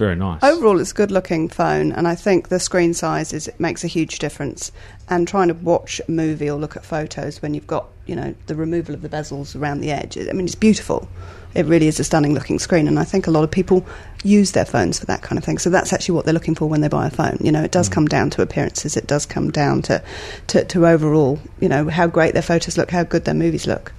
very 0.00 0.16
nice. 0.16 0.42
Overall, 0.42 0.80
it's 0.80 0.90
a 0.90 0.94
good 0.94 1.10
looking 1.10 1.48
phone, 1.48 1.92
and 1.92 2.08
I 2.08 2.14
think 2.14 2.48
the 2.48 2.58
screen 2.58 2.94
size 2.94 3.32
is 3.32 3.48
makes 3.58 3.84
a 3.84 3.86
huge 3.86 4.18
difference. 4.18 4.72
And 5.08 5.28
trying 5.28 5.48
to 5.48 5.54
watch 5.54 6.00
a 6.08 6.10
movie 6.10 6.48
or 6.48 6.58
look 6.58 6.76
at 6.76 6.84
photos 6.84 7.42
when 7.42 7.52
you've 7.54 7.66
got 7.66 7.88
you 8.06 8.16
know 8.16 8.34
the 8.46 8.54
removal 8.56 8.94
of 8.94 9.02
the 9.02 9.08
bezels 9.08 9.54
around 9.54 9.80
the 9.80 9.92
edge, 9.92 10.16
I 10.16 10.32
mean, 10.32 10.46
it's 10.46 10.54
beautiful. 10.54 11.08
It 11.54 11.66
really 11.66 11.88
is 11.88 11.98
a 11.98 12.04
stunning 12.04 12.34
looking 12.34 12.58
screen, 12.58 12.86
and 12.86 12.98
I 12.98 13.04
think 13.04 13.26
a 13.26 13.30
lot 13.30 13.42
of 13.42 13.50
people 13.50 13.84
use 14.22 14.52
their 14.52 14.64
phones 14.64 15.00
for 15.00 15.06
that 15.06 15.22
kind 15.22 15.38
of 15.38 15.44
thing. 15.44 15.58
So 15.58 15.70
that's 15.70 15.92
actually 15.92 16.14
what 16.14 16.24
they're 16.24 16.34
looking 16.34 16.54
for 16.54 16.68
when 16.68 16.80
they 16.80 16.88
buy 16.88 17.06
a 17.06 17.10
phone. 17.10 17.38
You 17.40 17.50
know, 17.50 17.62
it 17.62 17.72
does 17.72 17.88
come 17.88 18.06
down 18.06 18.30
to 18.30 18.42
appearances. 18.42 18.96
It 18.96 19.06
does 19.06 19.26
come 19.26 19.50
down 19.50 19.82
to, 19.82 20.02
to, 20.48 20.64
to 20.64 20.86
overall, 20.86 21.40
you 21.58 21.68
know, 21.68 21.88
how 21.88 22.06
great 22.06 22.34
their 22.34 22.42
photos 22.42 22.78
look, 22.78 22.90
how 22.90 23.02
good 23.02 23.24
their 23.24 23.34
movies 23.34 23.66
look. 23.66 23.92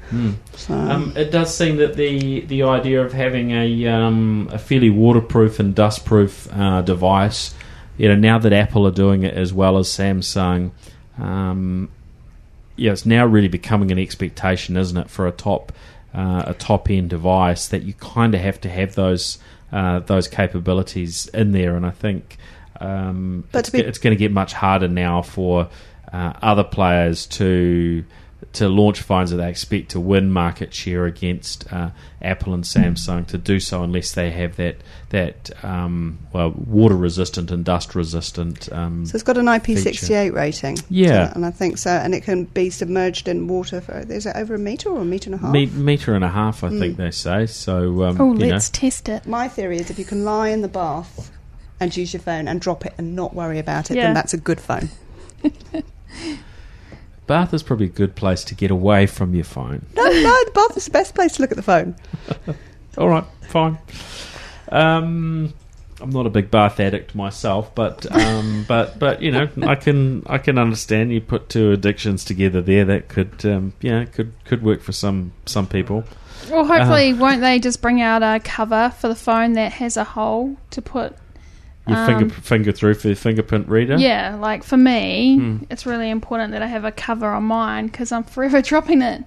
So, 0.56 0.74
Um, 0.74 1.14
it 1.16 1.32
does 1.32 1.56
seem 1.56 1.78
that 1.78 1.96
the 1.96 2.42
the 2.42 2.64
idea 2.64 3.02
of 3.02 3.14
having 3.14 3.52
a 3.52 3.88
um, 3.88 4.50
a 4.52 4.58
fairly 4.58 4.90
waterproof 4.90 5.60
and 5.60 5.74
dustproof 5.74 6.50
uh, 6.58 6.82
device, 6.82 7.54
you 7.98 8.08
know, 8.10 8.16
now 8.16 8.38
that 8.40 8.52
Apple 8.52 8.86
are 8.86 8.92
doing 8.92 9.24
it 9.24 9.34
as 9.34 9.54
well 9.54 9.78
as 9.78 9.88
Samsung, 9.88 10.72
um, 11.18 11.90
yeah, 12.76 12.92
it's 12.92 13.06
now 13.06 13.26
really 13.26 13.48
becoming 13.48 13.92
an 13.92 14.00
expectation, 14.00 14.76
isn't 14.76 14.98
it, 14.98 15.10
for 15.10 15.28
a 15.28 15.32
top 15.32 15.72
uh, 16.14 16.44
a 16.48 16.54
top 16.54 16.90
end 16.90 17.10
device 17.10 17.68
that 17.70 17.84
you 17.84 17.94
kind 17.94 18.36
of 18.36 18.42
have 18.42 18.60
to 18.62 18.70
have 18.70 18.96
those 18.96 19.38
uh, 19.72 20.00
those 20.00 20.28
capabilities 20.28 21.28
in 21.28 21.52
there, 21.52 21.76
and 21.76 21.86
I 21.86 21.92
think 21.92 22.38
um, 22.82 23.46
But 23.52 23.60
it's, 23.60 23.70
be- 23.70 23.80
it's 23.80 24.00
going 24.00 24.16
to 24.16 24.20
get 24.20 24.32
much 24.32 24.54
harder 24.54 24.88
now 24.88 25.22
for 25.22 25.70
uh, 26.12 26.34
other 26.42 26.64
players 26.64 27.26
to 27.28 28.04
to 28.54 28.68
launch 28.68 29.02
phones 29.02 29.32
that 29.32 29.38
they 29.38 29.50
expect 29.50 29.92
to 29.92 30.00
win 30.00 30.30
market 30.32 30.74
share 30.74 31.06
against 31.06 31.72
uh, 31.72 31.90
Apple 32.22 32.54
and 32.54 32.66
Samsung 32.66 33.26
to 33.28 33.38
do 33.38 33.60
so 33.62 33.82
unless 33.84 34.12
they 34.12 34.30
have 34.32 34.58
that 34.58 34.76
that 35.10 35.64
um, 35.64 36.20
well 36.34 36.52
water 36.52 36.96
resistant 36.98 37.50
and 37.52 37.64
dust 37.64 37.96
resistant. 37.96 38.72
Um, 38.74 39.06
So 39.06 39.16
it's 39.16 39.24
got 39.24 39.38
an 39.38 39.46
IP68 39.46 40.34
rating. 40.34 40.78
Yeah. 40.90 41.30
So- 41.30 41.36
and 41.36 41.46
I 41.46 41.52
think 41.52 41.78
so. 41.78 41.92
And 41.92 42.14
it 42.14 42.24
can 42.24 42.44
be 42.46 42.70
submerged 42.70 43.28
in 43.28 43.48
water 43.48 43.80
for, 43.82 44.00
is 44.00 44.26
it 44.26 44.36
over 44.36 44.56
a 44.56 44.60
metre 44.60 44.90
or 44.90 45.02
a 45.02 45.06
metre 45.06 45.30
and 45.32 45.36
a 45.36 45.38
half? 45.38 45.52
me- 45.52 45.66
meter 45.68 46.14
and 46.14 46.24
a 46.24 46.30
half, 46.30 46.64
I 46.64 46.70
think 46.70 46.98
they 46.98 47.12
say. 47.12 47.46
So 47.46 48.04
um, 48.04 48.20
Oh, 48.20 48.32
let's 48.32 48.70
test 48.70 49.08
it. 49.10 49.26
My 49.26 49.48
theory 49.48 49.78
is 49.78 49.90
if 49.90 49.98
you 49.98 50.06
can 50.06 50.26
lie 50.26 50.50
in 50.50 50.62
the 50.62 50.68
bath 50.68 51.32
and 51.80 51.96
use 51.96 52.14
your 52.14 52.22
phone 52.22 52.48
and 52.48 52.60
drop 52.60 52.86
it 52.86 52.94
and 52.98 53.16
not 53.16 53.34
worry 53.34 53.60
about 53.60 53.92
it, 53.92 53.96
Yeah. 53.96 54.08
then 54.08 54.14
that's 54.14 54.34
a 54.34 54.38
good 54.38 54.60
phone. 54.60 54.90
Bath 57.32 57.54
is 57.54 57.64
probably 57.64 57.86
a 57.86 57.90
good 57.90 58.14
place 58.14 58.44
to 58.44 58.56
get 58.56 58.72
away 58.72 59.08
from 59.08 59.34
your 59.34 59.46
phone. 59.46 59.86
No, 59.96 60.04
no, 60.04 60.12
the 60.12 60.52
bath 60.54 60.76
is 60.76 60.84
the 60.84 60.92
best 60.92 61.16
place 61.16 61.38
to 61.38 61.42
look 61.42 61.50
at 61.50 61.56
the 61.56 61.64
phone. 61.64 61.96
All 62.98 63.08
right, 63.08 63.24
fine. 63.48 63.78
Um, 64.68 65.54
I'm 66.02 66.10
not 66.10 66.26
a 66.26 66.30
big 66.30 66.52
bath 66.52 66.82
addict 66.82 67.16
myself, 67.16 67.74
but 67.74 68.06
um, 68.14 68.66
but 68.68 69.00
but 69.00 69.22
you 69.22 69.32
know, 69.32 69.48
I 69.62 69.76
can 69.76 70.24
I 70.26 70.40
can 70.40 70.58
understand 70.58 71.14
you 71.14 71.22
put 71.22 71.48
two 71.48 71.72
addictions 71.72 72.26
together 72.26 72.62
there 72.62 72.84
that 72.84 73.08
could 73.08 73.46
um, 73.46 73.72
yeah 73.80 74.04
could 74.04 74.34
could 74.44 74.62
work 74.62 74.82
for 74.82 74.92
some 74.92 75.32
some 75.46 75.68
people. 75.68 76.04
Well, 76.50 76.66
hopefully, 76.66 77.14
won't 77.14 77.40
they 77.40 77.60
just 77.60 77.82
bring 77.82 78.02
out 78.02 78.24
a 78.24 78.42
cover 78.44 78.94
for 79.00 79.08
the 79.08 79.16
phone 79.16 79.54
that 79.54 79.72
has 79.72 79.96
a 79.96 80.04
hole 80.04 80.58
to 80.72 80.82
put? 80.82 81.16
Your 81.88 81.98
Um, 81.98 82.06
finger 82.06 82.30
finger 82.36 82.72
through 82.72 82.94
for 82.96 83.08
your 83.08 83.16
fingerprint 83.16 83.68
reader. 83.68 83.98
Yeah, 83.98 84.36
like 84.40 84.64
for 84.64 84.78
me, 84.78 85.38
Hmm. 85.38 85.58
it's 85.70 85.86
really 85.86 86.10
important 86.10 86.52
that 86.52 86.62
I 86.62 86.68
have 86.68 86.86
a 86.86 86.92
cover 86.92 87.28
on 87.32 87.44
mine 87.44 87.88
because 87.88 88.12
I'm 88.12 88.24
forever 88.24 88.62
dropping 88.72 89.02
it. 89.02 89.24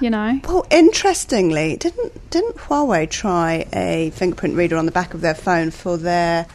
You 0.00 0.08
know. 0.10 0.40
Well, 0.48 0.66
interestingly, 0.70 1.76
didn't 1.76 2.30
didn't 2.30 2.56
Huawei 2.56 3.08
try 3.10 3.66
a 3.72 4.10
fingerprint 4.14 4.56
reader 4.56 4.76
on 4.76 4.86
the 4.86 4.92
back 4.92 5.14
of 5.14 5.20
their 5.20 5.34
phone 5.34 5.70
for 5.70 5.96
their 5.96 6.46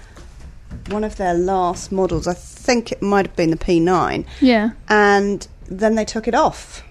one 0.89 1.03
of 1.03 1.17
their 1.17 1.33
last 1.33 1.91
models? 1.91 2.27
I 2.27 2.33
think 2.33 2.91
it 2.91 3.01
might 3.01 3.25
have 3.27 3.35
been 3.35 3.51
the 3.51 3.57
P9, 3.57 4.25
Yeah. 4.41 4.69
and 4.87 5.47
then 5.69 5.95
they 5.95 6.05
took 6.05 6.27
it 6.27 6.33
off 6.35 6.83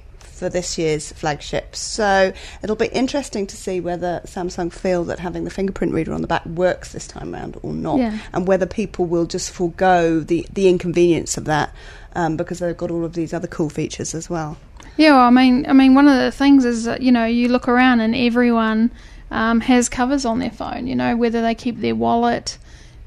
for 0.44 0.50
this 0.50 0.76
year's 0.76 1.10
flagship. 1.12 1.74
So 1.74 2.32
it'll 2.62 2.76
be 2.76 2.88
interesting 2.88 3.46
to 3.46 3.56
see 3.56 3.80
whether 3.80 4.20
Samsung 4.26 4.70
feel 4.70 5.04
that 5.04 5.18
having 5.18 5.44
the 5.44 5.50
fingerprint 5.50 5.94
reader 5.94 6.12
on 6.12 6.20
the 6.20 6.26
back 6.26 6.44
works 6.44 6.92
this 6.92 7.06
time 7.06 7.32
round 7.32 7.58
or 7.62 7.72
not, 7.72 7.98
Yeah. 7.98 8.18
and 8.34 8.46
whether 8.46 8.66
people 8.66 9.06
will 9.06 9.24
just 9.24 9.50
forego 9.50 10.20
the 10.20 10.46
the 10.52 10.68
inconvenience 10.68 11.38
of 11.38 11.46
that 11.46 11.72
um, 12.14 12.36
because 12.36 12.58
they've 12.58 12.76
got 12.76 12.90
all 12.90 13.04
of 13.06 13.14
these 13.14 13.32
other 13.32 13.46
cool 13.48 13.70
features 13.70 14.14
as 14.14 14.28
well. 14.28 14.58
Yeah, 14.98 15.12
well, 15.12 15.20
I 15.26 15.30
mean, 15.30 15.64
I 15.66 15.72
mean, 15.72 15.94
one 15.94 16.06
of 16.06 16.16
the 16.18 16.30
things 16.30 16.64
is 16.66 16.84
that 16.84 17.00
you 17.00 17.10
know 17.10 17.24
you 17.24 17.48
look 17.48 17.66
around 17.68 18.00
and 18.00 18.14
everyone 18.14 18.90
um, 19.30 19.60
has 19.60 19.88
covers 19.88 20.24
on 20.26 20.40
their 20.40 20.50
phone. 20.50 20.86
You 20.86 20.94
know, 20.94 21.16
whether 21.16 21.40
they 21.40 21.54
keep 21.54 21.80
their 21.80 21.94
wallet, 21.94 22.58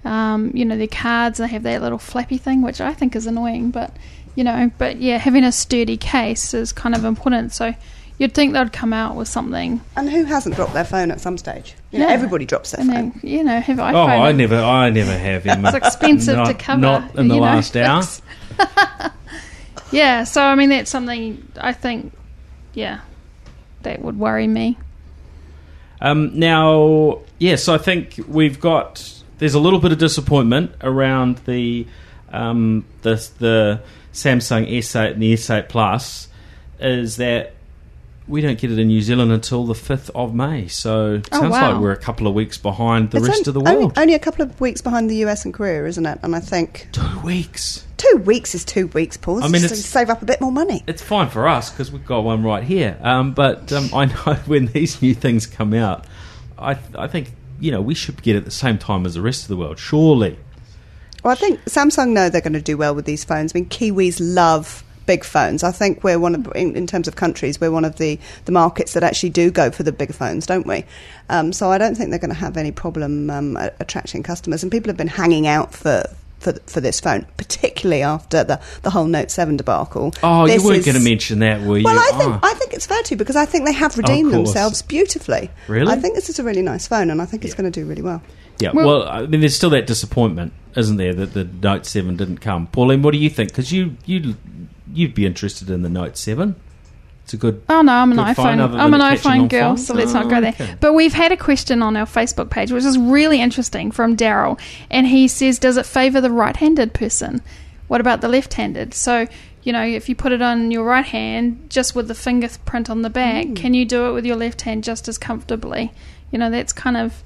um, 0.03 0.51
you 0.55 0.65
know, 0.65 0.75
their 0.77 0.87
cards, 0.87 1.37
they 1.37 1.47
have 1.47 1.63
that 1.63 1.81
little 1.83 1.99
flappy 1.99 2.37
thing, 2.39 2.61
which 2.63 2.81
I 2.81 2.93
think 2.93 3.15
is 3.15 3.27
annoying. 3.27 3.69
But 3.71 3.91
you 4.37 4.43
know, 4.43 4.69
but 4.77 4.97
yeah, 5.01 5.17
having 5.17 5.43
a 5.43 5.51
sturdy 5.51 5.97
case 5.97 6.53
is 6.53 6.71
kind 6.71 6.93
of 6.93 7.03
important. 7.03 7.51
So 7.53 7.73
you'd 8.19 8.33
think 8.35 8.53
they'd 8.53 8.71
come 8.71 8.93
out 8.93 9.15
with 9.15 9.27
something, 9.27 9.81
And 9.95 10.09
who 10.09 10.25
hasn't 10.25 10.55
dropped 10.55 10.73
their 10.73 10.85
phone 10.85 11.09
at 11.09 11.19
some 11.19 11.37
stage? 11.39 11.73
You 11.91 11.99
know, 11.99 12.07
Yeah. 12.07 12.13
everybody 12.13 12.45
drops 12.45 12.71
their 12.71 12.81
and 12.81 12.93
phone. 12.93 13.11
then 13.21 13.29
you 13.31 13.43
know 13.43 13.59
have 13.59 13.77
iPhone. 13.77 13.93
Oh, 13.95 14.05
I 14.07 14.31
never, 14.33 14.57
I 14.57 14.89
never 14.91 15.11
have. 15.17 15.45
Emma. 15.47 15.69
It's 15.75 15.85
expensive 15.87 16.35
to 16.35 16.43
Not- 16.43 16.59
cover. 16.59 16.81
Not 16.81 17.15
in 17.15 17.27
the 17.29 17.33
you 17.35 17.41
know. 17.41 17.47
last 17.47 17.75
hour. 17.75 18.03
Yeah, 19.91 20.25
so 20.25 20.41
I 20.43 20.55
mean 20.55 20.69
that's 20.69 20.91
something 20.91 21.47
I 21.59 21.71
think, 21.73 22.11
yeah, 22.73 22.99
that 23.83 24.01
would 24.01 24.19
worry 24.19 24.45
me. 24.47 24.77
Um, 26.01 26.37
now, 26.37 27.19
yes, 27.39 27.67
I 27.69 27.77
think 27.77 28.19
we've 28.27 28.59
got. 28.59 29.13
There's 29.39 29.53
a 29.53 29.59
little 29.59 29.79
bit 29.79 29.91
of 29.93 29.97
disappointment 29.97 30.71
around 30.81 31.37
the 31.45 31.87
um, 32.33 32.83
the 33.03 33.15
the 33.39 33.81
Samsung 34.17 34.69
S8 34.69 35.13
and 35.13 35.21
the 35.21 35.33
S8 35.33 35.69
Plus. 35.69 36.27
Is 36.79 37.17
that 37.17 37.53
we 38.27 38.41
don't 38.41 38.59
get 38.59 38.71
it 38.71 38.77
in 38.77 38.87
New 38.87 39.01
Zealand 39.01 39.31
until 39.31 39.65
the 39.65 39.73
fifth 39.73 40.11
of 40.13 40.35
May. 40.35 40.67
So 40.67 41.13
it 41.15 41.29
Oh, 41.31 41.39
sounds 41.39 41.51
wow. 41.53 41.71
like 41.73 41.81
we're 41.81 41.91
a 41.91 41.97
couple 41.97 42.27
of 42.27 42.33
weeks 42.33 42.57
behind 42.57 43.11
the 43.11 43.17
It's 43.19 43.27
rest 43.27 43.47
on- 43.47 43.49
of 43.49 43.53
the 43.53 43.61
world. 43.61 43.93
Only, 43.97 44.13
a 44.15 44.19
couple 44.19 44.43
of 44.43 44.59
weeks 44.59 44.81
behind 44.81 45.09
the 45.09 45.15
US 45.25 45.45
and 45.45 45.53
Korea, 45.53 45.85
isn't 45.85 46.05
it? 46.05 46.19
And 46.23 46.35
I 46.35 46.39
think 46.39 46.87
Two 46.91 47.19
weeks. 47.23 47.85
two 47.95 48.17
weeks 48.25 48.53
is 48.53 48.65
two 48.65 48.87
weeks, 48.87 49.15
Paul. 49.17 49.43
I 49.43 49.47
mean, 49.47 49.63
it's- 49.63 49.83
save 49.85 50.09
up 50.09 50.21
a 50.21 50.25
bit 50.25 50.41
more 50.41 50.51
money. 50.51 50.83
It's 50.87 51.01
fine 51.01 51.29
for 51.29 51.47
us 51.47 51.69
because 51.71 51.91
we've 51.91 52.05
got 52.05 52.23
one 52.25 52.43
right 52.43 52.63
here. 52.63 52.97
Um, 53.01 53.31
but 53.33 53.71
um, 53.71 53.89
I 53.93 54.05
know 54.25 54.33
when 54.45 54.65
these 54.67 55.01
new 55.01 55.13
things 55.15 55.45
come 55.47 55.73
out, 55.73 56.05
I 56.59 56.77
I 56.95 57.07
think 57.07 57.31
you 57.59 57.71
know 57.71 57.81
we 57.81 57.95
should 57.95 58.21
get 58.21 58.35
it 58.35 58.39
at 58.39 58.45
the 58.45 58.51
same 58.51 58.77
time 58.77 59.05
as 59.05 59.13
the 59.15 59.21
rest 59.21 59.43
of 59.43 59.47
the 59.47 59.57
world. 59.57 59.79
Surely. 59.79 60.37
Well, 61.27 61.35
I 61.35 61.39
think 61.39 61.59
Samsung 61.65 62.11
know 62.13 62.29
they're 62.29 62.39
going 62.39 62.53
to 62.53 62.61
do 62.61 62.77
well 62.77 62.95
with 62.95 63.03
these 63.03 63.25
phones. 63.25 63.51
I 63.53 63.59
mean, 63.59 63.65
Kiwis 63.67 64.19
love 64.21 64.81
big 65.05 65.25
phones. 65.25 65.61
I 65.61 65.71
think 65.73 66.01
we're 66.01 66.19
one 66.19 66.35
of, 66.35 66.49
in, 66.55 66.77
in 66.77 66.87
terms 66.87 67.05
of 67.05 67.17
countries, 67.17 67.59
we're 67.59 67.69
one 67.69 67.83
of 67.83 67.97
the, 67.97 68.17
the 68.45 68.53
markets 68.53 68.93
that 68.93 69.03
actually 69.03 69.31
do 69.31 69.51
go 69.51 69.69
for 69.69 69.83
the 69.83 69.91
bigger 69.91 70.13
phones, 70.13 70.45
don't 70.45 70.65
we? 70.65 70.85
Um, 71.27 71.51
so 71.51 71.69
I 71.69 71.77
don't 71.79 71.95
think 71.95 72.11
they're 72.11 72.19
going 72.19 72.29
to 72.29 72.35
have 72.39 72.55
any 72.55 72.71
problem 72.71 73.29
um, 73.29 73.57
attracting 73.81 74.23
customers. 74.23 74.63
And 74.63 74.71
people 74.71 74.87
have 74.87 74.95
been 74.95 75.07
hanging 75.09 75.47
out 75.47 75.73
for. 75.73 76.05
For, 76.39 76.53
for 76.67 76.81
this 76.81 76.99
phone, 76.99 77.25
particularly 77.37 78.03
after 78.03 78.43
the, 78.43 78.61
the 78.83 78.91
whole 78.91 79.07
Note 79.07 79.31
Seven 79.31 79.57
debacle. 79.57 80.13
Oh, 80.21 80.45
This 80.45 80.61
you 80.61 80.69
weren't 80.69 80.85
going 80.85 80.95
to 80.95 81.03
mention 81.03 81.39
that, 81.39 81.61
were 81.61 81.79
you? 81.79 81.83
Well, 81.83 81.97
I 81.97 82.15
think 82.15 82.31
Oh. 82.35 82.39
I 82.43 82.53
think 82.53 82.73
it's 82.75 82.85
fair 82.85 83.01
to 83.01 83.15
because 83.15 83.35
I 83.35 83.45
think 83.47 83.65
they 83.65 83.73
have 83.73 83.97
redeemed 83.97 84.31
themselves 84.31 84.83
beautifully. 84.83 85.49
Really? 85.67 85.91
I 85.91 85.95
think 85.95 86.13
this 86.13 86.29
is 86.29 86.37
a 86.37 86.43
really 86.43 86.61
nice 86.61 86.87
phone, 86.87 87.09
and 87.09 87.23
I 87.23 87.25
think 87.25 87.43
it's 87.43 87.55
going 87.55 87.69
to 87.69 87.81
do 87.81 87.87
really 87.87 88.03
well. 88.03 88.21
Yeah, 88.59 88.69
Well- 88.71 88.85
well, 88.85 89.07
I 89.07 89.25
mean, 89.25 89.39
there's 89.39 89.55
still 89.55 89.71
that 89.71 89.87
disappointment, 89.87 90.53
isn't 90.77 90.97
there, 90.97 91.13
that 91.13 91.33
the 91.33 91.43
Note 91.43 91.85
Seven 91.85 92.15
didn't 92.15 92.37
come. 92.37 92.67
Pauline, 92.67 93.01
what 93.01 93.11
do 93.11 93.17
you 93.17 93.29
think? 93.29 93.49
Because 93.49 93.71
you 93.71 93.97
you 94.05 94.35
you'd 94.93 95.13
be 95.13 95.25
interested 95.25 95.69
in 95.69 95.81
the 95.81 95.89
Note 95.89 96.17
Seven. 96.17 96.55
It's 97.23 97.33
a 97.33 97.37
good. 97.37 97.61
Oh 97.67 97.81
no, 97.81 97.91
I'm 97.91 98.11
an 98.13 98.19
iPhone. 98.19 98.79
I'm 98.79 98.93
an 98.93 99.01
iPhone 99.01 99.49
girl, 99.49 99.75
fire? 99.75 99.85
so 99.85 99.93
let's 99.93 100.13
not 100.13 100.27
Oh, 100.27 100.29
go 100.29 100.39
there. 100.39 100.51
okay. 100.51 100.75
But 100.79 100.93
we've 100.93 101.13
had 101.13 101.33
a 101.33 101.37
question 101.37 101.81
on 101.81 101.97
our 101.97 102.05
Facebook 102.05 102.49
page, 102.49 102.71
which 102.71 102.85
is 102.85 102.97
really 102.97 103.41
interesting 103.41 103.91
from 103.91 104.15
Daryl, 104.15 104.57
and 104.89 105.07
he 105.07 105.27
says, 105.27 105.59
"Does 105.59 105.75
it 105.75 105.85
favour 105.85 106.21
the 106.21 106.31
right-handed 106.31 106.93
person? 106.93 107.41
What 107.89 107.99
about 107.99 108.21
the 108.21 108.29
left-handed?" 108.29 108.93
So. 108.93 109.27
You 109.63 109.73
know, 109.73 109.83
if 109.83 110.07
you 110.07 110.15
put 110.15 110.31
it 110.31 110.41
on 110.41 110.71
your 110.71 110.85
right 110.85 111.05
hand, 111.05 111.65
just 111.69 111.93
with 111.93 112.07
the 112.07 112.15
fingerprint 112.15 112.89
on 112.89 113.01
the 113.01 113.09
back, 113.09 113.47
hmm. 113.47 113.53
can 113.53 113.73
you 113.73 113.83
do 113.83 114.05
it 114.05 114.13
with 114.13 114.25
your 114.25 114.37
left 114.37 114.61
hand 114.61 114.81
just 114.81 115.09
as 115.09 115.17
comfortably? 115.17 115.91
You 116.31 116.39
know, 116.39 116.49
that's 116.49 116.71
kind 116.71 116.95
of 116.95 117.21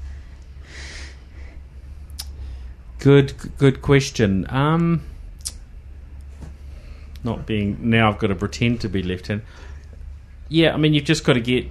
Good, 3.02 3.34
good 3.58 3.82
question. 3.82 4.46
Um, 4.50 5.02
not 7.24 7.48
being 7.48 7.78
now, 7.82 8.10
I've 8.10 8.20
got 8.20 8.28
to 8.28 8.36
pretend 8.36 8.82
to 8.82 8.90
be 8.90 9.02
left-handed. 9.02 9.44
Yeah, 10.50 10.76
I 10.76 10.78
mean, 10.78 10.94
you've 10.94 11.06
just 11.06 11.24
got 11.24 11.34
to 11.34 11.42
get 11.42 11.66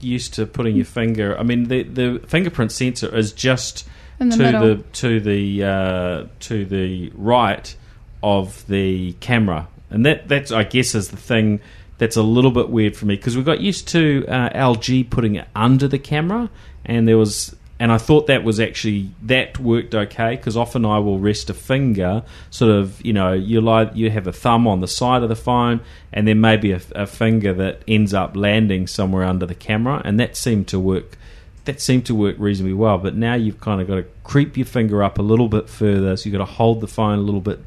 used 0.00 0.34
to 0.34 0.44
putting 0.46 0.74
your 0.74 0.84
finger. 0.84 1.38
I 1.38 1.44
mean, 1.44 1.68
the 1.68 1.84
the 1.84 2.20
fingerprint 2.26 2.72
sensor 2.72 3.14
is 3.14 3.32
just 3.32 3.86
the 4.18 4.30
to 4.30 4.36
middle. 4.38 4.60
the 4.60 4.82
to 4.82 5.20
the 5.20 5.64
uh, 5.64 6.24
to 6.40 6.64
the 6.64 7.12
right 7.14 7.76
of 8.20 8.66
the 8.66 9.12
camera, 9.20 9.68
and 9.88 10.04
that 10.04 10.26
that's 10.26 10.50
I 10.50 10.64
guess 10.64 10.96
is 10.96 11.10
the 11.10 11.16
thing 11.16 11.60
that's 11.98 12.16
a 12.16 12.22
little 12.22 12.50
bit 12.50 12.70
weird 12.70 12.96
for 12.96 13.06
me 13.06 13.14
because 13.14 13.36
we 13.36 13.44
got 13.44 13.60
used 13.60 13.86
to 13.88 14.24
uh, 14.26 14.48
LG 14.50 15.10
putting 15.10 15.36
it 15.36 15.46
under 15.54 15.86
the 15.86 15.98
camera, 16.00 16.50
and 16.84 17.06
there 17.06 17.18
was 17.18 17.54
and 17.82 17.90
I 17.90 17.98
thought 17.98 18.28
that 18.28 18.44
was 18.44 18.60
actually 18.60 19.10
that 19.22 19.58
worked 19.58 19.92
okay 19.92 20.36
because 20.36 20.56
often 20.56 20.84
I 20.84 21.00
will 21.00 21.18
rest 21.18 21.50
a 21.50 21.54
finger, 21.54 22.22
sort 22.48 22.70
of 22.70 23.04
you 23.04 23.12
know 23.12 23.32
you 23.32 23.60
lie, 23.60 23.90
you 23.92 24.08
have 24.08 24.28
a 24.28 24.32
thumb 24.32 24.68
on 24.68 24.80
the 24.80 24.86
side 24.86 25.24
of 25.24 25.28
the 25.28 25.34
phone, 25.34 25.80
and 26.12 26.28
then 26.28 26.40
maybe 26.40 26.70
a, 26.70 26.80
a 26.94 27.08
finger 27.08 27.52
that 27.54 27.82
ends 27.88 28.14
up 28.14 28.36
landing 28.36 28.86
somewhere 28.86 29.24
under 29.24 29.46
the 29.46 29.56
camera, 29.56 30.00
and 30.04 30.20
that 30.20 30.36
seemed 30.36 30.68
to 30.68 30.78
work. 30.78 31.18
That 31.64 31.80
seemed 31.80 32.06
to 32.06 32.14
work 32.14 32.36
reasonably 32.38 32.74
well, 32.74 32.98
but 32.98 33.16
now 33.16 33.34
you've 33.34 33.60
kind 33.60 33.80
of 33.80 33.88
got 33.88 33.96
to 33.96 34.04
creep 34.22 34.56
your 34.56 34.66
finger 34.66 35.02
up 35.02 35.18
a 35.18 35.22
little 35.22 35.48
bit 35.48 35.68
further, 35.68 36.16
so 36.16 36.28
you've 36.28 36.38
got 36.38 36.46
to 36.46 36.52
hold 36.52 36.82
the 36.82 36.86
phone 36.86 37.18
a 37.18 37.22
little 37.22 37.40
bit, 37.40 37.58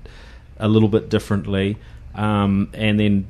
a 0.57 0.69
little 0.69 0.87
bit 0.87 1.09
differently, 1.09 1.75
um, 2.13 2.69
and 2.73 2.97
then 2.97 3.27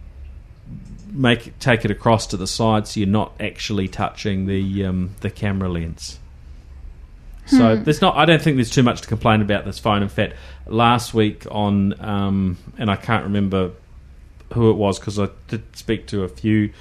make 1.11 1.57
take 1.57 1.83
it 1.83 1.89
across 1.89 2.27
to 2.27 2.37
the 2.37 2.45
side 2.45 2.87
so 2.87 2.99
you're 2.99 3.09
not 3.09 3.33
actually 3.39 3.87
touching 3.87 4.45
the 4.45 4.85
um, 4.85 5.15
the 5.21 5.31
camera 5.31 5.67
lens. 5.67 6.19
So 7.47 7.75
there's 7.75 8.01
not. 8.01 8.15
I 8.15 8.25
don't 8.25 8.41
think 8.41 8.57
there's 8.57 8.71
too 8.71 8.83
much 8.83 9.01
to 9.01 9.07
complain 9.07 9.41
about 9.41 9.65
this 9.65 9.77
phone. 9.77 10.01
In 10.01 10.09
fact, 10.09 10.33
last 10.65 11.13
week 11.13 11.45
on, 11.51 11.99
um, 12.03 12.57
and 12.77 12.89
I 12.89 12.95
can't 12.95 13.23
remember 13.23 13.71
who 14.53 14.71
it 14.71 14.75
was 14.75 14.99
because 14.99 15.19
I 15.19 15.29
did 15.47 15.63
speak 15.75 16.07
to 16.07 16.23
a 16.23 16.27
few 16.27 16.71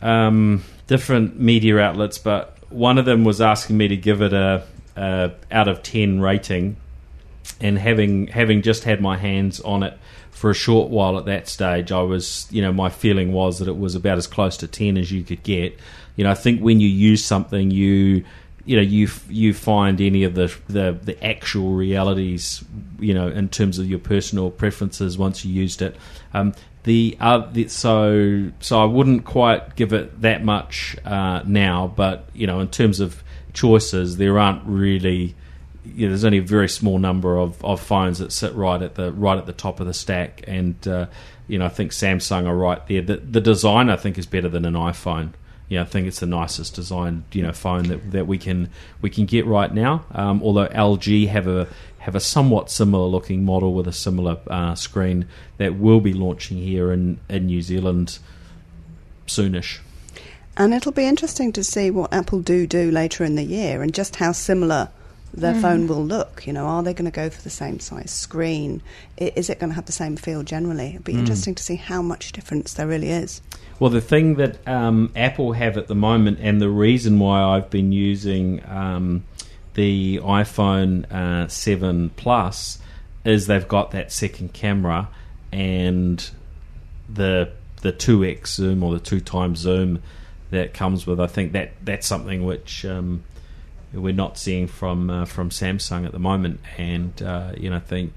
um, 0.00 0.64
different 0.86 1.38
media 1.38 1.78
outlets, 1.80 2.18
but 2.18 2.56
one 2.70 2.98
of 2.98 3.04
them 3.04 3.24
was 3.24 3.40
asking 3.40 3.76
me 3.76 3.88
to 3.88 3.96
give 3.96 4.22
it 4.22 4.32
a, 4.32 4.64
a 4.96 5.32
out 5.50 5.68
of 5.68 5.82
ten 5.82 6.20
rating, 6.20 6.76
and 7.60 7.78
having 7.78 8.28
having 8.28 8.62
just 8.62 8.84
had 8.84 9.00
my 9.00 9.18
hands 9.18 9.60
on 9.60 9.82
it 9.82 9.98
for 10.30 10.50
a 10.50 10.54
short 10.54 10.90
while 10.90 11.16
at 11.16 11.26
that 11.26 11.48
stage, 11.48 11.92
I 11.92 12.02
was, 12.02 12.48
you 12.50 12.60
know, 12.60 12.72
my 12.72 12.90
feeling 12.90 13.32
was 13.32 13.60
that 13.60 13.68
it 13.68 13.78
was 13.78 13.94
about 13.94 14.18
as 14.18 14.26
close 14.26 14.56
to 14.58 14.66
ten 14.66 14.98
as 14.98 15.12
you 15.12 15.22
could 15.22 15.42
get. 15.42 15.78
You 16.16 16.24
know, 16.24 16.30
I 16.30 16.34
think 16.34 16.60
when 16.60 16.80
you 16.80 16.88
use 16.88 17.24
something, 17.24 17.70
you 17.70 18.24
you 18.64 18.76
know 18.76 18.82
you 18.82 19.08
you 19.28 19.52
find 19.52 20.00
any 20.00 20.24
of 20.24 20.34
the, 20.34 20.54
the 20.68 20.98
the 21.02 21.24
actual 21.24 21.72
realities 21.72 22.64
you 22.98 23.12
know 23.14 23.28
in 23.28 23.48
terms 23.48 23.78
of 23.78 23.88
your 23.88 23.98
personal 23.98 24.50
preferences 24.50 25.18
once 25.18 25.44
you 25.44 25.52
used 25.52 25.82
it. 25.82 25.96
Um, 26.32 26.54
the, 26.84 27.16
the 27.52 27.68
so 27.68 28.50
so 28.60 28.80
I 28.80 28.84
wouldn't 28.84 29.24
quite 29.24 29.74
give 29.74 29.92
it 29.92 30.20
that 30.20 30.44
much 30.44 30.96
uh, 31.04 31.42
now 31.46 31.92
but 31.94 32.28
you 32.34 32.46
know 32.46 32.60
in 32.60 32.68
terms 32.68 33.00
of 33.00 33.22
choices 33.54 34.18
there 34.18 34.38
aren't 34.38 34.64
really 34.66 35.34
you 35.84 36.06
know, 36.06 36.10
there's 36.10 36.24
only 36.24 36.38
a 36.38 36.42
very 36.42 36.68
small 36.68 36.98
number 36.98 37.38
of, 37.38 37.62
of 37.64 37.80
phones 37.80 38.18
that 38.18 38.32
sit 38.32 38.54
right 38.54 38.80
at 38.80 38.94
the 38.94 39.12
right 39.12 39.38
at 39.38 39.46
the 39.46 39.52
top 39.52 39.80
of 39.80 39.86
the 39.86 39.94
stack. 39.94 40.42
And 40.46 40.86
uh, 40.88 41.06
you 41.46 41.58
know 41.58 41.66
I 41.66 41.68
think 41.68 41.92
Samsung 41.92 42.46
are 42.46 42.56
right 42.56 42.84
there. 42.86 43.02
The, 43.02 43.16
the 43.16 43.40
design 43.40 43.90
I 43.90 43.96
think 43.96 44.18
is 44.18 44.26
better 44.26 44.48
than 44.48 44.64
an 44.64 44.74
iPhone 44.74 45.32
yeah, 45.68 45.82
I 45.82 45.84
think 45.84 46.06
it's 46.06 46.20
the 46.20 46.26
nicest 46.26 46.74
designed 46.74 47.24
you 47.32 47.42
know 47.42 47.52
phone 47.52 47.84
that, 47.88 48.12
that 48.12 48.26
we 48.26 48.38
can 48.38 48.70
we 49.00 49.10
can 49.10 49.26
get 49.26 49.46
right 49.46 49.72
now. 49.72 50.04
Um, 50.12 50.42
although 50.42 50.66
LG 50.68 51.28
have 51.28 51.46
a 51.46 51.68
have 51.98 52.14
a 52.14 52.20
somewhat 52.20 52.70
similar 52.70 53.06
looking 53.06 53.44
model 53.44 53.72
with 53.72 53.88
a 53.88 53.92
similar 53.92 54.38
uh, 54.48 54.74
screen 54.74 55.26
that 55.56 55.76
will 55.76 56.00
be 56.00 56.12
launching 56.12 56.58
here 56.58 56.92
in, 56.92 57.18
in 57.30 57.46
New 57.46 57.62
Zealand 57.62 58.18
soonish. 59.26 59.78
And 60.54 60.74
it'll 60.74 60.92
be 60.92 61.06
interesting 61.06 61.50
to 61.52 61.64
see 61.64 61.90
what 61.90 62.12
Apple 62.12 62.40
do 62.40 62.66
do 62.66 62.90
later 62.90 63.24
in 63.24 63.36
the 63.36 63.42
year 63.42 63.82
and 63.82 63.94
just 63.94 64.16
how 64.16 64.32
similar 64.32 64.90
their 65.32 65.54
phone 65.54 65.86
will 65.86 66.04
look. 66.04 66.46
You 66.46 66.52
know, 66.52 66.66
are 66.66 66.82
they 66.82 66.92
going 66.92 67.10
to 67.10 67.14
go 67.14 67.30
for 67.30 67.42
the 67.42 67.50
same 67.50 67.80
size 67.80 68.10
screen? 68.10 68.82
Is 69.16 69.48
it 69.50 69.58
going 69.58 69.70
to 69.70 69.74
have 69.74 69.86
the 69.86 69.92
same 69.92 70.16
feel 70.16 70.42
generally? 70.42 70.90
It'll 70.90 71.02
be 71.02 71.14
interesting 71.14 71.54
to 71.54 71.62
see 71.62 71.76
how 71.76 72.02
much 72.02 72.32
difference 72.32 72.74
there 72.74 72.86
really 72.86 73.10
is. 73.10 73.40
Well, 73.80 73.90
the 73.90 74.00
thing 74.00 74.36
that 74.36 74.66
um, 74.68 75.12
Apple 75.16 75.52
have 75.52 75.76
at 75.76 75.88
the 75.88 75.94
moment, 75.94 76.38
and 76.40 76.60
the 76.60 76.70
reason 76.70 77.18
why 77.18 77.42
I've 77.42 77.70
been 77.70 77.92
using 77.92 78.64
um, 78.68 79.24
the 79.74 80.18
iPhone 80.18 81.10
uh, 81.12 81.48
7 81.48 82.10
Plus, 82.10 82.78
is 83.24 83.46
they've 83.46 83.66
got 83.66 83.90
that 83.90 84.12
second 84.12 84.52
camera 84.52 85.08
and 85.52 86.30
the 87.08 87.50
the 87.80 87.92
two 87.92 88.24
x 88.24 88.54
zoom 88.54 88.82
or 88.82 88.94
the 88.94 88.98
two 88.98 89.20
times 89.20 89.60
zoom 89.60 90.02
that 90.50 90.72
comes 90.74 91.06
with. 91.06 91.20
I 91.20 91.26
think 91.26 91.52
that 91.52 91.72
that's 91.82 92.06
something 92.06 92.44
which 92.44 92.84
um, 92.84 93.24
we're 93.92 94.14
not 94.14 94.38
seeing 94.38 94.66
from 94.66 95.10
uh, 95.10 95.24
from 95.24 95.50
Samsung 95.50 96.06
at 96.06 96.12
the 96.12 96.18
moment, 96.18 96.60
and 96.78 97.20
uh, 97.22 97.52
you 97.56 97.70
know 97.70 97.76
I 97.76 97.80
think 97.80 98.12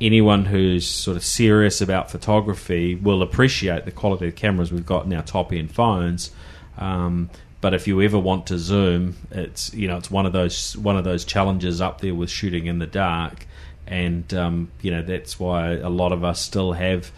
anyone 0.00 0.46
who's 0.46 0.86
sort 0.86 1.16
of 1.16 1.24
serious 1.24 1.80
about 1.80 2.10
photography 2.10 2.94
will 2.94 3.22
appreciate 3.22 3.84
the 3.84 3.90
quality 3.90 4.28
of 4.28 4.36
cameras 4.36 4.72
we've 4.72 4.86
got 4.86 5.04
in 5.04 5.12
our 5.12 5.22
top 5.22 5.52
end 5.52 5.72
phones. 5.72 6.30
Um, 6.78 7.30
but 7.60 7.74
if 7.74 7.86
you 7.86 8.00
ever 8.00 8.18
want 8.18 8.46
to 8.46 8.58
zoom, 8.58 9.16
it's 9.30 9.72
you 9.74 9.86
know 9.86 9.98
it's 9.98 10.10
one 10.10 10.24
of 10.24 10.32
those 10.32 10.76
one 10.76 10.96
of 10.96 11.04
those 11.04 11.24
challenges 11.24 11.80
up 11.80 12.00
there 12.00 12.14
with 12.14 12.30
shooting 12.30 12.66
in 12.66 12.78
the 12.78 12.86
dark, 12.86 13.46
and 13.86 14.32
um, 14.32 14.70
you 14.80 14.90
know 14.90 15.02
that's 15.02 15.38
why 15.38 15.72
a 15.72 15.90
lot 15.90 16.12
of 16.12 16.24
us 16.24 16.40
still 16.40 16.72
have 16.72 17.12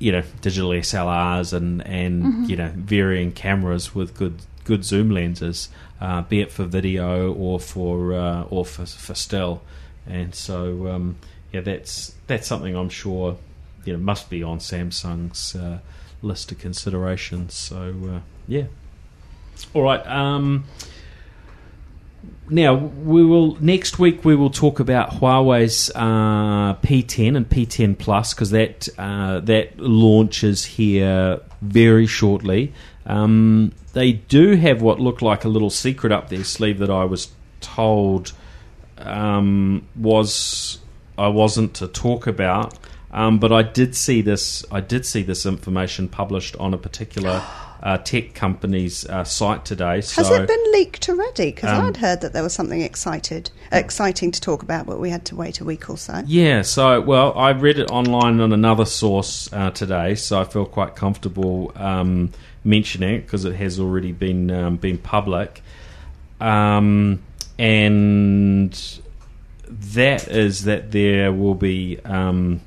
you 0.00 0.10
know 0.10 0.22
digital 0.40 0.70
SLRs 0.70 1.52
and 1.52 1.86
and 1.86 2.50
you 2.50 2.56
know 2.56 2.72
varying 2.74 3.30
cameras 3.30 3.94
with 3.94 4.16
good 4.16 4.42
good 4.64 4.84
zoom 4.84 5.10
lenses, 5.10 5.68
uh, 6.00 6.22
be 6.22 6.40
it 6.40 6.50
for 6.50 6.64
video 6.64 7.32
or 7.32 7.60
for 7.60 8.12
uh, 8.12 8.42
or 8.44 8.64
for, 8.64 8.86
for 8.86 9.14
still, 9.14 9.62
and 10.04 10.34
so 10.34 10.88
um, 10.88 11.16
yeah, 11.52 11.60
that's 11.60 12.14
that's 12.26 12.46
something 12.46 12.76
I'm 12.76 12.88
sure 12.88 13.36
you 13.84 13.92
know 13.92 13.98
must 13.98 14.30
be 14.30 14.42
on 14.42 14.58
Samsung's 14.58 15.54
uh, 15.54 15.78
list 16.22 16.52
of 16.52 16.58
considerations. 16.58 17.54
So 17.54 17.94
uh, 18.08 18.20
yeah, 18.46 18.64
all 19.74 19.82
right. 19.82 20.06
Um, 20.06 20.64
now 22.48 22.74
we 22.74 23.24
will 23.24 23.56
next 23.60 23.98
week 23.98 24.24
we 24.24 24.34
will 24.34 24.50
talk 24.50 24.80
about 24.80 25.10
Huawei's 25.10 25.90
uh, 25.94 26.74
P10 26.82 27.36
and 27.36 27.48
P10 27.48 27.96
Plus 27.96 28.34
because 28.34 28.50
that 28.50 28.88
uh, 28.98 29.40
that 29.40 29.78
launches 29.78 30.64
here 30.64 31.40
very 31.62 32.06
shortly. 32.06 32.72
Um, 33.06 33.72
they 33.92 34.12
do 34.12 34.54
have 34.56 34.82
what 34.82 35.00
looked 35.00 35.22
like 35.22 35.44
a 35.44 35.48
little 35.48 35.70
secret 35.70 36.12
up 36.12 36.28
their 36.28 36.44
sleeve 36.44 36.78
that 36.78 36.90
I 36.90 37.04
was 37.04 37.28
told 37.60 38.32
um, 38.98 39.86
was 39.96 40.79
I 41.20 41.28
wasn't 41.28 41.74
to 41.74 41.88
talk 41.88 42.26
about. 42.26 42.74
Um, 43.12 43.38
but 43.38 43.52
I 43.52 43.62
did 43.62 43.96
see 43.96 44.22
this. 44.22 44.64
I 44.70 44.80
did 44.80 45.04
see 45.04 45.22
this 45.22 45.44
information 45.44 46.08
published 46.08 46.54
on 46.56 46.72
a 46.74 46.78
particular 46.78 47.42
uh, 47.82 47.98
tech 47.98 48.34
company's 48.34 49.04
uh, 49.06 49.24
site 49.24 49.64
today. 49.64 49.96
Has 49.96 50.30
it 50.30 50.46
been 50.46 50.72
leaked 50.72 51.08
already? 51.08 51.50
Because 51.50 51.70
Um, 51.70 51.86
I'd 51.86 51.96
heard 51.96 52.20
that 52.20 52.32
there 52.32 52.42
was 52.42 52.52
something 52.52 52.82
excited, 52.82 53.50
exciting 53.72 54.30
to 54.30 54.40
talk 54.40 54.62
about, 54.62 54.86
but 54.86 55.00
we 55.00 55.10
had 55.10 55.24
to 55.26 55.36
wait 55.36 55.60
a 55.60 55.64
week 55.64 55.90
or 55.90 55.98
so. 55.98 56.22
Yeah, 56.26 56.62
so 56.62 57.00
well, 57.00 57.36
I 57.36 57.50
read 57.50 57.78
it 57.80 57.90
online 57.90 58.40
on 58.40 58.52
another 58.52 58.84
source 58.84 59.52
uh, 59.52 59.70
today, 59.70 60.14
so 60.14 60.40
I 60.40 60.44
feel 60.44 60.64
quite 60.66 60.94
comfortable 60.94 61.72
um, 61.74 62.30
mentioning 62.62 63.14
it 63.16 63.20
because 63.22 63.44
it 63.44 63.56
has 63.56 63.80
already 63.80 64.12
been 64.12 64.50
um, 64.52 64.76
been 64.76 64.98
public, 64.98 65.62
um, 66.40 67.20
and 67.58 69.00
that 69.70 70.28
is 70.28 70.64
that 70.64 70.90
there 70.90 71.32
will 71.32 71.54
be 71.54 71.98
um, 72.04 72.60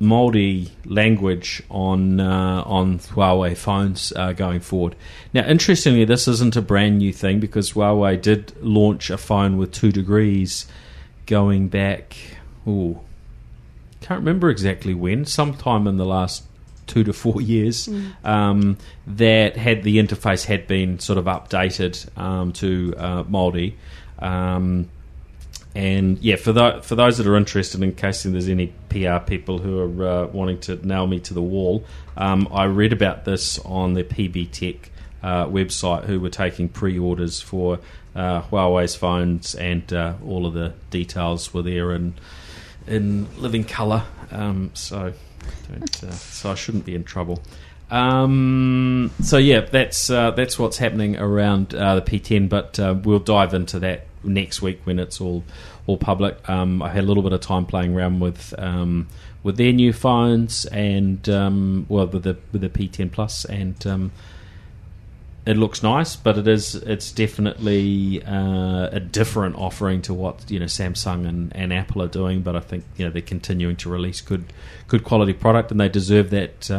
Māori 0.00 0.70
language 0.84 1.62
on 1.70 2.20
uh, 2.20 2.62
on 2.64 2.98
Huawei 2.98 3.56
phones 3.56 4.12
uh, 4.14 4.32
going 4.32 4.60
forward. 4.60 4.94
Now, 5.34 5.46
interestingly, 5.46 6.04
this 6.04 6.28
isn't 6.28 6.56
a 6.56 6.62
brand 6.62 6.98
new 6.98 7.12
thing 7.12 7.40
because 7.40 7.72
Huawei 7.72 8.20
did 8.20 8.52
launch 8.62 9.10
a 9.10 9.18
phone 9.18 9.56
with 9.56 9.72
2degrees 9.72 10.66
going 11.26 11.68
back. 11.68 12.16
Ooh, 12.66 13.00
can't 14.00 14.20
remember 14.20 14.50
exactly 14.50 14.94
when. 14.94 15.24
Sometime 15.24 15.86
in 15.86 15.96
the 15.96 16.06
last 16.06 16.44
two 16.88 17.04
to 17.04 17.12
four 17.12 17.40
years. 17.40 17.88
Um, 18.24 18.78
that 19.06 19.56
had 19.56 19.82
the 19.84 19.98
interface 19.98 20.44
had 20.44 20.66
been 20.66 20.98
sort 20.98 21.18
of 21.18 21.26
updated 21.26 22.18
um, 22.18 22.52
to 22.54 22.94
uh, 22.96 23.24
Māori. 23.24 23.74
Um, 24.18 24.88
and 25.74 26.18
yeah, 26.18 26.36
for 26.36 26.52
tho- 26.52 26.80
for 26.80 26.94
those 26.94 27.18
that 27.18 27.26
are 27.26 27.36
interested, 27.36 27.82
in 27.82 27.94
case 27.94 28.24
there's 28.24 28.48
any 28.48 28.72
PR 28.88 29.18
people 29.18 29.58
who 29.58 29.78
are 29.78 30.08
uh, 30.08 30.26
wanting 30.26 30.58
to 30.60 30.86
nail 30.86 31.06
me 31.06 31.20
to 31.20 31.34
the 31.34 31.42
wall, 31.42 31.84
um, 32.16 32.48
I 32.50 32.64
read 32.64 32.92
about 32.92 33.24
this 33.24 33.58
on 33.60 33.94
the 33.94 34.02
PB 34.02 34.50
Tech 34.50 34.90
uh, 35.22 35.46
website, 35.46 36.04
who 36.04 36.20
were 36.20 36.30
taking 36.30 36.68
pre-orders 36.68 37.40
for 37.40 37.78
uh, 38.16 38.42
Huawei's 38.42 38.96
phones, 38.96 39.54
and 39.54 39.92
uh, 39.92 40.14
all 40.26 40.46
of 40.46 40.54
the 40.54 40.74
details 40.90 41.54
were 41.54 41.62
there 41.62 41.92
in 41.92 42.14
in 42.86 43.28
living 43.38 43.64
colour. 43.64 44.04
Um, 44.30 44.70
so, 44.74 45.12
uh, 45.72 46.10
so 46.10 46.50
I 46.50 46.54
shouldn't 46.54 46.86
be 46.86 46.94
in 46.94 47.04
trouble. 47.04 47.42
Um, 47.90 49.10
so 49.22 49.38
yeah, 49.38 49.60
that's 49.60 50.10
uh, 50.10 50.32
that's 50.32 50.58
what's 50.58 50.78
happening 50.78 51.16
around 51.16 51.74
uh, 51.74 51.96
the 51.96 52.02
P10, 52.02 52.48
but 52.48 52.78
uh, 52.78 52.94
we'll 53.02 53.18
dive 53.18 53.54
into 53.54 53.78
that 53.80 54.06
next 54.22 54.60
week 54.60 54.80
when 54.84 54.98
it's 54.98 55.20
all 55.20 55.44
all 55.86 55.96
public. 55.96 56.48
Um, 56.48 56.82
I 56.82 56.90
had 56.90 57.04
a 57.04 57.06
little 57.06 57.22
bit 57.22 57.32
of 57.32 57.40
time 57.40 57.66
playing 57.66 57.94
around 57.94 58.20
with 58.20 58.54
um, 58.58 59.08
with 59.42 59.56
their 59.56 59.72
new 59.72 59.92
phones 59.92 60.66
and 60.66 61.26
um, 61.28 61.86
well 61.88 62.06
with 62.06 62.24
the 62.24 62.36
with 62.52 62.60
the 62.60 62.68
P10 62.68 63.10
Plus, 63.10 63.44
and 63.46 63.86
um, 63.86 64.12
it 65.46 65.56
looks 65.56 65.82
nice, 65.82 66.14
but 66.14 66.36
it 66.36 66.46
is 66.46 66.74
it's 66.74 67.10
definitely 67.10 68.22
uh, 68.22 68.90
a 68.92 69.00
different 69.00 69.56
offering 69.56 70.02
to 70.02 70.12
what 70.12 70.50
you 70.50 70.58
know 70.58 70.66
Samsung 70.66 71.26
and, 71.26 71.56
and 71.56 71.72
Apple 71.72 72.02
are 72.02 72.08
doing. 72.08 72.42
But 72.42 72.54
I 72.54 72.60
think 72.60 72.84
you 72.98 73.06
know 73.06 73.10
they're 73.10 73.22
continuing 73.22 73.76
to 73.76 73.88
release 73.88 74.20
good 74.20 74.44
good 74.88 75.04
quality 75.04 75.32
product, 75.32 75.70
and 75.70 75.80
they 75.80 75.88
deserve 75.88 76.28
that. 76.30 76.70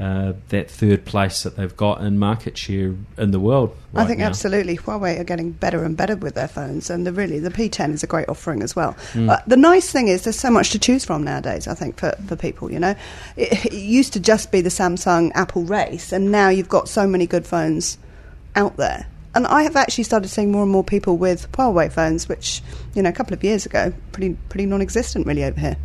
Uh, 0.00 0.32
that 0.48 0.70
third 0.70 1.04
place 1.04 1.42
that 1.42 1.56
they've 1.56 1.76
got 1.76 2.00
in 2.00 2.18
market 2.18 2.56
share 2.56 2.94
in 3.18 3.32
the 3.32 3.38
world. 3.38 3.76
I 3.94 4.06
think 4.06 4.20
now. 4.20 4.28
absolutely 4.28 4.78
Huawei 4.78 5.20
are 5.20 5.24
getting 5.24 5.52
better 5.52 5.84
and 5.84 5.94
better 5.94 6.16
with 6.16 6.34
their 6.34 6.48
phones, 6.48 6.88
and 6.88 7.06
the 7.06 7.12
really 7.12 7.38
the 7.38 7.50
P10 7.50 7.92
is 7.92 8.02
a 8.02 8.06
great 8.06 8.26
offering 8.26 8.62
as 8.62 8.74
well. 8.74 8.94
Mm. 9.12 9.26
But 9.26 9.46
the 9.46 9.58
nice 9.58 9.92
thing 9.92 10.08
is 10.08 10.24
there's 10.24 10.40
so 10.40 10.50
much 10.50 10.70
to 10.70 10.78
choose 10.78 11.04
from 11.04 11.22
nowadays. 11.22 11.68
I 11.68 11.74
think 11.74 11.98
for, 11.98 12.12
for 12.26 12.34
people, 12.34 12.72
you 12.72 12.78
know, 12.78 12.94
it, 13.36 13.66
it 13.66 13.72
used 13.74 14.14
to 14.14 14.20
just 14.20 14.50
be 14.50 14.62
the 14.62 14.70
Samsung 14.70 15.32
Apple 15.34 15.64
race, 15.64 16.12
and 16.12 16.32
now 16.32 16.48
you've 16.48 16.70
got 16.70 16.88
so 16.88 17.06
many 17.06 17.26
good 17.26 17.46
phones 17.46 17.98
out 18.56 18.78
there. 18.78 19.06
And 19.34 19.46
I 19.46 19.64
have 19.64 19.76
actually 19.76 20.04
started 20.04 20.28
seeing 20.28 20.50
more 20.50 20.62
and 20.62 20.72
more 20.72 20.82
people 20.82 21.18
with 21.18 21.52
Huawei 21.52 21.92
phones, 21.92 22.26
which 22.26 22.62
you 22.94 23.02
know 23.02 23.10
a 23.10 23.12
couple 23.12 23.34
of 23.34 23.44
years 23.44 23.66
ago 23.66 23.92
pretty 24.12 24.38
pretty 24.48 24.64
non-existent 24.64 25.26
really 25.26 25.44
over 25.44 25.60
here. 25.60 25.76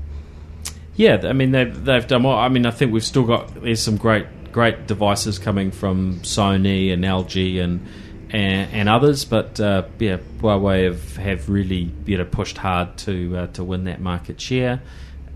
Yeah, 0.95 1.21
I 1.23 1.33
mean 1.33 1.51
they've 1.51 1.83
they've 1.83 2.07
done 2.07 2.23
well. 2.23 2.37
I 2.37 2.49
mean 2.49 2.65
I 2.65 2.71
think 2.71 2.93
we've 2.93 3.03
still 3.03 3.25
got 3.25 3.61
there's 3.61 3.81
some 3.81 3.97
great 3.97 4.27
great 4.51 4.87
devices 4.87 5.37
coming 5.37 5.71
from 5.71 6.19
Sony 6.21 6.93
and 6.93 7.03
LG 7.03 7.61
and 7.61 7.85
and, 8.29 8.73
and 8.73 8.89
others, 8.89 9.23
but 9.23 9.59
uh, 9.59 9.83
yeah, 9.99 10.17
Huawei 10.39 10.85
have, 10.85 11.17
have 11.17 11.49
really 11.49 11.91
you 12.05 12.17
know 12.17 12.25
pushed 12.25 12.57
hard 12.57 12.97
to 12.99 13.37
uh, 13.37 13.47
to 13.47 13.63
win 13.63 13.83
that 13.85 13.99
market 13.99 14.39
share, 14.39 14.81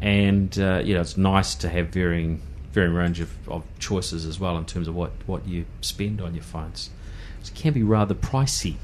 and 0.02 0.58
uh, 0.58 0.82
you 0.84 0.94
know 0.94 1.02
it's 1.02 1.18
nice 1.18 1.56
to 1.56 1.70
have 1.70 1.90
varying 1.90 2.42
varying 2.72 2.94
range 2.94 3.20
of, 3.20 3.50
of 3.50 3.64
choices 3.80 4.26
as 4.26 4.40
well 4.40 4.58
in 4.58 4.64
terms 4.64 4.88
of 4.88 4.96
what, 4.96 5.12
what 5.26 5.48
you 5.48 5.66
spend 5.82 6.22
on 6.22 6.36
your 6.36 6.44
phones. 6.44 6.92
It 7.42 7.52
can 7.56 7.74
be 7.74 7.84
rather 7.84 8.14
pricey, 8.14 8.76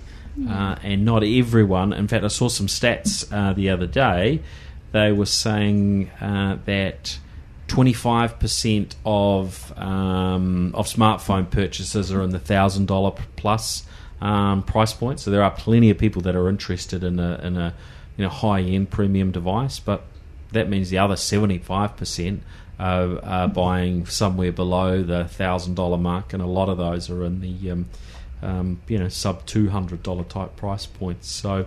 uh, 0.49 0.75
and 0.81 1.05
not 1.05 1.23
everyone. 1.23 1.93
In 1.93 2.07
fact, 2.07 2.23
I 2.23 2.29
saw 2.29 2.47
some 2.47 2.67
stats 2.67 3.31
uh, 3.31 3.53
the 3.53 3.69
other 3.69 3.87
day 3.87 4.41
they 4.95 5.11
were 5.11 5.25
saying 5.25 6.09
uh, 6.21 6.57
that 6.63 7.19
25% 7.67 8.95
of 9.05 9.77
um, 9.77 10.71
of 10.73 10.87
smartphone 10.87 11.49
purchases 11.49 12.13
are 12.13 12.21
in 12.21 12.29
the 12.29 12.39
thousand 12.39 12.85
dollar 12.85 13.11
plus 13.35 13.85
um, 14.21 14.63
price 14.63 14.93
point. 14.93 15.19
So 15.19 15.31
there 15.31 15.43
are 15.43 15.51
plenty 15.51 15.89
of 15.89 15.97
people 15.97 16.21
that 16.21 16.33
are 16.33 16.47
interested 16.47 17.03
in 17.03 17.19
a 17.19 17.41
in 17.43 17.57
a 17.57 17.73
you 18.15 18.23
know 18.23 18.29
high 18.29 18.61
end 18.61 18.89
premium 18.89 19.31
device, 19.31 19.79
but 19.79 20.03
that 20.53 20.69
means 20.69 20.89
the 20.89 20.99
other 20.99 21.15
75% 21.15 22.39
are, 22.79 23.25
are 23.25 23.47
buying 23.49 24.05
somewhere 24.05 24.53
below 24.53 25.03
the 25.03 25.25
thousand 25.25 25.75
dollar 25.75 25.97
mark, 25.97 26.31
and 26.31 26.41
a 26.41 26.45
lot 26.45 26.69
of 26.69 26.77
those 26.77 27.09
are 27.09 27.25
in 27.25 27.41
the 27.41 27.71
um, 27.71 27.89
um, 28.41 28.81
you 28.87 28.97
know 28.97 29.09
sub 29.09 29.45
two 29.45 29.69
hundred 29.69 30.03
dollar 30.03 30.23
type 30.23 30.55
price 30.55 30.85
points. 30.85 31.29
So 31.29 31.65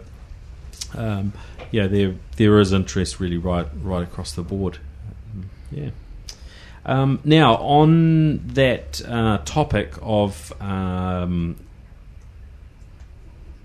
um, 0.97 1.32
yeah, 1.70 1.86
there 1.86 2.14
there 2.36 2.59
is 2.61 2.72
interest 2.72 3.20
really 3.20 3.39
right 3.39 3.66
right 3.82 4.03
across 4.03 4.32
the 4.32 4.43
board. 4.43 4.78
Yeah. 5.70 5.91
Um, 6.86 7.20
now 7.24 7.57
on 7.57 8.47
that 8.55 9.03
uh, 9.07 9.39
topic 9.45 9.93
of 10.01 10.53
um, 10.62 11.57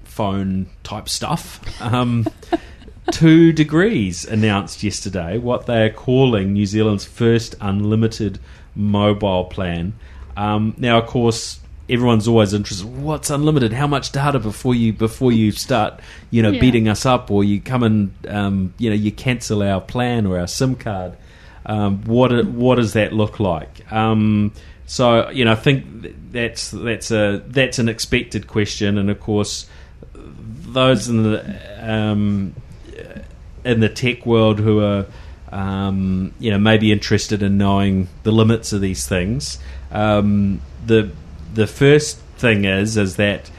phone 0.04 0.68
type 0.84 1.08
stuff, 1.08 1.62
um, 1.82 2.26
2degrees 3.08 4.28
announced 4.28 4.84
yesterday 4.84 5.38
what 5.38 5.66
they 5.66 5.84
are 5.86 5.90
calling 5.90 6.54
New 6.54 6.66
Zealand's 6.66 7.06
first 7.06 7.56
unlimited 7.62 8.40
mobile 8.76 9.46
plan. 9.46 9.94
Um, 10.36 10.74
now, 10.78 11.00
of 11.00 11.08
course, 11.08 11.60
everyone's 11.94 12.28
always 12.28 12.54
interested. 12.54 12.86
What's 12.88 13.30
unlimited? 13.30 13.72
How 13.74 13.88
much 13.88 14.12
data 14.12 14.40
before 14.40 14.76
you 14.76 14.92
before 14.94 15.32
you 15.32 15.52
start, 15.52 16.00
you 16.32 16.42
know, 16.42 16.50
Yeah. 16.52 16.60
beating 16.60 16.88
us 16.90 17.06
up, 17.06 17.30
or 17.32 17.44
you 17.44 17.62
come 17.62 17.84
and 17.84 18.12
um, 18.28 18.74
you 18.80 18.90
know 18.90 18.96
you 18.96 19.12
cancel 19.12 19.62
our 19.62 19.80
plan 19.80 20.26
or 20.26 20.40
our 20.40 20.48
SIM 20.48 20.76
card? 20.76 21.14
Um, 21.66 22.02
what 22.06 22.46
what 22.48 22.76
does 22.76 22.94
that 22.94 23.14
look 23.14 23.40
like? 23.40 23.92
Um, 23.92 24.52
so 24.86 25.30
you 25.30 25.46
know, 25.46 25.52
I 25.54 25.56
think 25.56 25.86
that's 26.32 26.72
that's 26.72 27.12
a 27.12 27.42
that's 27.48 27.80
an 27.80 27.88
expected 27.88 28.48
question, 28.48 28.98
and 28.98 29.10
of 29.10 29.20
course, 29.20 29.68
those 30.14 31.08
in 31.08 31.24
the 31.24 31.40
um, 31.80 32.54
in 33.64 33.80
the 33.80 33.90
tech 33.90 34.26
world 34.26 34.60
who 34.60 34.82
are 34.84 35.06
um, 35.52 36.34
you 36.40 36.52
know 36.52 36.58
maybe 36.58 36.92
interested 36.92 37.42
in 37.44 37.58
knowing 37.58 38.08
the 38.24 38.32
limits 38.32 38.74
of 38.74 38.82
these 38.82 39.08
things. 39.08 39.60
Um, 39.92 40.60
the 40.86 41.12
the 41.54 41.68
first 41.68 42.18
thing 42.38 42.66
is 42.66 42.98
is 42.98 43.16
that 43.18 43.50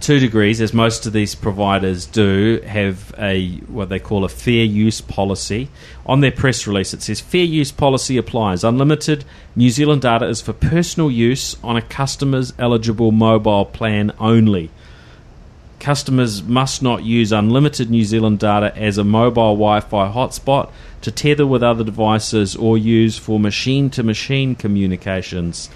2degrees, 0.00 0.60
as 0.60 0.74
most 0.74 1.06
of 1.06 1.14
these 1.14 1.34
providers 1.34 2.04
do, 2.04 2.60
have 2.66 3.14
a 3.18 3.56
what 3.68 3.88
they 3.88 3.98
call 3.98 4.24
a 4.24 4.28
fair 4.28 4.64
use 4.64 5.00
policy. 5.00 5.70
On 6.04 6.20
their 6.20 6.30
press 6.30 6.66
release, 6.66 6.92
it 6.92 7.00
says 7.00 7.20
fair 7.20 7.44
use 7.44 7.72
policy 7.72 8.18
applies. 8.18 8.64
Unlimited 8.64 9.24
New 9.56 9.70
Zealand 9.70 10.02
data 10.02 10.26
is 10.26 10.42
for 10.42 10.52
personal 10.52 11.10
use 11.10 11.56
on 11.64 11.76
a 11.76 11.82
customer's 11.82 12.52
eligible 12.58 13.12
mobile 13.12 13.64
plan 13.64 14.12
only. 14.18 14.70
Customers 15.80 16.42
must 16.42 16.82
not 16.82 17.04
use 17.04 17.32
unlimited 17.32 17.88
New 17.88 18.04
Zealand 18.04 18.40
data 18.40 18.76
as 18.76 18.98
a 18.98 19.04
mobile 19.04 19.54
Wi 19.54 19.80
Fi 19.80 20.12
hotspot 20.12 20.70
to 21.00 21.10
tether 21.10 21.46
with 21.46 21.62
other 21.62 21.84
devices 21.84 22.56
or 22.56 22.76
use 22.76 23.16
for 23.16 23.40
machine 23.40 23.88
to 23.90 24.02
machine 24.02 24.54
communications. 24.54 25.70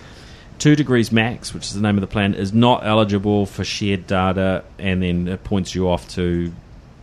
2degrees 0.63 1.11
Max, 1.11 1.53
which 1.53 1.65
is 1.65 1.75
the 1.75 1.81
name 1.81 1.97
of 1.97 2.03
the 2.03 2.07
plan, 2.07 2.35
is 2.35 2.53
not 2.53 2.87
eligible 2.87 3.47
for 3.47 3.65
shared 3.65 4.07
data, 4.07 4.63
and 4.79 5.03
then 5.03 5.27
it 5.27 5.43
points 5.43 5.75
you 5.75 5.89
off 5.89 6.09
to 6.11 6.53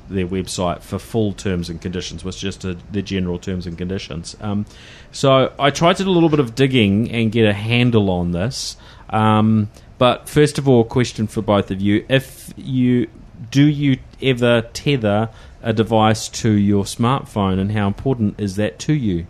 their 0.07 0.25
website 0.25 0.81
for 0.81 0.97
full 0.97 1.33
terms 1.33 1.69
and 1.69 1.81
conditions, 1.81 2.23
which 2.23 2.35
is 2.37 2.41
just 2.41 2.63
a, 2.63 2.77
the 2.89 3.01
general 3.01 3.37
terms 3.37 3.67
and 3.67 3.77
conditions. 3.77 4.37
Um, 4.39 4.65
so 5.11 5.51
I 5.59 5.71
tried 5.71 5.97
to 5.97 6.05
do 6.05 6.09
a 6.09 6.11
little 6.11 6.29
bit 6.29 6.39
of 6.39 6.55
digging 6.55 7.11
and 7.11 7.33
get 7.33 7.45
a 7.45 7.53
handle 7.53 8.09
on 8.09 8.31
this. 8.31 8.77
Um, 9.09 9.69
but 9.97 10.29
first 10.29 10.57
of 10.57 10.69
all, 10.69 10.81
a 10.81 10.85
question 10.85 11.27
for 11.27 11.41
both 11.41 11.69
of 11.69 11.81
you: 11.81 12.05
If 12.07 12.53
you 12.55 13.09
do 13.51 13.65
you 13.65 13.99
ever 14.21 14.61
tether 14.71 15.31
a 15.61 15.73
device 15.73 16.29
to 16.29 16.49
your 16.49 16.85
smartphone, 16.85 17.59
and 17.59 17.73
how 17.73 17.87
important 17.87 18.39
is 18.39 18.55
that 18.55 18.79
to 18.79 18.93
you? 18.93 19.27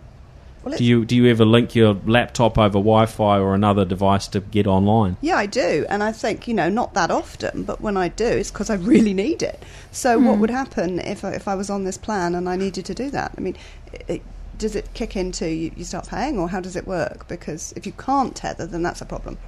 Well, 0.62 0.76
Do 0.76 0.84
you 0.84 1.04
do 1.06 1.16
you 1.16 1.26
ever 1.30 1.44
link 1.44 1.74
your 1.74 1.94
laptop 2.04 2.58
over 2.58 2.74
Wi-Fi 2.74 3.38
or 3.38 3.54
another 3.54 3.86
device 3.86 4.28
to 4.28 4.40
get 4.40 4.66
online? 4.66 5.16
Yeah, 5.22 5.36
I 5.36 5.46
do, 5.46 5.86
and 5.88 6.02
I 6.02 6.12
think 6.12 6.46
you 6.46 6.52
know 6.52 6.68
not 6.68 6.92
that 6.94 7.10
often, 7.10 7.64
but 7.64 7.80
when 7.80 7.96
I 7.96 8.08
do, 8.08 8.26
it's 8.26 8.50
because 8.50 8.68
I 8.68 8.74
really 8.74 9.14
need 9.14 9.42
it. 9.42 9.62
So, 9.90 10.18
what 10.18 10.34
hmm. 10.34 10.40
would 10.42 10.50
happen 10.50 10.98
if 11.00 11.24
I, 11.24 11.32
if 11.32 11.48
I 11.48 11.54
was 11.54 11.70
on 11.70 11.84
this 11.84 11.96
plan 11.96 12.34
and 12.34 12.48
I 12.48 12.56
needed 12.56 12.84
to 12.86 12.94
do 12.94 13.10
that? 13.10 13.32
I 13.38 13.40
mean, 13.40 13.56
it, 13.92 14.04
it, 14.08 14.22
does 14.58 14.76
it 14.76 14.92
kick 14.92 15.16
into 15.16 15.48
you, 15.48 15.72
you 15.76 15.84
start 15.84 16.08
paying, 16.08 16.38
or 16.38 16.48
how 16.48 16.60
does 16.60 16.76
it 16.76 16.86
work? 16.86 17.26
Because 17.26 17.72
if 17.74 17.86
you 17.86 17.92
can't 17.92 18.36
tether, 18.36 18.66
then 18.66 18.82
that's 18.82 19.00
a 19.00 19.06
problem. 19.06 19.38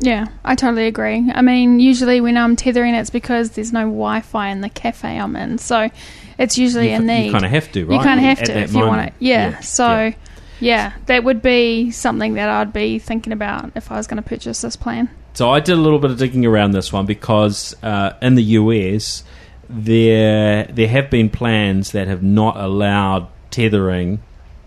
Yeah, 0.00 0.26
I 0.44 0.54
totally 0.54 0.86
agree. 0.86 1.28
I 1.34 1.42
mean, 1.42 1.80
usually 1.80 2.20
when 2.20 2.36
I'm 2.36 2.54
tethering, 2.54 2.94
it's 2.94 3.10
because 3.10 3.52
there's 3.52 3.72
no 3.72 3.80
Wi-Fi 3.80 4.48
in 4.48 4.60
the 4.60 4.68
cafe 4.68 5.18
I'm 5.18 5.34
in, 5.34 5.58
so 5.58 5.88
it's 6.38 6.56
usually 6.56 6.90
you, 6.90 6.96
a 6.96 7.00
need. 7.00 7.26
You 7.26 7.32
kind 7.32 7.44
of 7.44 7.50
have 7.50 7.72
to, 7.72 7.84
right? 7.84 7.96
You 7.96 8.02
kind 8.02 8.20
of 8.20 8.26
have 8.26 8.38
At 8.40 8.46
to 8.46 8.52
that 8.52 8.62
if 8.64 8.74
you 8.74 8.86
want 8.86 9.08
it. 9.08 9.14
Yeah. 9.18 9.50
Yeah, 9.50 9.60
So, 9.60 9.88
yeah. 9.88 10.14
Yeah. 10.60 10.92
that 11.06 11.24
would 11.24 11.42
be 11.42 11.90
something 11.90 12.34
that 12.34 12.48
I'd 12.48 12.72
be 12.72 12.98
thinking 12.98 13.32
about 13.32 13.72
if 13.74 13.90
I 13.90 13.96
was 13.96 14.06
going 14.06 14.22
to 14.22 14.28
purchase 14.28 14.60
this 14.60 14.76
plan. 14.76 15.10
So 15.34 15.50
I 15.50 15.60
did 15.60 15.74
a 15.74 15.80
little 15.80 15.98
bit 15.98 16.10
of 16.10 16.18
digging 16.18 16.44
around 16.44 16.72
this 16.72 16.92
one 16.92 17.06
because 17.06 17.76
uh, 17.82 18.14
in 18.20 18.34
the 18.34 18.42
US 18.42 19.22
there 19.68 20.64
there 20.64 20.88
have 20.88 21.10
been 21.10 21.28
plans 21.28 21.92
that 21.92 22.08
have 22.08 22.22
not 22.22 22.56
allowed 22.56 23.28
tethering 23.50 24.20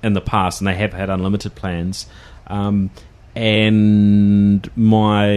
in 0.04 0.14
the 0.14 0.22
past, 0.22 0.62
and 0.62 0.68
they 0.68 0.76
have 0.76 0.94
had 0.94 1.10
unlimited 1.10 1.56
plans. 1.56 2.08
Um, 2.48 2.90
and 3.36 4.70
my 4.76 5.28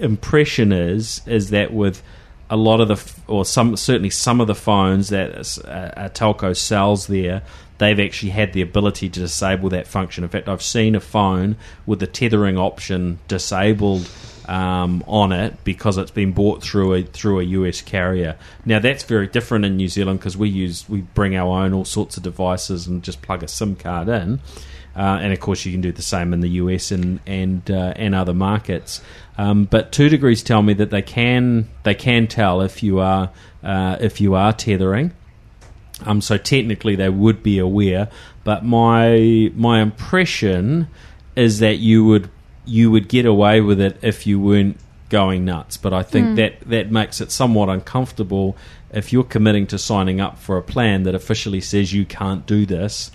impression 0.00 0.72
is 0.72 1.22
is 1.26 1.50
that 1.50 1.72
with 1.72 2.02
a 2.50 2.56
lot 2.56 2.80
of 2.80 2.88
the 2.88 3.22
or 3.26 3.44
some 3.44 3.76
certainly 3.76 4.10
some 4.10 4.40
of 4.40 4.46
the 4.46 4.54
phones 4.54 5.08
that 5.08 5.30
a, 5.58 6.06
a 6.06 6.10
telco 6.10 6.56
sells 6.56 7.08
there 7.08 7.42
they've 7.78 8.00
actually 8.00 8.30
had 8.30 8.52
the 8.52 8.62
ability 8.62 9.08
to 9.08 9.20
disable 9.20 9.68
that 9.68 9.86
function 9.86 10.24
in 10.24 10.30
fact 10.30 10.48
i've 10.48 10.62
seen 10.62 10.94
a 10.94 11.00
phone 11.00 11.56
with 11.86 12.00
the 12.00 12.06
tethering 12.06 12.58
option 12.58 13.18
disabled 13.28 14.08
um, 14.48 15.04
on 15.06 15.30
it 15.30 15.62
because 15.62 15.98
it's 15.98 16.10
been 16.10 16.32
bought 16.32 16.62
through 16.62 16.94
a 16.94 17.02
through 17.02 17.40
a 17.40 17.42
US 17.44 17.82
carrier. 17.82 18.36
Now 18.64 18.78
that's 18.78 19.04
very 19.04 19.26
different 19.26 19.66
in 19.66 19.76
New 19.76 19.88
Zealand 19.88 20.18
because 20.18 20.36
we 20.36 20.48
use 20.48 20.88
we 20.88 21.02
bring 21.02 21.36
our 21.36 21.62
own 21.62 21.74
all 21.74 21.84
sorts 21.84 22.16
of 22.16 22.22
devices 22.22 22.86
and 22.86 23.02
just 23.02 23.20
plug 23.22 23.42
a 23.42 23.48
SIM 23.48 23.76
card 23.76 24.08
in. 24.08 24.40
Uh, 24.96 25.18
and 25.20 25.32
of 25.32 25.38
course, 25.38 25.64
you 25.64 25.70
can 25.70 25.80
do 25.80 25.92
the 25.92 26.02
same 26.02 26.32
in 26.32 26.40
the 26.40 26.48
US 26.48 26.90
and 26.90 27.20
and 27.26 27.70
uh, 27.70 27.92
and 27.94 28.14
other 28.14 28.34
markets. 28.34 29.02
Um, 29.36 29.66
but 29.66 29.92
2degrees 29.92 30.42
tell 30.42 30.62
me 30.62 30.72
that 30.74 30.90
they 30.90 31.02
can 31.02 31.68
they 31.84 31.94
can 31.94 32.26
tell 32.26 32.62
if 32.62 32.82
you 32.82 32.98
are 33.00 33.30
uh, 33.62 33.98
if 34.00 34.20
you 34.20 34.34
are 34.34 34.52
tethering. 34.52 35.12
Um, 36.04 36.20
so 36.20 36.38
technically, 36.38 36.96
they 36.96 37.08
would 37.08 37.42
be 37.42 37.58
aware. 37.58 38.08
But 38.44 38.64
my 38.64 39.52
my 39.54 39.80
impression 39.80 40.88
is 41.36 41.58
that 41.58 41.78
you 41.78 42.04
would 42.04 42.30
you 42.64 42.90
would 42.90 43.08
get 43.08 43.26
away 43.26 43.60
with 43.60 43.80
it 43.80 43.98
if 44.02 44.26
you 44.26 44.38
weren't 44.38 44.78
going 45.08 45.44
nuts. 45.44 45.76
But 45.76 45.92
I 45.92 46.02
think 46.02 46.36
that 46.36 46.60
that 46.60 46.90
makes 46.90 47.20
it 47.20 47.30
somewhat 47.30 47.68
uncomfortable 47.68 48.56
if 48.92 49.12
you're 49.12 49.24
committing 49.24 49.66
to 49.68 49.78
signing 49.78 50.20
up 50.20 50.38
for 50.38 50.56
a 50.56 50.62
plan 50.62 51.02
that 51.02 51.14
officially 51.14 51.60
says 51.60 51.92
you 51.92 52.04
can't 52.04 52.46
do 52.46 52.64
this, 52.64 53.10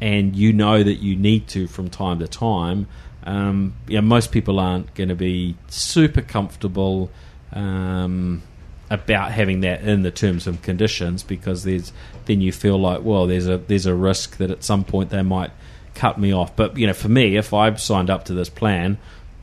and 0.00 0.36
you 0.36 0.52
know 0.52 0.82
that 0.82 0.96
you 0.96 1.16
need 1.16 1.48
to 1.48 1.66
from 1.66 1.88
time 1.88 2.18
to 2.18 2.28
time. 2.28 2.86
Um, 3.24 3.74
yeah, 3.88 4.00
most 4.00 4.30
people 4.30 4.60
aren't 4.60 4.94
going 4.94 5.08
to 5.08 5.16
be 5.16 5.56
super 5.68 6.22
comfortable 6.22 7.10
um, 7.52 8.42
about 8.88 9.32
having 9.32 9.60
that 9.60 9.82
in 9.82 10.02
the 10.02 10.10
terms 10.10 10.46
and 10.46 10.62
conditions 10.62 11.24
because 11.24 11.64
there's 11.64 11.92
then 12.26 12.40
you 12.40 12.52
feel 12.52 12.78
like 12.78 13.02
well 13.02 13.26
there's 13.26 13.48
a 13.48 13.58
there's 13.58 13.86
a 13.86 13.94
risk 13.94 14.36
that 14.36 14.50
at 14.50 14.62
some 14.62 14.84
point 14.84 15.10
they 15.10 15.22
might 15.22 15.50
cut 15.96 16.20
me 16.20 16.32
off. 16.32 16.54
But 16.54 16.78
you 16.78 16.86
know, 16.86 16.92
for 16.92 17.08
me, 17.08 17.36
if 17.36 17.52
I 17.52 17.74
signed 17.74 18.10
up 18.10 18.26
to 18.26 18.34
this 18.34 18.48
plan, 18.48 18.98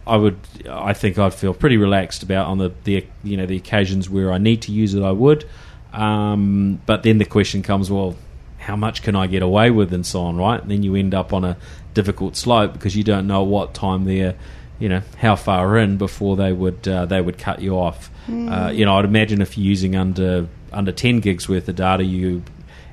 I 0.07 0.15
would 0.15 0.37
I 0.69 0.93
think 0.93 1.17
I'd 1.17 1.33
feel 1.33 1.53
pretty 1.53 1.75
relaxed 1.75 2.23
about 2.23 2.47
on 2.47 2.59
the, 2.59 2.71
the 2.85 3.05
you 3.23 3.35
know 3.35 3.45
the 3.45 3.57
occasions 3.57 4.09
where 4.09 4.31
I 4.31 4.37
need 4.37 4.61
to 4.63 4.71
use 4.71 4.93
it. 4.93 5.03
I 5.03 5.11
would, 5.11 5.45
um, 5.91 6.79
but 6.85 7.03
then 7.03 7.17
the 7.17 7.25
question 7.25 7.61
comes, 7.61 7.91
well, 7.91 8.15
how 8.59 8.77
much 8.77 9.03
can 9.03 9.15
I 9.15 9.27
get 9.27 9.41
away 9.41 9.71
with 9.71 9.93
and 9.93 10.05
so 10.05 10.21
on, 10.21 10.37
right? 10.37 10.61
And 10.61 10.71
then 10.71 10.83
you 10.83 10.95
end 10.95 11.13
up 11.13 11.33
on 11.33 11.43
a 11.43 11.57
difficult 11.93 12.37
slope 12.37 12.73
because 12.73 12.95
you 12.95 13.03
don't 13.03 13.27
know 13.27 13.43
what 13.43 13.73
time 13.73 14.05
they're 14.05 14.35
you 14.79 14.89
know 14.89 15.01
how 15.17 15.35
far 15.35 15.77
in 15.77 15.97
before 15.97 16.35
they 16.35 16.53
would 16.53 16.87
uh, 16.87 17.05
they 17.05 17.19
would 17.19 17.37
cut 17.37 17.61
you 17.61 17.77
off. 17.77 18.09
Uh, 18.29 18.69
you 18.69 18.85
know, 18.85 18.97
I'd 18.97 19.05
imagine 19.05 19.41
if 19.41 19.57
you're 19.57 19.65
using 19.65 19.95
under 19.95 20.47
under 20.71 20.91
ten 20.91 21.19
gigs 21.19 21.47
worth 21.49 21.67
of 21.67 21.75
data, 21.75 22.03
you 22.03 22.43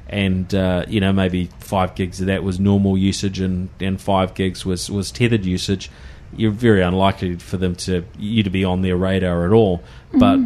and 0.09 0.53
uh, 0.55 0.85
you 0.89 1.01
know 1.01 1.13
maybe 1.13 1.49
five 1.61 1.95
gigs 1.95 2.21
of 2.21 2.27
that 2.27 2.43
was 2.43 2.59
normal 2.59 2.99
usage 2.99 3.41
and, 3.41 3.71
and 3.79 4.01
five 4.01 4.35
gigs 4.35 4.67
was, 4.67 4.91
was 4.91 5.11
tethered 5.13 5.45
usage. 5.45 5.91
You're 6.37 6.51
very 6.51 6.83
unlikely 6.83 7.37
for 7.37 7.57
them 7.57 7.77
to 7.77 8.05
you 8.19 8.43
to 8.43 8.51
be 8.51 8.65
on 8.65 8.83
their 8.83 8.97
radar 8.97 9.47
at 9.47 9.53
all, 9.53 9.83
but 10.13 10.39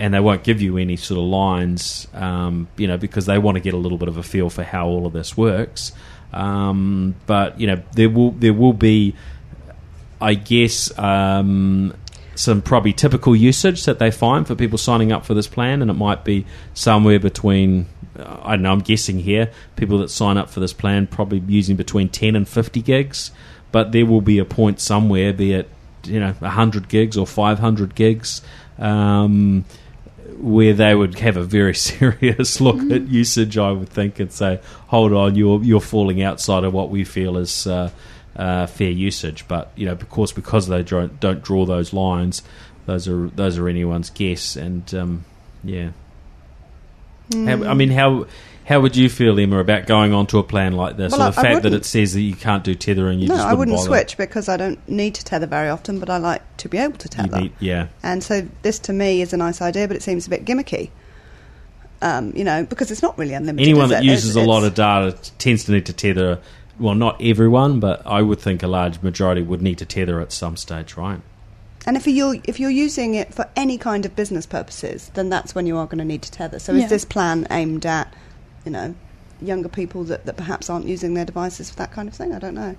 and 0.00 0.14
they 0.14 0.20
won't 0.20 0.44
give 0.44 0.62
you 0.62 0.78
any 0.78 0.96
sort 0.96 1.18
of 1.18 1.24
lines, 1.24 2.06
um, 2.14 2.68
you 2.76 2.86
know, 2.86 2.96
because 2.96 3.26
they 3.26 3.38
want 3.38 3.56
to 3.56 3.60
get 3.60 3.74
a 3.74 3.76
little 3.76 3.98
bit 3.98 4.08
of 4.08 4.16
a 4.16 4.22
feel 4.22 4.48
for 4.50 4.62
how 4.62 4.86
all 4.86 5.06
of 5.06 5.12
this 5.12 5.36
works. 5.36 5.92
Um, 6.32 7.16
but 7.26 7.60
you 7.60 7.66
know, 7.66 7.82
there 7.92 8.10
will 8.10 8.32
there 8.32 8.52
will 8.52 8.72
be, 8.72 9.14
I 10.20 10.34
guess, 10.34 10.96
um, 10.98 11.94
some 12.38 12.62
probably 12.62 12.92
typical 12.92 13.34
usage 13.34 13.84
that 13.84 13.98
they 13.98 14.12
find 14.12 14.46
for 14.46 14.54
people 14.54 14.78
signing 14.78 15.10
up 15.10 15.26
for 15.26 15.34
this 15.34 15.48
plan, 15.48 15.82
and 15.82 15.90
it 15.90 15.94
might 15.94 16.24
be 16.24 16.46
somewhere 16.72 17.18
between. 17.18 17.86
uh, 18.18 18.38
I 18.42 18.50
don't 18.52 18.62
know. 18.62 18.72
I'm 18.72 18.78
guessing 18.80 19.18
here. 19.18 19.50
People 19.74 19.98
that 19.98 20.08
sign 20.08 20.36
up 20.36 20.48
for 20.48 20.60
this 20.60 20.72
plan 20.72 21.08
probably 21.08 21.42
using 21.48 21.74
between 21.76 22.08
10 22.08 22.36
and 22.36 22.48
50 22.48 22.80
gigs, 22.80 23.32
but 23.72 23.90
there 23.90 24.06
will 24.06 24.20
be 24.20 24.38
a 24.38 24.44
point 24.44 24.78
somewhere, 24.80 25.32
be 25.32 25.52
it 25.52 25.68
you 26.04 26.20
know 26.20 26.32
100 26.32 26.88
gigs 26.88 27.16
or 27.16 27.26
500 27.26 27.94
gigs, 27.96 28.40
um, 28.78 29.64
where 30.38 30.72
they 30.72 30.94
would 30.94 31.18
have 31.18 31.36
a 31.36 31.42
very 31.42 31.74
serious 31.90 32.60
look 32.60 32.80
at 32.92 33.08
usage. 33.08 33.58
I 33.58 33.72
would 33.72 33.88
think 33.88 34.20
and 34.20 34.30
say, 34.32 34.60
"Hold 34.86 35.12
on, 35.12 35.34
you're 35.34 35.60
you're 35.64 35.80
falling 35.80 36.22
outside 36.22 36.62
of 36.62 36.72
what 36.72 36.88
we 36.90 37.02
feel 37.02 37.36
is 37.36 37.66
uh, 37.66 37.90
uh, 38.36 38.66
fair 38.66 38.90
usage." 38.90 39.46
But 39.48 39.70
you 39.76 39.86
know, 39.86 39.92
of 39.92 40.08
course, 40.10 40.32
because 40.32 40.68
they 40.68 40.82
don't 40.82 41.18
don't 41.20 41.42
draw 41.42 41.64
those 41.66 41.92
lines, 41.92 42.42
those 42.86 43.08
are 43.08 43.28
those 43.28 43.58
are 43.58 43.68
anyone's 43.68 44.10
guess. 44.10 44.56
And 44.56 44.92
um, 44.94 45.24
yeah, 45.64 45.90
how, 47.32 47.64
I 47.64 47.74
mean, 47.74 47.90
how 47.90 48.26
how 48.64 48.80
would 48.80 48.96
you 48.96 49.08
feel, 49.08 49.38
Emma, 49.40 49.58
about 49.60 49.86
going 49.86 50.12
onto 50.12 50.38
a 50.38 50.42
plan 50.42 50.74
like 50.74 50.96
this, 50.98 51.12
Well, 51.12 51.28
or 51.28 51.32
the 51.32 51.40
I 51.40 51.42
fact 51.42 51.62
that 51.62 51.72
it 51.72 51.86
says 51.86 52.12
that 52.12 52.20
you 52.20 52.34
can't 52.34 52.62
do 52.64 52.74
tethering? 52.74 53.18
You 53.18 53.28
no, 53.28 53.34
just 53.36 53.46
I 53.46 53.54
wouldn't 53.54 53.76
wouldn't 53.76 53.88
bother? 53.88 54.00
switch 54.04 54.16
because 54.18 54.48
I 54.48 54.56
don't 54.58 54.86
need 54.88 55.14
to 55.14 55.24
tether 55.24 55.46
very 55.46 55.70
often, 55.70 55.98
but 55.98 56.10
I 56.10 56.18
like 56.18 56.42
to 56.58 56.68
be 56.68 56.76
able 56.78 56.98
to 56.98 57.08
tether. 57.08 57.40
need- 57.40 57.52
yeah. 57.60 57.88
And 58.02 58.22
so 58.22 58.46
this 58.62 58.78
to 58.80 58.92
me 58.92 59.22
is 59.22 59.32
a 59.32 59.38
nice 59.38 59.62
idea, 59.62 59.88
but 59.88 59.96
it 59.96 60.02
seems 60.02 60.26
a 60.26 60.30
bit 60.30 60.44
gimmicky. 60.44 60.90
Um, 62.02 62.32
you 62.36 62.44
know, 62.44 62.62
because 62.64 62.90
it's 62.90 63.02
not 63.02 63.18
really 63.18 63.34
unlimited. 63.34 63.66
Anyone 63.66 63.88
that 63.88 64.04
it? 64.04 64.06
uses 64.06 64.36
It's- 64.36 64.46
a 64.46 64.48
lot 64.48 64.64
of 64.64 64.74
data 64.74 65.16
tends 65.38 65.64
to 65.64 65.72
need 65.72 65.86
to 65.86 65.92
tether. 65.94 66.38
Well, 66.78 66.94
not 66.94 67.20
everyone, 67.20 67.80
but 67.80 68.06
I 68.06 68.22
would 68.22 68.38
think 68.40 68.62
a 68.62 68.68
large 68.68 69.02
majority 69.02 69.42
would 69.42 69.60
need 69.62 69.78
to 69.78 69.84
tether 69.86 70.20
at 70.20 70.32
some 70.32 70.56
stage, 70.56 70.96
right? 70.96 71.20
And 71.86 71.96
if 71.96 72.06
you're 72.06 72.36
if 72.44 72.60
you're 72.60 72.70
using 72.70 73.14
it 73.14 73.34
for 73.34 73.48
any 73.56 73.78
kind 73.78 74.04
of 74.04 74.14
business 74.14 74.46
purposes, 74.46 75.10
then 75.14 75.28
that's 75.28 75.54
when 75.54 75.66
you 75.66 75.76
are 75.76 75.86
going 75.86 75.98
to 75.98 76.04
need 76.04 76.22
to 76.22 76.30
tether. 76.30 76.58
So 76.58 76.72
Yeah. 76.72 76.84
is 76.84 76.90
this 76.90 77.04
plan 77.04 77.46
aimed 77.50 77.86
at, 77.86 78.12
you 78.64 78.70
know, 78.70 78.94
younger 79.40 79.68
people 79.68 80.04
that, 80.04 80.26
that 80.26 80.36
perhaps 80.36 80.68
aren't 80.68 80.86
using 80.86 81.14
their 81.14 81.24
devices 81.24 81.70
for 81.70 81.76
that 81.76 81.90
kind 81.92 82.08
of 82.08 82.14
thing? 82.14 82.32
I 82.34 82.38
don't 82.38 82.54
know. 82.54 82.76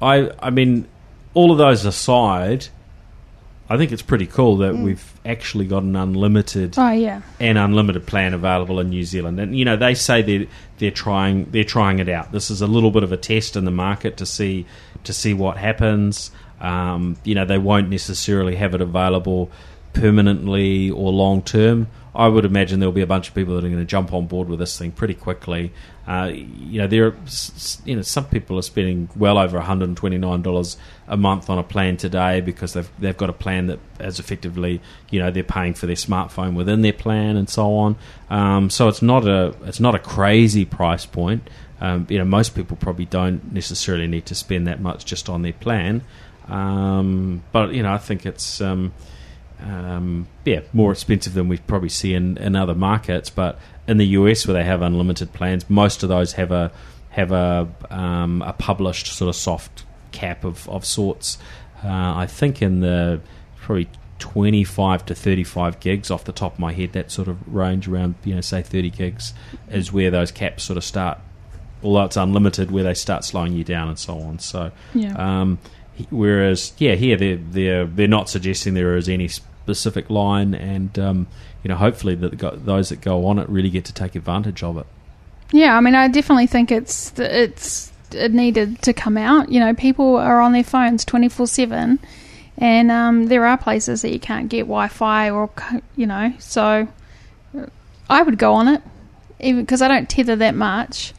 I 0.00 0.30
I 0.40 0.50
mean, 0.50 0.86
all 1.34 1.50
of 1.52 1.58
those 1.58 1.84
aside, 1.84 2.68
I 3.68 3.76
think 3.76 3.92
it's 3.92 4.02
pretty 4.02 4.26
cool 4.26 4.56
that 4.58 4.74
Mm. 4.74 4.82
we've 4.84 5.11
actually 5.24 5.66
got 5.66 5.82
an 5.84 5.94
unlimited 5.94 6.74
Oh 6.76 6.90
yeah. 6.90 7.22
an 7.38 7.56
unlimited 7.56 8.06
plan 8.06 8.34
available 8.34 8.80
in 8.80 8.90
New 8.90 9.04
Zealand. 9.04 9.38
And 9.38 9.56
you 9.56 9.64
know, 9.64 9.76
they 9.76 9.94
say 9.94 10.22
they 10.22 10.48
they're 10.78 10.90
trying 10.90 11.50
they're 11.50 11.64
trying 11.64 11.98
it 12.00 12.08
out. 12.08 12.32
This 12.32 12.50
is 12.50 12.60
a 12.60 12.66
little 12.66 12.90
bit 12.90 13.02
of 13.02 13.12
a 13.12 13.16
test 13.16 13.56
in 13.56 13.64
the 13.64 13.70
market 13.70 14.16
to 14.18 14.26
see 14.26 14.66
to 15.04 15.12
see 15.12 15.34
what 15.34 15.56
happens. 15.56 16.30
Um, 16.60 17.16
you 17.24 17.34
know, 17.34 17.44
they 17.44 17.58
won't 17.58 17.88
necessarily 17.88 18.56
have 18.56 18.74
it 18.74 18.80
available 18.80 19.50
permanently 19.92 20.90
or 20.90 21.12
long 21.12 21.42
term. 21.42 21.88
I 22.14 22.28
would 22.28 22.44
imagine 22.44 22.78
there'll 22.80 22.92
be 22.92 23.00
a 23.00 23.06
bunch 23.06 23.28
of 23.28 23.34
people 23.34 23.54
that 23.54 23.64
are 23.64 23.68
going 23.68 23.80
to 23.80 23.86
jump 23.86 24.12
on 24.12 24.26
board 24.26 24.48
with 24.48 24.58
this 24.58 24.78
thing 24.78 24.92
pretty 24.92 25.14
quickly. 25.14 25.72
Uh, 26.06 26.30
you 26.34 26.78
know, 26.78 26.86
there, 26.86 27.06
are, 27.06 27.16
you 27.86 27.96
know, 27.96 28.02
some 28.02 28.26
people 28.26 28.58
are 28.58 28.62
spending 28.62 29.08
well 29.16 29.38
over 29.38 29.56
one 29.56 29.66
hundred 29.66 29.88
and 29.88 29.96
twenty 29.96 30.18
nine 30.18 30.42
dollars 30.42 30.76
a 31.08 31.16
month 31.16 31.48
on 31.48 31.58
a 31.58 31.62
plan 31.62 31.96
today 31.96 32.40
because 32.40 32.74
they've 32.74 32.90
they've 32.98 33.16
got 33.16 33.30
a 33.30 33.32
plan 33.32 33.66
that 33.68 33.78
as 33.98 34.18
effectively, 34.18 34.80
you 35.10 35.20
know, 35.20 35.30
they're 35.30 35.42
paying 35.42 35.72
for 35.72 35.86
their 35.86 35.96
smartphone 35.96 36.54
within 36.54 36.82
their 36.82 36.92
plan 36.92 37.36
and 37.36 37.48
so 37.48 37.74
on. 37.76 37.96
Um, 38.28 38.68
so 38.68 38.88
it's 38.88 39.02
not 39.02 39.26
a 39.26 39.54
it's 39.64 39.80
not 39.80 39.94
a 39.94 39.98
crazy 39.98 40.64
price 40.64 41.06
point. 41.06 41.48
Um, 41.80 42.06
you 42.10 42.18
know, 42.18 42.24
most 42.24 42.54
people 42.54 42.76
probably 42.76 43.06
don't 43.06 43.52
necessarily 43.52 44.06
need 44.06 44.26
to 44.26 44.34
spend 44.34 44.66
that 44.66 44.80
much 44.80 45.04
just 45.04 45.28
on 45.28 45.42
their 45.42 45.54
plan. 45.54 46.02
Um, 46.46 47.42
but 47.52 47.72
you 47.72 47.82
know, 47.82 47.92
I 47.92 47.98
think 47.98 48.26
it's 48.26 48.60
um, 49.62 50.26
yeah 50.44 50.60
more 50.72 50.92
expensive 50.92 51.34
than 51.34 51.48
we 51.48 51.58
probably 51.58 51.88
see 51.88 52.14
in, 52.14 52.36
in 52.38 52.56
other 52.56 52.74
markets. 52.74 53.30
But 53.30 53.58
in 53.86 53.98
the 53.98 54.06
US, 54.08 54.46
where 54.46 54.54
they 54.54 54.64
have 54.64 54.82
unlimited 54.82 55.32
plans, 55.32 55.68
most 55.70 56.02
of 56.02 56.08
those 56.08 56.32
have 56.34 56.50
a 56.52 56.70
have 57.10 57.32
a 57.32 57.68
um, 57.90 58.42
a 58.42 58.52
published 58.52 59.06
sort 59.08 59.28
of 59.28 59.36
soft 59.36 59.84
cap 60.12 60.44
of 60.44 60.68
of 60.68 60.84
sorts. 60.84 61.38
Uh, 61.84 61.88
I 62.16 62.26
think 62.26 62.62
in 62.62 62.80
the 62.80 63.20
probably. 63.56 63.88
25 64.18 65.04
to 65.06 65.16
35 65.16 65.80
gigs 65.80 66.08
off 66.08 66.22
the 66.22 66.30
top 66.32 66.52
of 66.52 66.58
my 66.60 66.72
head 66.72 66.92
that 66.92 67.10
sort 67.10 67.26
of 67.26 67.52
range 67.52 67.88
around 67.88 68.14
you 68.22 68.32
know 68.32 68.40
say 68.40 68.62
30 68.62 68.88
gigs 68.90 69.34
is 69.68 69.92
where 69.92 70.12
those 70.12 70.30
caps 70.30 70.62
sort 70.62 70.76
of 70.76 70.84
start 70.84 71.18
although 71.82 72.04
it's 72.04 72.16
unlimited 72.16 72.70
where 72.70 72.84
they 72.84 72.94
start 72.94 73.24
slowing 73.24 73.52
you 73.52 73.64
down 73.64 73.88
and 73.88 73.98
so 73.98 74.16
on 74.20 74.38
so 74.38 74.70
Yeah. 74.94 75.14
um, 75.16 75.58
whereas, 76.10 76.72
yeah, 76.78 76.94
here 76.94 77.16
they're 77.16 77.36
they're 77.36 77.84
they're 77.84 78.06
not 78.06 78.28
suggesting 78.28 78.74
there 78.74 78.96
is 78.96 79.08
any 79.08 79.28
specific 79.62 80.10
line, 80.10 80.54
and 80.54 80.98
um, 80.98 81.26
you 81.62 81.68
know, 81.68 81.76
hopefully 81.76 82.14
that 82.16 82.36
go- 82.36 82.56
those 82.56 82.88
that 82.88 83.00
go 83.00 83.26
on 83.26 83.38
it 83.38 83.48
really 83.48 83.70
get 83.70 83.84
to 83.86 83.92
take 83.92 84.14
advantage 84.14 84.62
of 84.62 84.76
it. 84.76 84.86
Yeah, 85.52 85.76
I 85.76 85.80
mean, 85.80 85.94
I 85.94 86.08
definitely 86.08 86.46
think 86.46 86.72
it's 86.72 87.18
it's 87.18 87.92
it 88.10 88.32
needed 88.32 88.82
to 88.82 88.92
come 88.92 89.16
out. 89.16 89.50
You 89.50 89.60
know, 89.60 89.74
people 89.74 90.16
are 90.16 90.40
on 90.40 90.52
their 90.52 90.64
phones 90.64 91.04
twenty 91.04 91.28
four 91.28 91.46
seven, 91.46 91.98
and 92.58 92.90
um, 92.90 93.26
there 93.26 93.46
are 93.46 93.56
places 93.56 94.02
that 94.02 94.12
you 94.12 94.20
can't 94.20 94.48
get 94.48 94.62
Wi 94.62 94.88
Fi 94.88 95.30
or 95.30 95.50
you 95.96 96.06
know. 96.06 96.32
So 96.38 96.88
I 98.08 98.22
would 98.22 98.38
go 98.38 98.54
on 98.54 98.68
it, 98.68 98.82
even 99.40 99.62
because 99.62 99.82
I 99.82 99.88
don't 99.88 100.08
tether 100.08 100.36
that 100.36 100.54
much. 100.54 101.12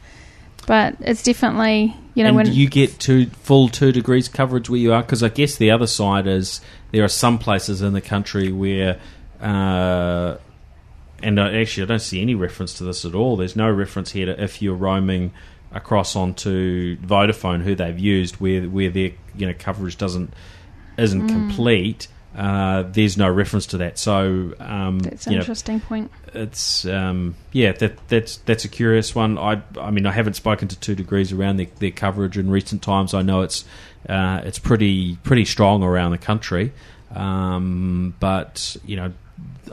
But 0.66 0.96
it's 1.00 1.22
definitely 1.22 1.96
you 2.14 2.22
know 2.22 2.28
and 2.28 2.36
when 2.36 2.52
you 2.52 2.68
get 2.68 2.98
to 3.00 3.26
full 3.26 3.68
2degrees 3.68 4.32
coverage 4.32 4.70
where 4.70 4.80
you 4.80 4.92
are? 4.92 5.02
Because 5.02 5.22
I 5.22 5.28
guess 5.28 5.56
the 5.56 5.70
other 5.70 5.86
side 5.86 6.26
is 6.26 6.60
there 6.94 7.02
are 7.04 7.08
some 7.08 7.38
places 7.38 7.82
in 7.82 7.92
the 7.92 8.00
country 8.00 8.52
where. 8.52 9.00
Uh, 9.40 10.36
and 11.22 11.40
I, 11.40 11.54
actually, 11.60 11.84
I 11.84 11.86
don't 11.86 12.00
see 12.00 12.20
any 12.22 12.34
reference 12.34 12.74
to 12.74 12.84
this 12.84 13.04
at 13.04 13.14
all. 13.14 13.36
There's 13.36 13.56
no 13.56 13.70
reference 13.70 14.12
here 14.12 14.26
to 14.26 14.42
if 14.42 14.62
you're 14.62 14.74
roaming 14.76 15.32
across 15.72 16.14
onto 16.14 16.96
Vodafone, 16.98 17.62
who 17.62 17.74
they've 17.74 17.98
used, 17.98 18.36
where 18.36 18.62
where 18.62 18.90
their 18.90 19.12
you 19.34 19.46
know 19.46 19.54
coverage 19.58 19.98
doesn't 19.98 20.32
isn't 20.96 21.28
complete. 21.28 22.06
Uh, 22.36 22.82
there's 22.82 23.16
no 23.16 23.28
reference 23.28 23.66
to 23.66 23.78
that. 23.78 23.98
So 23.98 24.54
um, 24.58 24.98
that's 25.00 25.26
an 25.26 25.32
you 25.32 25.38
know, 25.38 25.42
interesting 25.42 25.80
point. 25.80 26.10
it's 26.32 26.84
um, 26.84 27.36
yeah, 27.52 27.72
that 27.72 28.08
that's 28.08 28.38
that's 28.38 28.64
a 28.64 28.68
curious 28.68 29.14
one. 29.14 29.38
I 29.38 29.62
I 29.78 29.90
mean, 29.90 30.06
I 30.06 30.12
haven't 30.12 30.34
spoken 30.34 30.68
to 30.68 30.96
2degrees 30.96 31.36
around 31.36 31.56
their, 31.56 31.68
their 31.78 31.90
coverage 31.90 32.36
in 32.38 32.50
recent 32.50 32.82
times. 32.82 33.14
I 33.14 33.22
know 33.22 33.42
it's 33.42 33.64
uh, 34.08 34.42
it's 34.44 34.58
pretty 34.58 35.16
pretty 35.16 35.44
strong 35.44 35.82
around 35.82 36.12
the 36.12 36.18
country, 36.18 36.72
um, 37.14 38.14
but 38.20 38.76
you 38.84 38.96
know, 38.96 39.12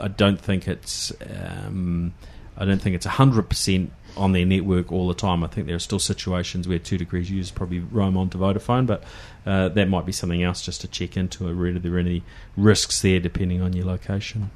I 0.00 0.08
don't 0.08 0.40
think 0.40 0.68
it's. 0.68 1.12
Um, 1.22 2.14
I 2.56 2.64
don't 2.64 2.80
think 2.80 2.94
it's 2.94 3.06
hundred 3.06 3.48
percent 3.48 3.92
on 4.16 4.32
their 4.32 4.44
network 4.44 4.92
all 4.92 5.08
the 5.08 5.14
time. 5.14 5.42
I 5.42 5.46
think 5.46 5.66
there 5.66 5.76
are 5.76 5.80
still 5.80 5.98
situations 5.98 6.68
where 6.68 6.78
2degrees 6.78 7.30
users 7.30 7.50
probably 7.50 7.78
roam 7.78 8.16
onto 8.16 8.38
Vodafone, 8.38 8.86
but 8.86 9.02
uh, 9.46 9.70
that 9.70 9.88
might 9.88 10.04
be 10.04 10.12
something 10.12 10.42
else 10.42 10.62
just 10.62 10.82
to 10.82 10.88
check 10.88 11.16
into. 11.16 11.48
Are 11.48 11.78
there 11.78 11.98
any 11.98 12.22
risks 12.56 13.00
there 13.00 13.20
depending 13.20 13.62
on 13.62 13.72
your 13.72 13.86
location? 13.86 14.50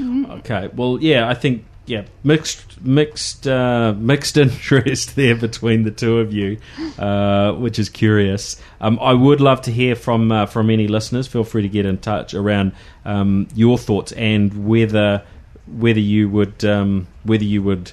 Okay, 0.00 0.68
well, 0.74 0.98
yeah, 1.00 1.28
I 1.28 1.34
think 1.34 1.64
yeah, 1.86 2.04
mixed 2.22 2.80
mixed 2.80 3.46
uh, 3.46 3.94
mixed 3.96 4.36
interest 4.44 5.16
there 5.16 5.34
between 5.34 5.82
the 5.82 5.90
two 5.90 6.18
of 6.18 6.32
you, 6.32 6.58
uh, 6.98 7.52
which 7.52 7.78
is 7.78 7.88
curious. 7.88 8.60
Um, 8.80 8.98
I 9.00 9.14
would 9.14 9.40
love 9.40 9.62
to 9.62 9.72
hear 9.72 9.96
from 9.96 10.30
uh, 10.30 10.46
from 10.46 10.70
any 10.70 10.86
listeners. 10.88 11.26
Feel 11.26 11.44
free 11.44 11.62
to 11.62 11.68
get 11.68 11.86
in 11.86 11.98
touch 11.98 12.34
around 12.34 12.72
um, 13.04 13.48
your 13.54 13.78
thoughts 13.78 14.12
and 14.12 14.66
whether 14.66 15.22
whether 15.66 16.00
you 16.00 16.28
would 16.28 16.64
um, 16.64 17.08
whether 17.24 17.44
you 17.44 17.62
would 17.62 17.92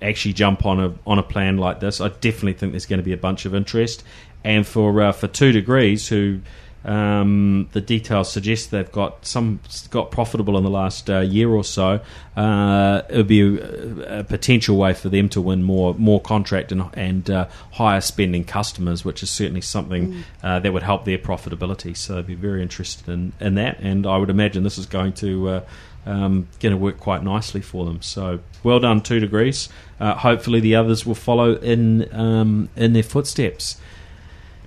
actually 0.00 0.34
jump 0.34 0.64
on 0.64 0.78
a 0.78 0.94
on 1.06 1.18
a 1.18 1.22
plan 1.22 1.58
like 1.58 1.80
this. 1.80 2.00
I 2.00 2.08
definitely 2.08 2.54
think 2.54 2.72
there's 2.72 2.86
going 2.86 3.00
to 3.00 3.04
be 3.04 3.12
a 3.12 3.18
bunch 3.18 3.44
of 3.44 3.54
interest, 3.54 4.04
and 4.44 4.64
for 4.66 5.02
uh, 5.02 5.12
for 5.12 5.26
2degrees 5.26 6.08
who 6.08 6.40
um, 6.86 7.68
the 7.72 7.80
details 7.80 8.30
suggest 8.30 8.70
they've 8.70 8.90
got 8.92 9.26
some 9.26 9.58
got 9.90 10.12
profitable 10.12 10.56
in 10.56 10.62
the 10.62 10.70
last 10.70 11.10
uh, 11.10 11.18
year 11.18 11.50
or 11.50 11.64
so. 11.64 12.00
Uh, 12.36 13.02
it 13.10 13.16
would 13.16 13.26
be 13.26 13.58
a, 13.58 14.20
a, 14.20 14.24
potential 14.24 14.76
way 14.76 14.94
for 14.94 15.08
them 15.08 15.28
to 15.30 15.40
win 15.40 15.64
more 15.64 15.94
more 15.94 16.20
contract 16.20 16.70
and, 16.70 16.88
and 16.94 17.28
uh, 17.28 17.48
higher 17.72 18.00
spending 18.00 18.44
customers, 18.44 19.04
which 19.04 19.24
is 19.24 19.30
certainly 19.30 19.60
something 19.60 20.12
mm. 20.12 20.22
Uh, 20.44 20.60
that 20.60 20.72
would 20.72 20.84
help 20.84 21.04
their 21.04 21.18
profitability. 21.18 21.96
So 21.96 22.18
I'd 22.18 22.26
be 22.28 22.36
very 22.36 22.62
interested 22.62 23.08
in, 23.08 23.32
in 23.40 23.56
that, 23.56 23.80
and 23.80 24.06
I 24.06 24.16
would 24.16 24.30
imagine 24.30 24.62
this 24.62 24.78
is 24.78 24.86
going 24.86 25.12
to. 25.14 25.48
Uh, 25.48 25.60
um, 26.08 26.46
going 26.60 26.70
to 26.70 26.76
work 26.76 27.00
quite 27.00 27.24
nicely 27.24 27.60
for 27.60 27.84
them. 27.84 28.00
So 28.00 28.38
well 28.62 28.78
done, 28.78 29.00
2degrees. 29.00 29.68
Uh, 29.98 30.14
hopefully, 30.14 30.60
the 30.60 30.76
others 30.76 31.04
will 31.04 31.16
follow 31.16 31.56
in 31.56 32.14
um, 32.14 32.68
in 32.76 32.92
their 32.92 33.02
footsteps. 33.02 33.80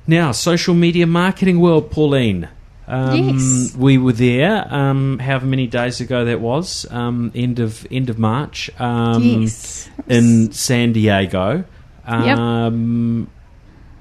Now, 0.10 0.32
social 0.32 0.74
media 0.74 1.05
marketing 1.05 1.60
world, 1.60 1.91
Pauline. 1.91 2.49
Um, 2.88 3.38
yes. 3.38 3.76
We 3.76 3.99
were 3.99 4.12
there. 4.12 4.66
Um, 4.74 5.20
however 5.20 5.45
many 5.45 5.68
days 5.68 6.01
ago 6.01 6.26
that 6.26 6.41
was, 6.41 6.88
um, 6.89 7.32
end 7.36 7.60
of 7.60 7.86
end 7.91 8.10
of 8.10 8.18
March. 8.18 8.72
Um, 8.80 9.43
yes. 9.43 9.88
In 10.07 10.51
San 10.51 10.93
Diego. 10.93 11.64
Um, 12.05 13.20
yep. 13.20 13.30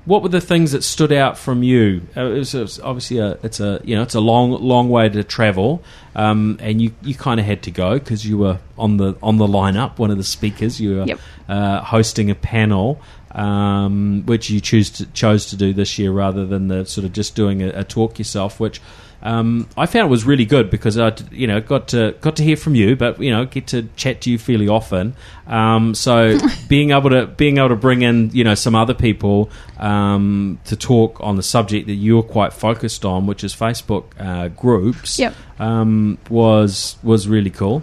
What 0.06 0.22
were 0.22 0.30
the 0.30 0.40
things 0.40 0.72
that 0.72 0.82
stood 0.82 1.12
out 1.12 1.36
from 1.36 1.62
you? 1.62 2.00
Uh, 2.16 2.22
it, 2.30 2.38
was, 2.38 2.54
it, 2.54 2.62
was, 2.62 2.80
obviously 2.80 3.18
a 3.18 3.32
it's 3.42 3.60
a 3.60 3.78
you 3.84 3.94
know 3.94 4.02
it's 4.02 4.14
a 4.14 4.20
long 4.20 4.52
long 4.52 4.88
way 4.88 5.10
to 5.10 5.22
travel, 5.22 5.82
um, 6.14 6.56
and 6.62 6.80
you, 6.80 6.92
you 7.02 7.14
kind 7.14 7.38
of 7.38 7.44
had 7.44 7.62
to 7.64 7.70
go 7.70 7.98
because 7.98 8.24
you 8.24 8.38
were 8.38 8.60
on 8.78 8.96
the 8.96 9.14
on 9.22 9.36
the 9.36 9.46
lineup, 9.46 9.98
one 9.98 10.10
of 10.10 10.16
the 10.16 10.24
speakers. 10.24 10.80
You 10.80 10.96
were 10.96 11.04
yep. 11.04 11.20
uh, 11.50 11.82
hosting 11.82 12.30
a 12.30 12.34
panel 12.34 12.98
um, 13.32 14.22
which 14.26 14.50
you 14.50 14.60
choose 14.60 14.90
to, 14.90 15.06
chose 15.06 15.46
to 15.46 15.56
do 15.56 15.72
this 15.72 15.98
year 15.98 16.12
rather 16.12 16.46
than 16.46 16.68
the 16.68 16.84
sort 16.86 17.04
of 17.04 17.12
just 17.12 17.34
doing 17.34 17.62
a, 17.62 17.68
a 17.68 17.84
talk 17.84 18.18
yourself, 18.18 18.60
which 18.60 18.80
um, 19.20 19.68
I 19.76 19.86
found 19.86 20.10
was 20.10 20.24
really 20.24 20.44
good 20.44 20.70
because 20.70 20.96
I, 20.96 21.12
you 21.32 21.46
know, 21.46 21.60
got 21.60 21.88
to 21.88 22.14
got 22.20 22.36
to 22.36 22.44
hear 22.44 22.56
from 22.56 22.74
you, 22.74 22.94
but 22.94 23.20
you 23.20 23.30
know, 23.32 23.46
get 23.46 23.66
to 23.68 23.88
chat 23.96 24.20
to 24.22 24.30
you 24.30 24.38
fairly 24.38 24.68
often. 24.68 25.14
Um, 25.46 25.94
so 25.94 26.38
being 26.68 26.92
able 26.92 27.10
to 27.10 27.26
being 27.26 27.58
able 27.58 27.70
to 27.70 27.76
bring 27.76 28.02
in 28.02 28.30
you 28.32 28.44
know 28.44 28.54
some 28.54 28.74
other 28.74 28.94
people 28.94 29.50
um, 29.78 30.60
to 30.66 30.76
talk 30.76 31.20
on 31.20 31.36
the 31.36 31.42
subject 31.42 31.88
that 31.88 31.94
you're 31.94 32.22
quite 32.22 32.52
focused 32.52 33.04
on, 33.04 33.26
which 33.26 33.42
is 33.42 33.54
Facebook 33.54 34.04
uh, 34.18 34.48
groups, 34.48 35.18
yep. 35.18 35.34
Um, 35.58 36.18
was 36.30 36.96
was 37.02 37.26
really 37.26 37.50
cool. 37.50 37.82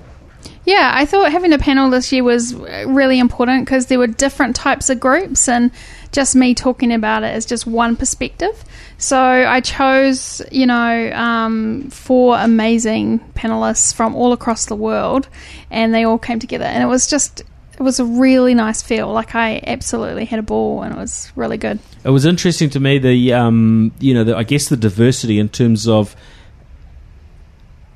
Yeah, 0.65 0.91
I 0.93 1.05
thought 1.05 1.31
having 1.31 1.53
a 1.53 1.59
panel 1.59 1.89
this 1.91 2.11
year 2.11 2.23
was 2.23 2.55
really 2.55 3.19
important 3.19 3.65
because 3.65 3.85
there 3.85 3.99
were 3.99 4.07
different 4.07 4.55
types 4.55 4.89
of 4.89 4.99
groups, 4.99 5.47
and 5.47 5.71
just 6.11 6.35
me 6.35 6.55
talking 6.55 6.91
about 6.91 7.23
it 7.23 7.35
is 7.35 7.45
just 7.45 7.67
one 7.67 7.95
perspective. 7.95 8.63
So 8.97 9.19
I 9.19 9.61
chose, 9.61 10.41
you 10.51 10.65
know, 10.65 11.11
um, 11.13 11.89
four 11.91 12.37
amazing 12.39 13.19
panelists 13.35 13.93
from 13.93 14.15
all 14.15 14.33
across 14.33 14.65
the 14.65 14.75
world, 14.75 15.27
and 15.69 15.93
they 15.93 16.03
all 16.03 16.17
came 16.17 16.39
together, 16.39 16.65
and 16.65 16.83
it 16.83 16.87
was 16.87 17.07
just. 17.07 17.43
It 17.77 17.83
was 17.83 17.99
a 17.99 18.05
really 18.05 18.53
nice 18.53 18.81
feel. 18.81 19.11
Like 19.11 19.35
I 19.35 19.61
absolutely 19.67 20.23
had 20.23 20.39
a 20.39 20.43
ball, 20.43 20.81
and 20.81 20.95
it 20.95 20.97
was 20.97 21.29
really 21.35 21.57
good. 21.57 21.77
It 22.05 22.09
was 22.09 22.25
interesting 22.25 22.69
to 22.69 22.79
me 22.79 22.99
the, 22.99 23.33
um, 23.33 23.91
you 23.99 24.13
know, 24.13 24.23
the, 24.23 24.37
I 24.37 24.43
guess 24.43 24.69
the 24.69 24.77
diversity 24.77 25.39
in 25.39 25.49
terms 25.49 25.85
of 25.85 26.15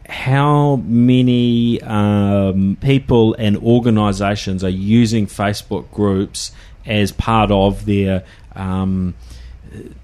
how 0.09 0.77
many 0.77 1.79
um, 1.83 2.77
people 2.81 3.35
and 3.35 3.57
organisations 3.57 4.63
are 4.63 4.69
using 4.69 5.27
Facebook 5.27 5.91
groups 5.91 6.51
as 6.85 7.11
part 7.11 7.51
of 7.51 7.85
their 7.85 8.23
um, 8.55 9.13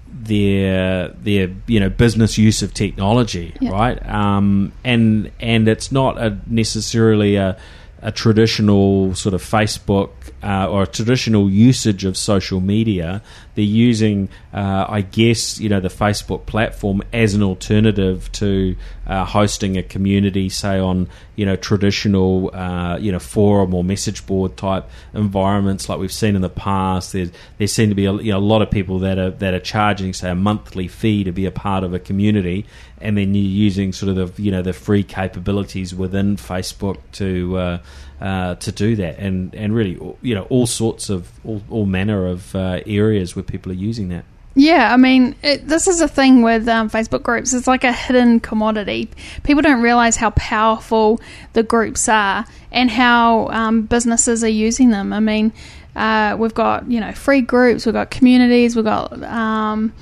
their 0.08 1.08
their 1.08 1.50
you 1.66 1.80
know 1.80 1.90
business 1.90 2.38
use 2.38 2.62
of 2.62 2.72
technology, 2.72 3.54
yeah. 3.60 3.70
right? 3.70 4.08
Um, 4.08 4.72
and 4.84 5.30
and 5.40 5.68
it's 5.68 5.90
not 5.90 6.18
a 6.18 6.38
necessarily 6.46 7.36
a, 7.36 7.58
a 8.00 8.12
traditional 8.12 9.14
sort 9.14 9.34
of 9.34 9.42
Facebook 9.42 10.10
uh, 10.42 10.68
or 10.70 10.84
a 10.84 10.86
traditional 10.86 11.50
usage 11.50 12.04
of 12.04 12.16
social 12.16 12.60
media. 12.60 13.22
They're 13.54 13.64
using, 13.64 14.28
uh, 14.52 14.86
I 14.88 15.00
guess, 15.00 15.58
you 15.58 15.68
know, 15.68 15.80
the 15.80 15.88
Facebook 15.88 16.46
platform 16.46 17.02
as 17.12 17.34
an 17.34 17.42
alternative 17.42 18.30
to 18.32 18.76
uh, 19.06 19.24
hosting 19.24 19.76
a 19.76 19.82
community, 19.82 20.48
say 20.48 20.78
on 20.78 21.08
you 21.36 21.46
know 21.46 21.56
traditional, 21.56 22.50
uh, 22.54 22.96
you 22.98 23.12
know, 23.12 23.18
forum 23.18 23.74
or 23.74 23.84
message 23.84 24.26
board 24.26 24.56
type 24.56 24.88
environments 25.14 25.88
like 25.88 25.98
we've 25.98 26.12
seen 26.12 26.34
in 26.34 26.42
the 26.42 26.48
past. 26.48 27.12
There, 27.12 27.28
there 27.58 27.66
seem 27.66 27.88
to 27.90 27.94
be 27.94 28.06
a, 28.06 28.12
you 28.14 28.32
know, 28.32 28.38
a 28.38 28.40
lot 28.40 28.62
of 28.62 28.70
people 28.70 28.98
that 29.00 29.18
are 29.18 29.30
that 29.30 29.54
are 29.54 29.60
charging, 29.60 30.12
say, 30.12 30.30
a 30.30 30.34
monthly 30.34 30.88
fee 30.88 31.24
to 31.24 31.32
be 31.32 31.46
a 31.46 31.50
part 31.50 31.84
of 31.84 31.94
a 31.94 31.98
community, 31.98 32.66
and 33.00 33.16
then 33.16 33.34
you're 33.34 33.44
using 33.44 33.92
sort 33.92 34.16
of 34.16 34.36
the 34.36 34.42
you 34.42 34.50
know 34.50 34.62
the 34.62 34.72
free 34.72 35.02
capabilities 35.02 35.94
within 35.94 36.36
Facebook 36.36 36.98
to 37.12 37.56
uh, 37.56 37.78
uh, 38.20 38.54
to 38.56 38.72
do 38.72 38.96
that, 38.96 39.18
and 39.18 39.54
and 39.54 39.74
really 39.74 39.98
you 40.22 40.34
know 40.34 40.44
all 40.44 40.66
sorts 40.66 41.10
of 41.10 41.30
all, 41.44 41.62
all 41.70 41.86
manner 41.86 42.26
of 42.26 42.56
uh, 42.56 42.80
areas 42.86 43.36
where 43.36 43.42
people 43.42 43.70
are 43.70 43.76
using 43.76 44.08
that. 44.08 44.24
Yeah, 44.58 44.90
I 44.90 44.96
mean, 44.96 45.34
it, 45.42 45.68
this 45.68 45.86
is 45.86 46.00
a 46.00 46.08
thing 46.08 46.40
with 46.40 46.66
um, 46.66 46.88
Facebook 46.88 47.22
groups. 47.22 47.52
It's 47.52 47.66
like 47.66 47.84
a 47.84 47.92
hidden 47.92 48.40
commodity. 48.40 49.10
People 49.42 49.60
don't 49.60 49.82
realize 49.82 50.16
how 50.16 50.30
powerful 50.30 51.20
the 51.52 51.62
groups 51.62 52.08
are 52.08 52.46
and 52.72 52.90
how 52.90 53.48
um, 53.48 53.82
businesses 53.82 54.42
are 54.42 54.48
using 54.48 54.88
them. 54.88 55.12
I 55.12 55.20
mean, 55.20 55.52
uh, 55.94 56.36
we've 56.38 56.54
got 56.54 56.90
you 56.90 57.00
know 57.00 57.12
free 57.12 57.42
groups, 57.42 57.84
we've 57.84 57.92
got 57.92 58.10
communities, 58.10 58.74
we've 58.74 58.86
got 58.86 59.22
um, 59.24 59.92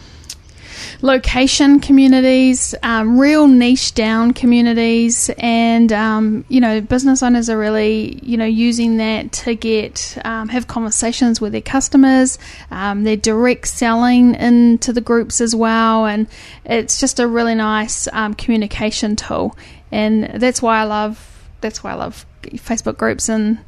location 1.03 1.81
communities, 1.81 2.75
um, 2.83 3.19
real 3.19 3.49
niche 3.49 3.95
down 3.95 4.33
communities, 4.33 5.31
and 5.39 5.93
um, 5.93 6.45
you 6.49 6.61
know 6.61 6.81
business 6.81 7.23
owners 7.23 7.49
are 7.51 7.59
really 7.59 8.19
you 8.23 8.37
know 8.37 8.45
using 8.45 8.97
that 8.99 9.33
to 9.33 9.55
get 9.55 10.17
um, 10.25 10.49
have 10.49 10.67
conversations 10.67 11.41
with 11.41 11.53
their 11.53 11.61
customers. 11.61 12.39
Um, 12.71 13.05
they're 13.05 13.17
direct 13.17 13.69
selling 13.69 14.35
into 14.35 14.93
the 14.93 15.01
groups 15.01 15.41
as 15.41 15.55
well, 15.55 16.07
and 16.07 16.27
it's 16.65 17.01
just 17.01 17.21
a 17.21 17.27
really 17.27 17.55
nice 17.55 18.09
um, 18.13 18.35
communication 18.35 19.17
tool. 19.17 19.57
And 19.93 20.25
that's 20.41 20.61
why 20.61 20.81
I 20.81 20.85
love 20.85 21.31
that's 21.61 21.83
why 21.83 21.93
I 21.93 21.95
love 21.95 22.27
Facebook 22.43 22.97
groups 22.97 23.29
and 23.29 23.59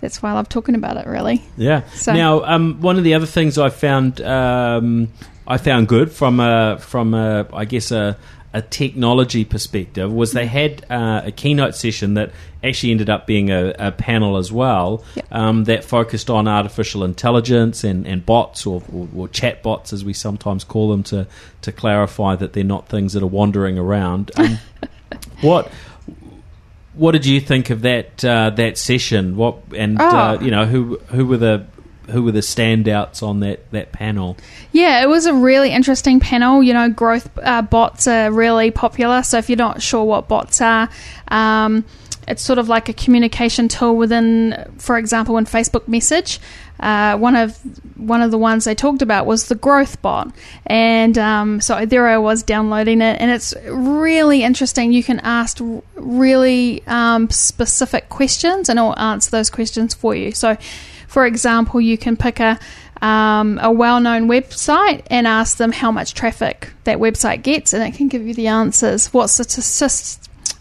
that's 0.00 0.22
why 0.22 0.30
I 0.30 0.32
love 0.34 0.48
talking 0.48 0.74
about 0.74 0.96
it. 0.96 1.06
Really. 1.06 1.42
Yeah. 1.56 1.88
So. 1.90 2.12
Now, 2.12 2.42
um, 2.44 2.80
one 2.80 2.96
of 2.96 3.04
the 3.04 3.14
other 3.14 3.26
things 3.26 3.58
I 3.58 3.68
found 3.70 4.20
um, 4.20 5.08
I 5.50 5.58
found 5.58 5.88
good 5.88 6.12
from 6.12 6.38
a 6.38 6.78
from 6.78 7.12
a 7.12 7.46
I 7.52 7.64
guess 7.64 7.90
a 7.90 8.16
a 8.52 8.62
technology 8.62 9.44
perspective 9.44 10.12
was 10.12 10.32
they 10.32 10.46
had 10.46 10.84
uh, 10.90 11.22
a 11.24 11.32
keynote 11.32 11.74
session 11.74 12.14
that 12.14 12.30
actually 12.64 12.90
ended 12.90 13.08
up 13.08 13.26
being 13.26 13.50
a, 13.50 13.74
a 13.78 13.92
panel 13.92 14.36
as 14.36 14.50
well 14.50 15.04
yep. 15.14 15.26
um, 15.30 15.64
that 15.64 15.84
focused 15.84 16.30
on 16.30 16.48
artificial 16.48 17.04
intelligence 17.04 17.84
and, 17.84 18.06
and 18.08 18.26
bots 18.26 18.66
or, 18.66 18.82
or, 18.92 19.08
or, 19.16 19.28
chat 19.28 19.62
bots 19.62 19.92
as 19.92 20.04
we 20.04 20.12
sometimes 20.12 20.64
call 20.64 20.90
them 20.90 21.02
to 21.04 21.26
to 21.62 21.70
clarify 21.72 22.34
that 22.36 22.52
they're 22.52 22.64
not 22.64 22.88
things 22.88 23.12
that 23.12 23.22
are 23.22 23.26
wandering 23.26 23.78
around. 23.78 24.30
Um, 24.36 24.58
what 25.40 25.70
what 26.94 27.12
did 27.12 27.26
you 27.26 27.40
think 27.40 27.70
of 27.70 27.82
that 27.82 28.24
uh, 28.24 28.50
that 28.50 28.78
session? 28.78 29.36
What 29.36 29.58
and 29.76 30.00
oh. 30.00 30.04
uh, 30.04 30.38
you 30.40 30.50
know 30.52 30.66
who 30.66 30.98
who 31.08 31.26
were 31.26 31.38
the 31.38 31.66
who 32.10 32.22
were 32.22 32.32
the 32.32 32.40
standouts 32.40 33.22
on 33.22 33.40
that, 33.40 33.70
that 33.72 33.92
panel? 33.92 34.36
Yeah, 34.72 35.02
it 35.02 35.08
was 35.08 35.26
a 35.26 35.34
really 35.34 35.70
interesting 35.70 36.20
panel. 36.20 36.62
You 36.62 36.74
know, 36.74 36.88
growth 36.88 37.28
uh, 37.42 37.62
bots 37.62 38.06
are 38.06 38.30
really 38.30 38.70
popular. 38.70 39.22
So 39.22 39.38
if 39.38 39.48
you're 39.48 39.56
not 39.56 39.82
sure 39.82 40.04
what 40.04 40.28
bots 40.28 40.60
are, 40.60 40.88
um, 41.28 41.84
it's 42.30 42.42
sort 42.42 42.58
of 42.58 42.68
like 42.68 42.88
a 42.88 42.92
communication 42.92 43.66
tool 43.68 43.96
within, 43.96 44.72
for 44.78 44.96
example, 44.96 45.36
in 45.36 45.46
Facebook 45.46 45.88
Message. 45.88 46.40
Uh, 46.78 47.18
one 47.18 47.36
of 47.36 47.58
one 47.98 48.22
of 48.22 48.30
the 48.30 48.38
ones 48.38 48.64
they 48.64 48.74
talked 48.74 49.02
about 49.02 49.26
was 49.26 49.48
the 49.48 49.54
growth 49.54 50.00
bot, 50.00 50.34
and 50.64 51.18
um, 51.18 51.60
so 51.60 51.84
there 51.84 52.08
I 52.08 52.16
was 52.16 52.42
downloading 52.42 53.02
it, 53.02 53.20
and 53.20 53.30
it's 53.30 53.52
really 53.68 54.42
interesting. 54.42 54.92
You 54.92 55.04
can 55.04 55.20
ask 55.20 55.58
really 55.94 56.82
um, 56.86 57.28
specific 57.28 58.08
questions, 58.08 58.70
and 58.70 58.78
it'll 58.78 58.98
answer 58.98 59.30
those 59.30 59.50
questions 59.50 59.92
for 59.92 60.14
you. 60.14 60.32
So, 60.32 60.56
for 61.10 61.26
example, 61.26 61.80
you 61.80 61.98
can 61.98 62.16
pick 62.16 62.38
a 62.40 62.58
um, 63.02 63.58
a 63.62 63.70
well-known 63.72 64.28
website 64.28 65.02
and 65.10 65.26
ask 65.26 65.56
them 65.56 65.72
how 65.72 65.90
much 65.90 66.12
traffic 66.14 66.70
that 66.84 66.98
website 66.98 67.42
gets, 67.42 67.72
and 67.72 67.82
it 67.82 67.96
can 67.96 68.08
give 68.08 68.22
you 68.26 68.34
the 68.34 68.46
answers. 68.46 69.12
What 69.12 69.28
statistics? 69.28 70.18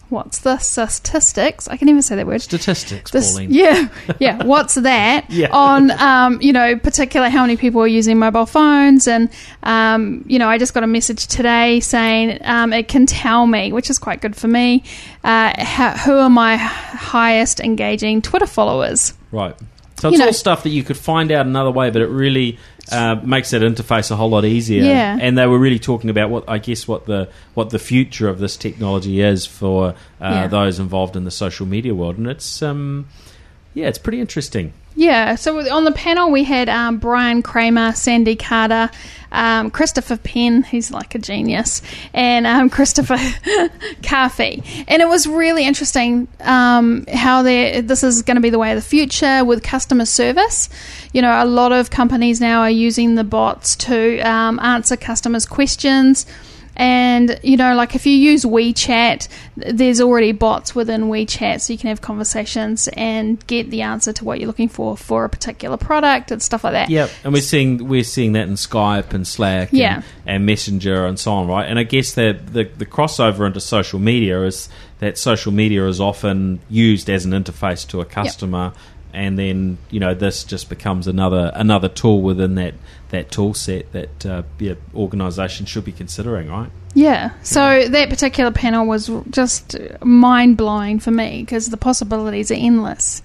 What's 0.09 0.39
the 0.39 0.57
statistics? 0.57 1.67
I 1.67 1.77
can 1.77 1.87
even 1.87 2.01
say 2.01 2.15
that 2.15 2.25
word. 2.25 2.41
Statistics, 2.41 3.11
This- 3.11 3.31
Pauline. 3.33 3.51
yeah, 3.53 3.89
yeah. 4.19 4.43
What's 4.43 4.73
that 4.75 5.29
Yeah. 5.29 5.49
on? 5.51 5.91
Um, 5.91 6.41
you 6.41 6.51
know, 6.51 6.77
particular 6.77 7.29
how 7.29 7.41
many 7.41 7.57
people 7.57 7.81
are 7.81 7.87
using 7.87 8.17
mobile 8.17 8.47
phones, 8.47 9.07
and 9.07 9.29
um, 9.63 10.23
you 10.25 10.39
know, 10.39 10.47
I 10.49 10.57
just 10.57 10.73
got 10.73 10.83
a 10.83 10.87
message 10.87 11.27
today 11.27 11.79
saying 11.81 12.39
um, 12.43 12.73
it 12.73 12.87
can 12.87 13.05
tell 13.05 13.45
me, 13.45 13.71
which 13.71 13.89
is 13.91 13.99
quite 13.99 14.19
good 14.21 14.35
for 14.35 14.47
me, 14.47 14.83
uh, 15.23 15.53
how, 15.63 15.91
who 15.97 16.13
are 16.17 16.29
my 16.29 16.55
highest 16.57 17.59
engaging 17.59 18.21
Twitter 18.23 18.47
followers. 18.47 19.13
Right. 19.31 19.55
So 19.99 20.07
You 20.07 20.13
it's 20.13 20.19
know- 20.19 20.25
all 20.27 20.33
stuff 20.33 20.63
that 20.63 20.69
you 20.69 20.83
could 20.83 20.97
find 20.97 21.31
out 21.31 21.45
another 21.45 21.71
way, 21.71 21.89
but 21.89 22.01
it 22.01 22.07
really 22.07 22.57
uh, 22.91 23.15
makes 23.23 23.51
that 23.51 23.61
interface 23.61 24.09
a 24.11 24.15
whole 24.15 24.29
lot 24.29 24.45
easier. 24.45 24.83
Yeah. 24.83 25.17
And 25.19 25.37
they 25.37 25.45
were 25.45 25.59
really 25.59 25.77
talking 25.79 26.09
about 26.09 26.29
what 26.29 26.45
I 26.47 26.57
guess 26.57 26.87
what 26.87 27.05
the 27.05 27.29
what 27.53 27.69
the 27.69 27.79
future 27.79 28.27
of 28.29 28.39
this 28.39 28.57
technology 28.57 29.21
is 29.21 29.45
for 29.45 29.89
uh, 29.89 29.93
Yeah. 30.21 30.47
those 30.47 30.79
involved 30.79 31.15
in 31.15 31.23
the 31.25 31.31
social 31.31 31.65
media 31.67 31.93
world, 31.93 32.17
and 32.17 32.27
it's 32.27 32.61
um, 32.63 33.07
yeah, 33.73 33.87
it's 33.87 33.99
pretty 33.99 34.19
interesting. 34.19 34.73
Yeah, 34.95 35.35
so 35.35 35.57
on 35.73 35.85
the 35.85 35.93
panel 35.93 36.29
we 36.29 36.43
had 36.43 36.67
um, 36.67 36.97
Bryan 36.97 37.41
Kramer, 37.41 37.93
Sandy 37.93 38.35
Carter, 38.35 38.89
um, 39.31 39.71
Christopher 39.71 40.17
Penn, 40.17 40.63
who's 40.63 40.91
like 40.91 41.15
a 41.15 41.19
genius, 41.19 41.81
and 42.13 42.45
um, 42.45 42.69
Christopher 42.69 43.15
Carfey. 44.01 44.61
And 44.87 45.01
it 45.01 45.07
was 45.07 45.25
really 45.25 45.65
interesting 45.65 46.27
um, 46.41 47.05
how 47.13 47.43
this 47.43 48.03
is 48.03 48.23
going 48.23 48.35
to 48.35 48.41
be 48.41 48.49
the 48.49 48.59
way 48.59 48.71
of 48.71 48.75
the 48.75 48.81
future 48.81 49.45
with 49.45 49.63
customer 49.63 50.05
service. 50.05 50.67
You 51.13 51.21
know, 51.21 51.31
a 51.31 51.45
lot 51.45 51.71
of 51.71 51.91
companies 51.91 52.41
now 52.41 52.61
are 52.61 52.69
using 52.69 53.15
the 53.15 53.23
bots 53.23 53.75
to 53.77 54.19
um, 54.19 54.59
answer 54.59 54.97
customers' 54.97 55.45
questions. 55.45 56.25
And 56.79 57.37
you 57.43 57.57
know, 57.57 57.75
like 57.75 57.93
if 57.93 58.05
you 58.05 58.13
use 58.13 58.45
WeChat, 58.45 59.27
th- 59.61 59.75
there's 59.75 59.99
already 59.99 60.31
bots 60.31 60.73
within 60.73 61.03
WeChat, 61.09 61.59
so 61.59 61.73
you 61.73 61.77
can 61.77 61.89
have 61.89 61.99
conversations 61.99 62.87
and 62.93 63.45
get 63.47 63.69
the 63.69 63.81
answer 63.81 64.13
to 64.13 64.23
what 64.23 64.39
you're 64.39 64.47
looking 64.47 64.69
for 64.69 64.95
for 64.95 65.25
a 65.25 65.29
particular 65.29 65.75
product 65.75 66.31
and 66.31 66.41
stuff 66.41 66.63
like 66.63 66.71
that. 66.73 66.89
Yep, 66.89 67.11
and 67.25 67.33
we're 67.33 67.41
seeing 67.41 67.87
we're 67.89 68.05
seeing 68.05 68.31
that 68.31 68.47
in 68.47 68.53
Skype 68.53 69.13
and 69.13 69.27
Slack, 69.27 69.71
and, 69.71 69.79
Yeah. 69.79 70.01
and 70.25 70.45
Messenger 70.45 71.05
and 71.05 71.19
so 71.19 71.33
on, 71.33 71.47
right? 71.47 71.67
And 71.69 71.77
I 71.77 71.83
guess 71.83 72.13
that 72.13 72.53
the 72.53 72.63
the 72.77 72.85
crossover 72.85 73.45
into 73.45 73.59
social 73.59 73.99
media 73.99 74.41
is 74.43 74.69
that 74.99 75.17
social 75.17 75.51
media 75.51 75.85
is 75.85 75.99
often 75.99 76.59
used 76.69 77.09
as 77.09 77.25
an 77.25 77.31
interface 77.33 77.85
to 77.89 77.99
a 77.99 78.05
customer, 78.05 78.71
and 79.13 79.37
then 79.37 79.77
you 79.89 79.99
know 79.99 80.13
this 80.13 80.43
just 80.43 80.69
becomes 80.69 81.07
another 81.07 81.51
another 81.55 81.89
tool 81.89 82.21
within 82.21 82.55
that 82.55 82.73
that 83.09 83.31
tool 83.31 83.53
set 83.53 83.91
that 83.91 84.25
uh, 84.25 84.43
yeah, 84.59 84.75
organisations 84.93 85.69
should 85.69 85.85
be 85.85 85.91
considering, 85.91 86.49
right? 86.49 86.69
Yeah. 86.93 87.31
So 87.43 87.87
that 87.87 88.09
particular 88.09 88.51
panel 88.51 88.85
was 88.85 89.09
just 89.29 89.75
mind 90.03 90.57
blowing 90.57 90.99
for 90.99 91.11
me 91.11 91.41
because 91.41 91.67
the 91.67 91.77
possibilities 91.77 92.51
are 92.51 92.55
endless. 92.55 93.21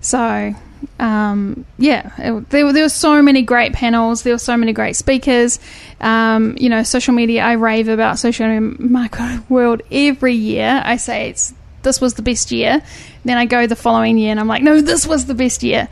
So, 0.00 0.54
um, 1.00 1.64
yeah, 1.78 2.12
it, 2.18 2.50
there, 2.50 2.72
there 2.72 2.84
were 2.84 2.88
so 2.88 3.22
many 3.22 3.42
great 3.42 3.72
panels. 3.72 4.22
There 4.22 4.34
were 4.34 4.38
so 4.38 4.56
many 4.56 4.72
great 4.72 4.96
speakers. 4.96 5.58
Um, 6.00 6.56
you 6.58 6.68
know, 6.68 6.82
social 6.82 7.14
media. 7.14 7.42
I 7.42 7.52
rave 7.52 7.88
about 7.88 8.18
social 8.18 8.46
media 8.46 8.60
marketing 8.60 9.44
world 9.48 9.82
every 9.90 10.34
year. 10.34 10.80
I 10.84 10.96
say 10.96 11.30
it's 11.30 11.54
this 11.82 12.00
was 12.00 12.14
the 12.14 12.22
best 12.22 12.50
year. 12.52 12.82
Then 13.28 13.36
I 13.36 13.44
go 13.44 13.66
the 13.66 13.76
following 13.76 14.16
year 14.16 14.30
and 14.30 14.40
I'm 14.40 14.48
like, 14.48 14.62
no, 14.62 14.80
this 14.80 15.06
was 15.06 15.26
the 15.26 15.34
best 15.34 15.62
year. 15.62 15.86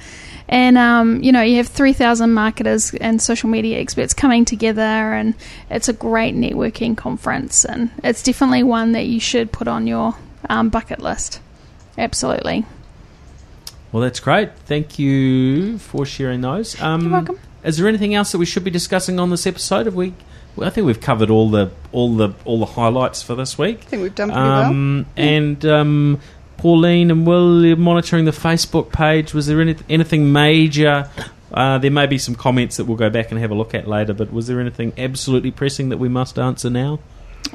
And 0.48 0.78
um, 0.78 1.22
you 1.22 1.32
know, 1.32 1.42
you 1.42 1.58
have 1.58 1.68
three 1.68 1.92
thousand 1.92 2.32
marketers 2.32 2.94
and 2.94 3.20
social 3.20 3.50
media 3.50 3.78
experts 3.78 4.14
coming 4.14 4.46
together, 4.46 4.80
and 4.80 5.34
it's 5.68 5.88
a 5.88 5.92
great 5.92 6.34
networking 6.34 6.96
conference, 6.96 7.66
and 7.66 7.90
it's 8.02 8.22
definitely 8.22 8.62
one 8.62 8.92
that 8.92 9.04
you 9.04 9.20
should 9.20 9.52
put 9.52 9.68
on 9.68 9.86
your 9.86 10.14
um, 10.48 10.70
bucket 10.70 11.00
list. 11.00 11.40
Absolutely. 11.98 12.64
Well, 13.92 14.02
that's 14.02 14.20
great. 14.20 14.56
Thank 14.64 14.98
you 14.98 15.76
for 15.78 16.06
sharing 16.06 16.40
those. 16.40 16.80
Um, 16.80 17.02
You're 17.02 17.10
welcome. 17.10 17.40
Is 17.62 17.76
there 17.76 17.88
anything 17.88 18.14
else 18.14 18.32
that 18.32 18.38
we 18.38 18.46
should 18.46 18.64
be 18.64 18.70
discussing 18.70 19.20
on 19.20 19.28
this 19.28 19.46
episode? 19.46 19.84
Have 19.84 19.94
we? 19.94 20.14
Well, 20.54 20.66
I 20.66 20.70
think 20.70 20.86
we've 20.86 21.00
covered 21.00 21.28
all 21.28 21.50
the 21.50 21.70
all 21.92 22.16
the 22.16 22.30
all 22.46 22.60
the 22.60 22.66
highlights 22.66 23.22
for 23.22 23.34
this 23.34 23.58
week. 23.58 23.80
I 23.80 23.84
think 23.84 24.02
we've 24.02 24.14
done 24.14 24.30
pretty 24.30 24.42
well. 24.42 24.64
Um, 24.64 25.06
and 25.16 25.66
um, 25.66 26.20
Pauline 26.58 27.10
and 27.10 27.26
Will 27.26 27.64
you're 27.64 27.76
monitoring 27.76 28.24
the 28.24 28.30
Facebook 28.30 28.92
page. 28.92 29.34
Was 29.34 29.46
there 29.46 29.60
any, 29.60 29.76
anything 29.88 30.32
major? 30.32 31.08
Uh, 31.52 31.78
there 31.78 31.90
may 31.90 32.06
be 32.06 32.18
some 32.18 32.34
comments 32.34 32.76
that 32.76 32.84
we'll 32.86 32.96
go 32.96 33.10
back 33.10 33.30
and 33.30 33.40
have 33.40 33.50
a 33.50 33.54
look 33.54 33.74
at 33.74 33.86
later. 33.86 34.12
But 34.12 34.32
was 34.32 34.46
there 34.46 34.60
anything 34.60 34.92
absolutely 34.98 35.50
pressing 35.50 35.90
that 35.90 35.98
we 35.98 36.08
must 36.08 36.38
answer 36.38 36.70
now? 36.70 36.98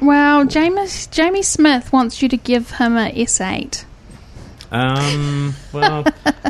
Well, 0.00 0.46
James, 0.46 1.06
Jamie 1.08 1.42
Smith 1.42 1.92
wants 1.92 2.22
you 2.22 2.28
to 2.28 2.36
give 2.36 2.70
him 2.72 2.96
a 2.96 3.12
S8. 3.12 3.84
Um, 4.72 5.54
well, 5.74 6.04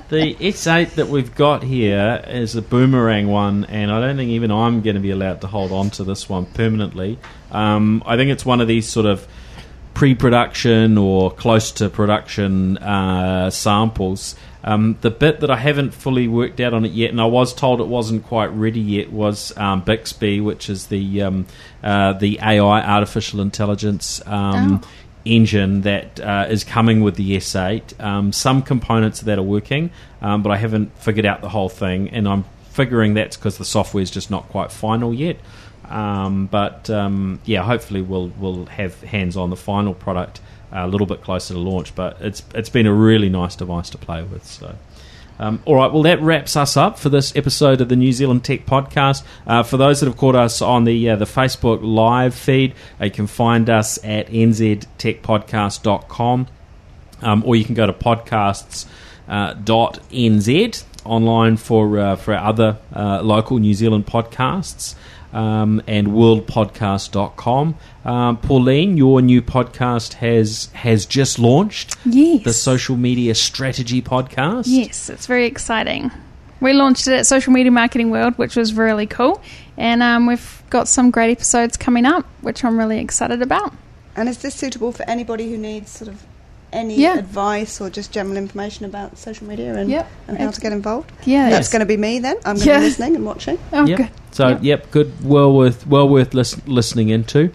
the 0.09 0.37
S8 0.37 0.95
that 0.95 1.09
we've 1.09 1.35
got 1.35 1.65
here 1.65 2.25
is 2.29 2.55
a 2.55 2.63
boomerang 2.63 3.27
one, 3.27 3.65
and 3.65 3.91
I 3.91 4.01
don't 4.01 4.17
think 4.17 4.31
even 4.31 4.53
I'm 4.53 4.81
going 4.81 4.95
to 4.95 5.03
be 5.03 5.11
allowed 5.11 5.41
to 5.41 5.49
hold 5.49 5.73
on 5.73 5.91
to 5.91 6.05
this 6.05 6.29
one 6.29 6.47
permanently. 6.47 7.19
Um, 7.51 8.01
I 8.07 8.17
think 8.17 8.31
it's 8.31 8.47
one 8.47 8.61
of 8.61 8.69
these 8.69 8.89
sort 8.89 9.07
of 9.07 9.27
pre-production 9.95 10.99
or 10.99 11.31
close 11.31 11.71
to 11.73 11.89
production 11.89 12.79
uh, 12.79 13.51
samples. 13.51 14.35
Um, 14.65 14.97
the 15.01 15.11
bit 15.11 15.41
that 15.41 15.51
I 15.51 15.57
haven't 15.57 15.93
fully 15.93 16.29
worked 16.29 16.61
out 16.61 16.73
on 16.73 16.85
it 16.85 16.93
yet, 16.93 17.11
and 17.11 17.21
I 17.21 17.25
was 17.27 17.53
told 17.53 17.81
it 17.81 17.89
wasn't 17.89 18.25
quite 18.25 18.47
ready 18.47 18.81
yet, 18.81 19.13
was 19.13 19.57
um, 19.59 19.83
Bixby, 19.83 20.41
which 20.41 20.71
is 20.71 20.87
the 20.87 21.23
um, 21.23 21.47
uh, 21.83 22.13
the 22.13 22.39
AI 22.41 22.81
artificial 22.81 23.41
intelligence 23.41 24.21
um, 24.27 24.81
Oh. 24.85 24.89
engine 25.25 25.81
that 25.83 26.21
uh, 26.21 26.47
is 26.49 26.63
coming 26.65 27.03
with 27.03 27.17
the 27.17 27.37
S8. 27.37 28.01
Um, 28.01 28.33
some 28.33 28.63
components 28.63 29.21
of 29.21 29.27
that 29.27 29.39
are 29.39 29.43
working, 29.43 29.91
um, 30.21 30.43
but 30.43 30.51
I 30.51 30.57
haven't 30.59 30.97
figured 30.99 31.27
out 31.27 31.41
the 31.43 31.49
whole 31.49 31.69
thing, 31.69 32.09
and 32.11 32.29
I'm 32.29 32.45
figuring 32.71 33.15
that's 33.15 33.37
because 33.37 33.59
the 33.59 33.65
software 33.65 34.03
is 34.03 34.11
just 34.11 34.31
not 34.31 34.49
quite 34.49 34.71
final 34.71 35.13
yet. 35.13 35.39
Um, 35.89 36.47
but 36.47 36.91
um, 36.91 37.41
yeah, 37.45 37.63
hopefully 37.63 38.03
we'll 38.03 38.33
we'll 38.39 38.67
have 38.67 39.01
hands 39.03 39.37
on 39.37 39.51
the 39.51 39.57
final 39.57 39.95
product 39.95 40.41
uh, 40.73 40.85
a 40.85 40.89
little 40.89 41.07
bit 41.07 41.23
closer 41.23 41.55
to 41.55 41.61
launch. 41.61 41.95
But 41.95 42.19
it's 42.21 42.43
it's 42.55 42.69
been 42.69 42.87
a 42.87 42.93
really 42.93 43.29
nice 43.29 43.55
device 43.57 43.91
to 43.91 43.99
play 43.99 44.23
with. 44.23 44.47
So. 44.47 44.77
Um, 45.39 45.63
all 45.65 45.77
right, 45.77 45.91
well, 45.91 46.03
that 46.03 46.21
wraps 46.21 46.57
us 46.57 46.77
up 46.77 46.99
for 46.99 47.09
this 47.09 47.35
episode 47.35 47.81
of 47.81 47.89
the 47.89 47.97
New 47.97 48.13
Zealand 48.13 48.45
Tech 48.45 48.65
Podcast. 48.65 49.25
Uh, 49.45 49.65
for 49.65 49.77
those 49.77 49.99
that 49.99 50.07
have 50.07 50.17
caught 50.17 50.37
us 50.37 50.63
on 50.63 50.85
the 50.85 51.11
uh, 51.11 51.17
the 51.17 51.25
Facebook 51.25 51.81
live 51.83 52.33
feed, 52.35 52.75
uh, 53.01 53.07
you 53.07 53.11
can 53.11 53.27
find 53.27 53.69
us 53.69 53.99
at 54.05 54.29
nztechpodcast.com 54.29 56.47
um, 57.23 57.43
or 57.47 57.57
you 57.57 57.65
can 57.65 57.75
go 57.75 57.87
to 57.87 57.93
podcasts 57.93 58.87
uh, 59.29 59.55
dot 59.55 60.01
nz 60.11 60.85
online 61.05 61.57
for 61.57 61.99
uh, 61.99 62.17
for 62.17 62.35
our 62.35 62.49
other 62.49 62.79
uh, 62.95 63.23
local 63.23 63.59
New 63.59 63.75
Zealand 63.75 64.07
podcasts 64.07 64.95
um, 65.33 65.83
and 65.87 66.09
worldpodcast.com. 66.09 67.75
Um, 68.05 68.37
Pauline, 68.39 68.97
your 68.97 69.23
new 69.23 69.43
podcast 69.43 70.15
has 70.15 70.67
has 70.75 71.07
just 71.07 71.39
launched. 71.39 71.97
Yes. 72.05 72.45
The 72.45 72.53
social 72.53 72.97
media 72.97 73.35
strategy 73.35 74.03
podcast. 74.03 74.65
Yes, 74.67 75.09
it's 75.09 75.27
very 75.27 75.47
exciting. 75.47 76.11
We 76.61 76.73
launched 76.75 77.09
it 77.09 77.15
at 77.15 77.27
Social 77.27 77.53
Media 77.53 77.73
Marketing 77.73 78.11
World, 78.11 78.35
which 78.39 78.55
was 78.55 78.73
really 78.73 79.07
cool. 79.07 79.43
And 79.77 80.01
um, 80.03 80.27
we've 80.27 80.63
got 80.71 80.87
some 80.87 81.11
great 81.11 81.33
episodes 81.33 81.77
coming 81.77 82.07
up, 82.07 82.25
which 82.41 82.65
I'm 82.65 82.79
really 82.79 83.01
excited 83.01 83.43
about. 83.43 83.75
And 84.15 84.29
is 84.29 84.39
this 84.39 84.55
suitable 84.55 84.93
for 84.93 85.03
anybody 85.09 85.51
who 85.51 85.59
needs 85.59 85.91
sort 85.91 86.09
of 86.09 86.25
any 86.73 86.97
Yeah. 87.01 87.19
advice 87.19 87.81
or 87.81 87.91
just 87.91 88.13
general 88.13 88.37
information 88.37 88.85
about 88.87 89.19
social 89.19 89.47
media 89.47 89.75
and, 89.75 89.91
Yep. 89.91 90.11
and 90.29 90.39
how 90.39 90.51
to 90.51 90.61
get 90.61 90.73
involved? 90.73 91.13
Yeah. 91.25 91.51
That's 91.51 91.69
going 91.69 91.81
to 91.81 91.87
be 91.87 91.97
me 91.97 92.19
then. 92.19 92.37
I'm 92.45 92.57
going 92.57 92.61
to 92.61 92.71
Yeah. 92.71 92.79
be 92.79 92.85
listening 92.87 93.17
and 93.17 93.25
watching. 93.27 93.59
Oh, 93.73 93.87
Yep. 93.87 93.97
good. 93.99 94.09
So 94.33 94.49
Yep. 94.49 94.59
yep. 94.63 94.91
good, 94.91 95.13
well 95.23 95.53
worth 95.53 95.87
well 95.87 96.09
worth 96.09 96.33
lis- 96.33 96.57
listening 96.67 97.11
into, 97.11 97.51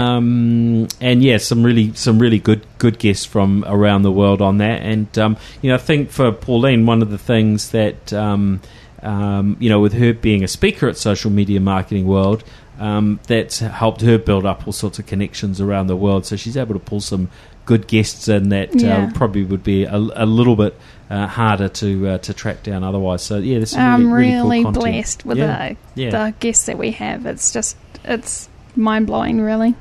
um, 0.00 0.88
and 1.00 1.22
yeah, 1.22 1.36
some 1.38 1.62
really 1.62 1.92
some 1.94 2.18
really 2.18 2.38
good 2.38 2.62
good 2.78 2.98
guests 2.98 3.24
from 3.24 3.64
around 3.66 4.02
the 4.02 4.10
world 4.12 4.42
on 4.42 4.58
that. 4.58 4.82
And 4.82 5.16
um, 5.18 5.36
you 5.62 5.68
know, 5.70 5.76
I 5.76 5.78
think 5.78 6.10
for 6.10 6.32
Pauline, 6.32 6.86
one 6.86 7.02
of 7.02 7.10
the 7.10 7.18
things 7.18 7.70
that 7.70 8.12
um, 8.12 8.60
um, 9.02 9.56
you 9.60 9.68
know, 9.68 9.80
with 9.80 9.92
her 9.94 10.12
being 10.12 10.42
a 10.42 10.48
speaker 10.48 10.88
at 10.88 10.96
Social 10.96 11.30
Media 11.30 11.60
Marketing 11.60 12.06
World, 12.06 12.42
um, 12.80 13.20
that's 13.28 13.60
helped 13.60 14.00
her 14.00 14.18
build 14.18 14.44
up 14.44 14.66
all 14.66 14.72
sorts 14.72 14.98
of 14.98 15.06
connections 15.06 15.60
around 15.60 15.86
the 15.86 15.96
world. 15.96 16.26
So 16.26 16.34
she's 16.36 16.56
able 16.56 16.74
to 16.74 16.80
pull 16.80 17.00
some 17.00 17.28
good 17.66 17.86
guests 17.86 18.28
in 18.28 18.48
that 18.48 18.74
Yeah. 18.74 19.08
uh, 19.08 19.12
probably 19.12 19.44
would 19.44 19.62
be 19.62 19.84
a, 19.84 19.96
a 19.96 20.24
little 20.26 20.56
bit 20.56 20.74
uh, 21.10 21.26
harder 21.26 21.68
to 21.68 22.08
uh, 22.08 22.18
to 22.18 22.32
track 22.32 22.62
down 22.62 22.82
otherwise. 22.82 23.22
So 23.22 23.36
yeah, 23.38 23.62
some 23.64 23.80
I'm 23.80 24.12
really, 24.12 24.34
really, 24.34 24.42
really 24.42 24.62
cool 24.64 24.72
blessed 24.72 25.26
with 25.26 25.38
yeah. 25.38 25.74
the, 25.94 26.02
yeah. 26.02 26.10
the 26.10 26.34
guests 26.40 26.66
that 26.66 26.78
we 26.78 26.92
have. 26.92 27.26
It's 27.26 27.52
just 27.52 27.76
it's 28.04 28.48
mind 28.74 29.06
blowing, 29.06 29.40
really. 29.40 29.74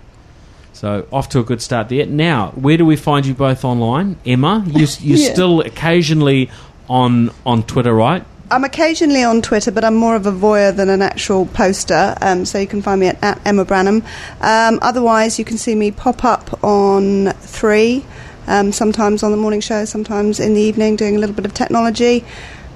So 0.73 1.07
off 1.11 1.29
to 1.29 1.39
a 1.39 1.43
good 1.43 1.61
start 1.61 1.88
there. 1.89 2.05
Now, 2.05 2.49
where 2.51 2.75
do 2.75 2.86
we 2.86 2.97
find 2.97 3.25
you 3.25 3.33
both 3.33 3.63
online, 3.63 4.17
Emma? 4.25 4.63
You, 4.67 4.88
you're 4.99 5.17
Yeah. 5.19 5.33
still 5.33 5.61
occasionally 5.61 6.49
on 6.89 7.31
on 7.45 7.63
Twitter, 7.63 7.93
right? 7.93 8.23
I'm 8.51 8.63
occasionally 8.63 9.23
on 9.23 9.41
Twitter, 9.41 9.71
but 9.71 9.83
I'm 9.83 9.95
more 9.95 10.15
of 10.15 10.27
a 10.27 10.31
voyeur 10.31 10.75
than 10.75 10.87
an 10.89 11.01
actual 11.01 11.47
poster. 11.47 12.15
Um, 12.21 12.45
so 12.45 12.59
you 12.59 12.67
can 12.67 12.83
find 12.83 13.01
me 13.01 13.07
at, 13.07 13.23
at 13.23 13.41
Emma 13.43 13.65
Branham. 13.65 14.03
Um, 14.39 14.77
otherwise, 14.83 15.39
you 15.39 15.45
can 15.45 15.57
see 15.57 15.73
me 15.73 15.89
pop 15.89 16.23
up 16.23 16.63
on 16.63 17.31
Three, 17.39 18.05
um, 18.45 18.71
sometimes 18.71 19.23
on 19.23 19.31
the 19.31 19.37
morning 19.37 19.61
show, 19.61 19.85
sometimes 19.85 20.39
in 20.39 20.53
the 20.53 20.61
evening, 20.61 20.95
doing 20.95 21.15
a 21.15 21.19
little 21.19 21.35
bit 21.35 21.45
of 21.45 21.55
technology. 21.55 22.23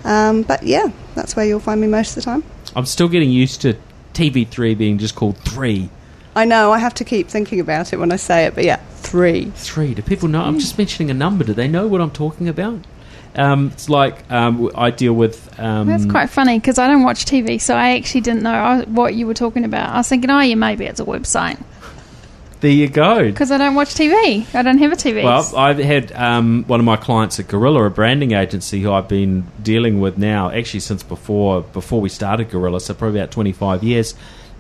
Um, 0.04 0.42
but 0.42 0.64
yeah, 0.64 0.88
that's 1.14 1.36
where 1.36 1.46
you'll 1.46 1.60
find 1.60 1.80
me 1.80 1.88
most 1.88 2.12
of 2.12 2.16
the 2.16 2.22
time. 2.22 2.44
I'm 2.76 2.88
still 2.88 3.08
getting 3.08 3.30
used 3.30 3.62
to 3.62 3.76
TV3 4.14 4.76
being 4.76 4.98
just 4.98 5.14
called 5.14 5.38
Three. 5.38 5.90
I 6.36 6.46
know 6.46 6.72
I 6.72 6.80
have 6.80 6.96
to 6.96 7.04
keep 7.04 7.28
thinking 7.28 7.60
about 7.60 7.94
it 7.94 7.98
when 7.98 8.12
I 8.12 8.16
say 8.16 8.46
it, 8.46 8.56
but 8.56 8.64
yeah, 8.64 8.78
Three. 8.96 9.52
Three. 9.52 9.94
Do 9.94 10.02
people 10.02 10.30
know? 10.30 10.42
I'm 10.42 10.58
just 10.58 10.80
mentioning 10.80 11.12
a 11.12 11.14
number. 11.14 11.44
Do 11.44 11.54
they 11.54 11.68
know 11.68 11.86
what 11.86 12.02
I'm 12.02 12.12
talking 12.12 12.50
about? 12.50 12.80
Um, 13.36 13.68
it's 13.74 13.90
like 13.90 14.30
um, 14.32 14.72
I 14.76 14.92
deal 14.92 15.14
with. 15.14 15.60
Um, 15.60 15.88
That's 15.88 16.06
quite 16.06 16.30
funny 16.30 16.58
because 16.60 16.80
I 16.80 16.88
don't 16.88 17.04
watch 17.04 17.26
TV, 17.26 17.62
so 17.62 17.76
I 17.76 17.92
actually 17.92 18.22
didn't 18.22 18.44
know 18.44 18.84
what 18.88 19.14
you 19.14 19.28
were 19.28 19.34
talking 19.34 19.66
about. 19.66 19.94
I 19.94 19.98
was 19.98 20.08
thinking, 20.10 20.30
oh, 20.30 20.40
yeah, 20.40 20.56
maybe 20.56 20.86
it's 20.86 21.00
a 21.00 21.06
website 21.06 21.62
There 22.62 22.72
you 22.72 22.90
go. 22.90 23.24
because 23.26 23.52
I 23.52 23.58
don't 23.58 23.76
watch 23.76 23.94
TV. 23.94 24.46
I 24.54 24.62
don't 24.62 24.80
have 24.80 24.92
a 24.92 24.96
TV. 24.96 25.24
Well, 25.24 25.56
I've 25.56 25.78
had 25.78 26.12
um, 26.14 26.64
one 26.66 26.80
of 26.80 26.86
my 26.86 26.98
clients 26.98 27.40
at 27.40 27.48
Gorilla, 27.48 27.84
a 27.86 27.90
branding 27.90 28.32
agency, 28.34 28.82
who 28.82 28.92
I've 28.92 29.08
been 29.08 29.46
dealing 29.62 30.02
with 30.02 30.18
now, 30.18 30.50
actually 30.50 30.82
since 30.82 31.04
before 31.04 31.62
before 31.62 32.02
we 32.02 32.10
started 32.10 32.50
Gorilla, 32.50 32.82
so 32.82 32.94
probably 32.94 33.20
about 33.20 33.32
25 33.32 33.84
years. 33.84 34.16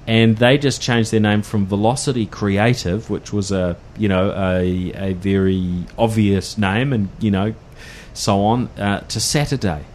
And 0.08 0.38
they 0.38 0.58
just 0.58 0.82
changed 0.82 1.12
their 1.12 1.20
name 1.20 1.44
from 1.44 1.68
Velocity 1.68 2.26
Creative, 2.26 3.10
which 3.10 3.32
was 3.34 3.52
a 3.52 3.78
you 3.98 4.08
know 4.08 4.32
a 4.32 4.92
a 4.96 5.14
very 5.14 5.84
obvious 5.98 6.58
name, 6.58 6.94
and 6.94 7.10
you 7.20 7.30
know 7.32 7.54
so 8.20 8.42
on, 8.42 8.68
uh, 8.78 9.00
to 9.02 9.20
Saturday, 9.20 9.86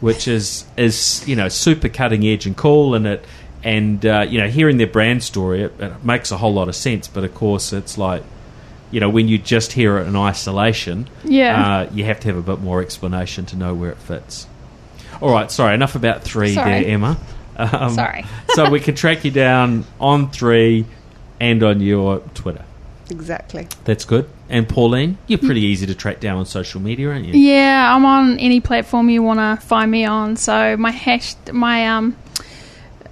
which 0.00 0.26
is 0.26 0.64
is 0.76 1.22
you 1.28 1.36
know 1.36 1.48
super 1.48 1.88
cutting 1.88 2.24
edge 2.26 2.46
and 2.46 2.56
cool, 2.56 2.94
and 2.94 3.06
it 3.06 3.24
and 3.62 4.04
uh, 4.04 4.26
you 4.28 4.38
know 4.40 4.48
hearing 4.48 4.76
their 4.78 4.86
brand 4.86 5.22
story, 5.22 5.62
it, 5.62 5.72
it 5.80 6.04
makes 6.04 6.30
a 6.32 6.36
whole 6.38 6.52
lot 6.52 6.68
of 6.68 6.74
sense. 6.76 7.06
But 7.08 7.24
of 7.24 7.34
course, 7.34 7.72
it's 7.72 7.96
like 7.96 8.22
you 8.90 8.98
know, 8.98 9.08
when 9.08 9.28
you 9.28 9.38
just 9.38 9.70
hear 9.72 9.98
it 9.98 10.08
in 10.08 10.16
isolation, 10.16 11.08
Yeah. 11.22 11.84
uh, 11.86 11.90
you 11.94 12.04
have 12.06 12.18
to 12.20 12.26
have 12.28 12.36
a 12.36 12.42
bit 12.42 12.58
more 12.60 12.82
explanation 12.82 13.46
to 13.46 13.56
know 13.56 13.72
where 13.72 13.92
it 13.92 13.98
fits. 13.98 14.48
All 15.20 15.30
right, 15.30 15.48
sorry, 15.48 15.74
enough 15.74 15.94
about 15.94 16.24
three 16.24 16.54
Sorry. 16.54 16.82
there, 16.82 16.90
Emma. 16.94 17.16
Um, 17.56 17.90
Sorry. 17.94 18.24
so 18.48 18.68
we 18.68 18.80
can 18.80 18.96
track 18.96 19.24
you 19.24 19.30
down 19.30 19.84
on 20.00 20.30
three 20.30 20.86
and 21.38 21.62
on 21.62 21.80
your 21.80 22.18
Twitter. 22.34 22.64
Exactly. 23.10 23.68
That's 23.84 24.04
good. 24.04 24.28
And 24.48 24.68
Pauline, 24.68 25.18
you're 25.26 25.38
pretty 25.38 25.62
easy 25.62 25.86
to 25.86 25.94
track 25.94 26.20
down 26.20 26.38
on 26.38 26.46
social 26.46 26.80
media, 26.80 27.10
aren't 27.10 27.26
you? 27.26 27.34
Yeah, 27.34 27.94
I'm 27.94 28.04
on 28.04 28.38
any 28.38 28.60
platform 28.60 29.08
you 29.08 29.22
want 29.22 29.38
to 29.38 29.64
find 29.66 29.90
me 29.90 30.04
on. 30.04 30.36
So 30.36 30.76
my 30.76 30.90
hash, 30.90 31.34
my 31.52 31.86
um, 31.88 32.16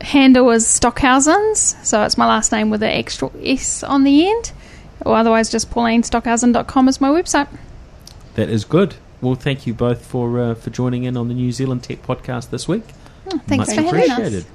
handle 0.00 0.50
is 0.50 0.66
Stockhausens. 0.66 1.76
So 1.84 2.02
it's 2.02 2.18
my 2.18 2.26
last 2.26 2.52
name 2.52 2.70
with 2.70 2.82
an 2.82 2.90
extra 2.90 3.30
S 3.42 3.82
on 3.82 4.04
the 4.04 4.28
end. 4.28 4.52
Or 5.04 5.16
otherwise, 5.16 5.50
just 5.50 5.70
paulinestockhausen.com 5.70 6.88
is 6.88 7.00
my 7.00 7.08
website. 7.08 7.48
That 8.34 8.48
is 8.48 8.64
good. 8.64 8.96
Well, 9.20 9.34
thank 9.34 9.66
you 9.66 9.74
both 9.74 10.04
for 10.04 10.38
uh, 10.40 10.54
for 10.54 10.70
joining 10.70 11.04
in 11.04 11.16
on 11.16 11.28
the 11.28 11.34
New 11.34 11.50
Zealand 11.52 11.82
Tech 11.82 12.02
Podcast 12.02 12.50
this 12.50 12.68
week. 12.68 12.84
Oh, 13.26 13.38
thanks 13.46 13.68
Much 13.68 13.76
for 13.76 13.82
having 13.82 14.00
appreciated. 14.00 14.44
us. 14.44 14.50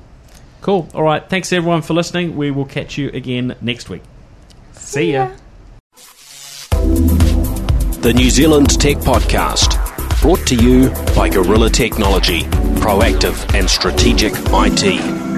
Cool. 0.62 0.88
All 0.94 1.04
right. 1.04 1.28
Thanks 1.30 1.52
everyone 1.52 1.82
for 1.82 1.94
listening. 1.94 2.38
We 2.38 2.52
will 2.52 2.66
catch 2.66 2.98
you 2.98 3.10
again 3.10 3.56
next 3.62 3.90
week. 3.90 4.02
See 4.84 5.14
ya. 5.14 5.30
The 8.02 8.12
New 8.14 8.30
Zealand 8.30 8.80
Tech 8.80 8.98
Podcast, 8.98 9.80
brought 10.22 10.46
to 10.48 10.56
you 10.56 10.90
by 11.16 11.30
Gorilla 11.30 11.70
Technology, 11.70 12.42
proactive 12.84 13.56
and 13.56 13.68
strategic 13.68 14.34
IT. 14.36 15.33